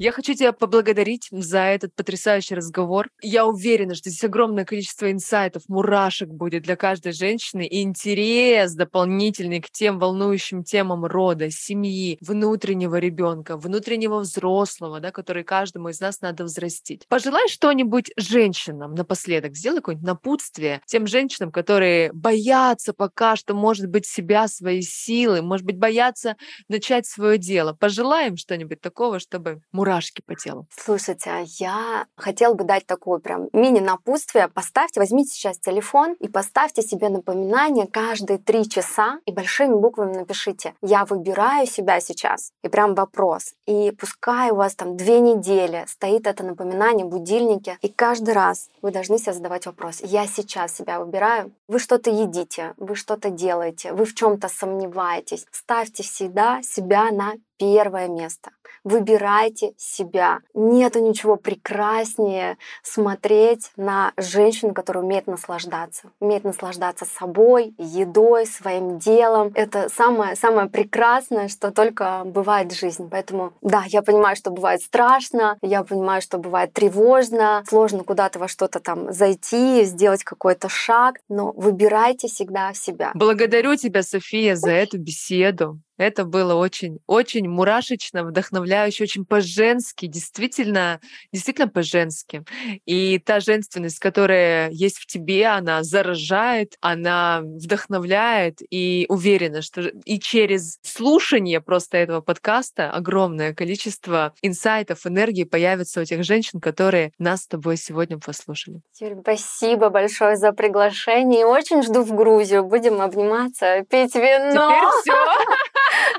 Я 0.00 0.12
хочу 0.12 0.32
тебя 0.32 0.52
поблагодарить 0.52 1.28
за 1.30 1.58
этот 1.58 1.94
потрясающий 1.94 2.54
разговор. 2.54 3.10
Я 3.20 3.44
уверена, 3.44 3.94
что 3.94 4.08
здесь 4.08 4.24
огромное 4.24 4.64
количество 4.64 5.12
инсайтов, 5.12 5.64
мурашек 5.68 6.30
будет 6.30 6.62
для 6.62 6.74
каждой 6.76 7.12
женщины 7.12 7.66
и 7.66 7.82
интерес 7.82 8.72
дополнительный 8.72 9.60
к 9.60 9.70
тем 9.70 9.98
волнующим 9.98 10.64
темам 10.64 11.04
рода, 11.04 11.50
семьи, 11.50 12.16
внутреннего 12.22 12.96
ребенка, 12.96 13.58
внутреннего 13.58 14.20
взрослого, 14.20 15.00
да, 15.00 15.10
который 15.10 15.44
каждому 15.44 15.90
из 15.90 16.00
нас 16.00 16.22
надо 16.22 16.44
взрастить. 16.44 17.06
Пожелай 17.06 17.50
что-нибудь 17.50 18.10
женщинам 18.16 18.94
напоследок, 18.94 19.54
сделай 19.54 19.80
какое-нибудь 19.80 20.08
напутствие 20.08 20.80
тем 20.86 21.06
женщинам, 21.06 21.52
которые 21.52 22.10
боятся 22.14 22.94
пока 22.94 23.36
что, 23.36 23.52
может 23.52 23.84
быть, 23.90 24.06
себя, 24.06 24.48
свои 24.48 24.80
силы, 24.80 25.42
может 25.42 25.66
быть, 25.66 25.76
боятся 25.76 26.36
начать 26.68 27.04
свое 27.04 27.36
дело. 27.36 27.74
Пожелаем 27.74 28.38
что-нибудь 28.38 28.80
такого, 28.80 29.20
чтобы 29.20 29.60
мурашки 29.72 29.89
мурашки 29.90 30.22
по 30.22 30.34
телу. 30.34 30.66
Слушайте, 30.70 31.30
а 31.30 31.44
я 31.58 32.06
хотела 32.16 32.54
бы 32.54 32.64
дать 32.64 32.86
такое 32.86 33.18
прям 33.18 33.48
мини-напутствие. 33.52 34.48
Поставьте, 34.48 35.00
возьмите 35.00 35.30
сейчас 35.30 35.58
телефон 35.58 36.14
и 36.20 36.28
поставьте 36.28 36.82
себе 36.82 37.08
напоминание 37.08 37.86
каждые 37.86 38.38
три 38.38 38.68
часа 38.68 39.18
и 39.26 39.32
большими 39.32 39.74
буквами 39.74 40.16
напишите 40.16 40.74
«Я 40.82 41.04
выбираю 41.04 41.66
себя 41.66 42.00
сейчас». 42.00 42.52
И 42.62 42.68
прям 42.68 42.94
вопрос. 42.94 43.54
И 43.66 43.90
пускай 43.90 44.50
у 44.50 44.56
вас 44.56 44.74
там 44.74 44.96
две 44.96 45.20
недели 45.20 45.84
стоит 45.88 46.26
это 46.26 46.44
напоминание, 46.44 47.04
будильники, 47.04 47.78
и 47.82 47.88
каждый 47.88 48.34
раз 48.34 48.68
вы 48.82 48.92
должны 48.92 49.18
себе 49.18 49.32
задавать 49.32 49.66
вопрос 49.66 50.00
«Я 50.02 50.26
сейчас 50.26 50.74
себя 50.74 51.00
выбираю?» 51.00 51.52
Вы 51.68 51.78
что-то 51.78 52.10
едите, 52.10 52.74
вы 52.76 52.94
что-то 52.94 53.30
делаете, 53.30 53.92
вы 53.92 54.04
в 54.04 54.14
чем 54.14 54.38
то 54.38 54.48
сомневаетесь. 54.48 55.46
Ставьте 55.50 56.02
всегда 56.02 56.62
себя 56.62 57.10
на 57.10 57.34
первое 57.58 58.08
место. 58.08 58.50
Выбирайте 58.84 59.72
себя. 59.76 60.40
Нету 60.54 61.00
ничего 61.00 61.36
прекраснее 61.36 62.56
смотреть 62.82 63.70
на 63.76 64.12
женщину, 64.16 64.74
которая 64.74 65.04
умеет 65.04 65.26
наслаждаться. 65.26 66.10
Умеет 66.20 66.44
наслаждаться 66.44 67.04
собой, 67.04 67.74
едой, 67.78 68.46
своим 68.46 68.98
делом. 68.98 69.52
Это 69.54 69.88
самое, 69.88 70.36
самое 70.36 70.68
прекрасное, 70.68 71.48
что 71.48 71.70
только 71.70 72.22
бывает 72.24 72.72
в 72.72 72.78
жизни. 72.78 73.08
Поэтому, 73.10 73.52
да, 73.60 73.84
я 73.86 74.02
понимаю, 74.02 74.36
что 74.36 74.50
бывает 74.50 74.80
страшно, 74.82 75.58
я 75.62 75.84
понимаю, 75.84 76.22
что 76.22 76.38
бывает 76.38 76.72
тревожно, 76.72 77.62
сложно 77.68 78.04
куда-то 78.04 78.38
во 78.38 78.48
что-то 78.48 78.80
там 78.80 79.12
зайти, 79.12 79.84
сделать 79.84 80.24
какой-то 80.24 80.68
шаг, 80.68 81.16
но 81.28 81.52
выбирайте 81.52 82.28
всегда 82.28 82.72
себя. 82.74 83.10
Благодарю 83.14 83.76
тебя, 83.76 84.02
София, 84.02 84.56
за 84.56 84.70
эту 84.70 84.98
беседу. 84.98 85.80
Это 86.00 86.24
было 86.24 86.54
очень, 86.54 87.00
очень 87.06 87.46
мурашечно, 87.46 88.24
вдохновляюще, 88.24 89.04
очень 89.04 89.26
по-женски, 89.26 90.06
действительно, 90.06 90.98
действительно 91.30 91.68
по-женски. 91.68 92.42
И 92.86 93.18
та 93.18 93.40
женственность, 93.40 93.98
которая 93.98 94.70
есть 94.70 94.96
в 94.96 95.04
тебе, 95.04 95.46
она 95.46 95.82
заражает, 95.82 96.78
она 96.80 97.42
вдохновляет 97.42 98.60
и 98.70 99.04
уверена, 99.10 99.60
что 99.60 99.82
и 100.06 100.18
через 100.18 100.78
слушание 100.80 101.60
просто 101.60 101.98
этого 101.98 102.22
подкаста 102.22 102.90
огромное 102.90 103.52
количество 103.52 104.32
инсайтов, 104.40 105.06
энергии 105.06 105.44
появится 105.44 106.00
у 106.00 106.04
тех 106.06 106.24
женщин, 106.24 106.60
которые 106.60 107.12
нас 107.18 107.42
с 107.42 107.46
тобой 107.46 107.76
сегодня 107.76 108.18
послушали. 108.18 108.80
Юрий, 108.98 109.20
спасибо 109.20 109.90
большое 109.90 110.36
за 110.36 110.52
приглашение. 110.52 111.44
Очень 111.44 111.82
жду 111.82 112.04
в 112.04 112.14
Грузию. 112.14 112.64
Будем 112.64 113.02
обниматься, 113.02 113.84
пить 113.90 114.14
вино. 114.14 114.70
Теперь 114.70 114.88
все. 115.02 115.12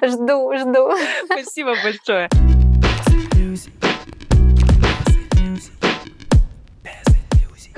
Жду, 0.02 0.52
жду. 0.58 0.92
Спасибо 1.26 1.76
большое. 1.84 2.61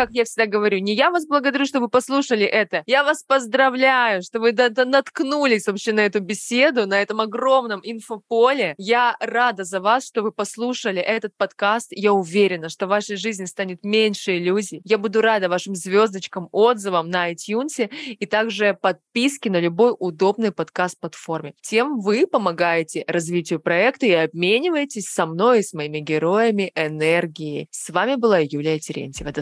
Как 0.04 0.12
я 0.12 0.26
всегда 0.26 0.48
говорю, 0.48 0.80
не 0.80 0.96
я 0.96 1.12
вас 1.12 1.26
благодарю, 1.26 1.66
что 1.66 1.80
вы 1.80 1.88
послушали 1.88 2.44
это, 2.46 2.84
я 2.88 3.06
вас 3.06 3.24
поздравляю, 3.24 4.22
что 4.22 4.42
вы 4.42 4.52
наткнулись 4.52 5.66
вообще 5.66 5.94
на 5.94 6.02
эту 6.02 6.20
беседу, 6.20 6.86
на 6.86 7.02
этом 7.02 7.22
огромном 7.22 7.80
инфополе. 7.84 8.76
Я 8.78 9.16
рада 9.22 9.64
за 9.64 9.80
вас, 9.80 10.06
что 10.06 10.22
вы 10.22 10.34
послушали 10.34 11.00
этот 11.00 11.38
подкаст. 11.38 11.88
Я 11.92 12.12
уверена, 12.12 12.68
что 12.68 12.86
в 12.86 12.90
вашей 12.90 13.16
жизни 13.16 13.46
станет 13.46 13.86
меньше 13.86 14.38
иллюзий. 14.38 14.82
Я 14.84 14.98
буду 14.98 15.22
рада 15.22 15.48
вашим 15.48 15.74
звездочкам, 15.74 16.50
отзывам 16.52 17.10
на 17.10 17.32
iTunes 17.32 17.90
и 17.90 18.26
также 18.26 18.74
подписке 18.74 19.50
на 19.50 19.62
любой 19.62 19.96
удобной 19.98 20.52
подкаст-платформе. 20.52 21.54
Тем 21.62 22.02
вы 22.02 22.28
помогаете 22.28 23.06
развитию 23.08 23.62
проекта 23.62 24.06
и 24.06 24.12
обмениваетесь 24.12 25.06
со 25.06 25.26
мной 25.26 25.62
и 25.62 25.64
с 25.64 25.72
моими 25.72 26.00
героями 26.00 26.74
энергией. 26.76 27.70
С 27.72 27.90
вами 27.90 28.16
была 28.16 28.40
Юлия 28.40 28.80
Терентьева. 28.80 29.32
До 29.32 29.42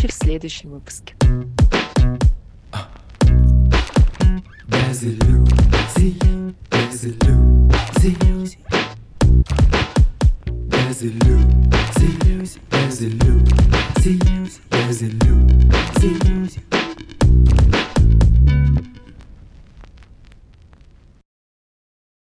встречи 0.00 0.06
в 0.08 0.12
следующем 0.12 0.70
выпуске. 0.70 1.14
Без 4.66 5.02
иллюзий, 5.02 6.16
без 6.70 7.04
иллюзий, 7.04 8.58
без 10.68 11.04
иллюзий, 11.04 11.68
без 12.70 13.02
иллюзий, 13.02 14.18
без 14.70 15.02
иллюзий. 15.02 16.79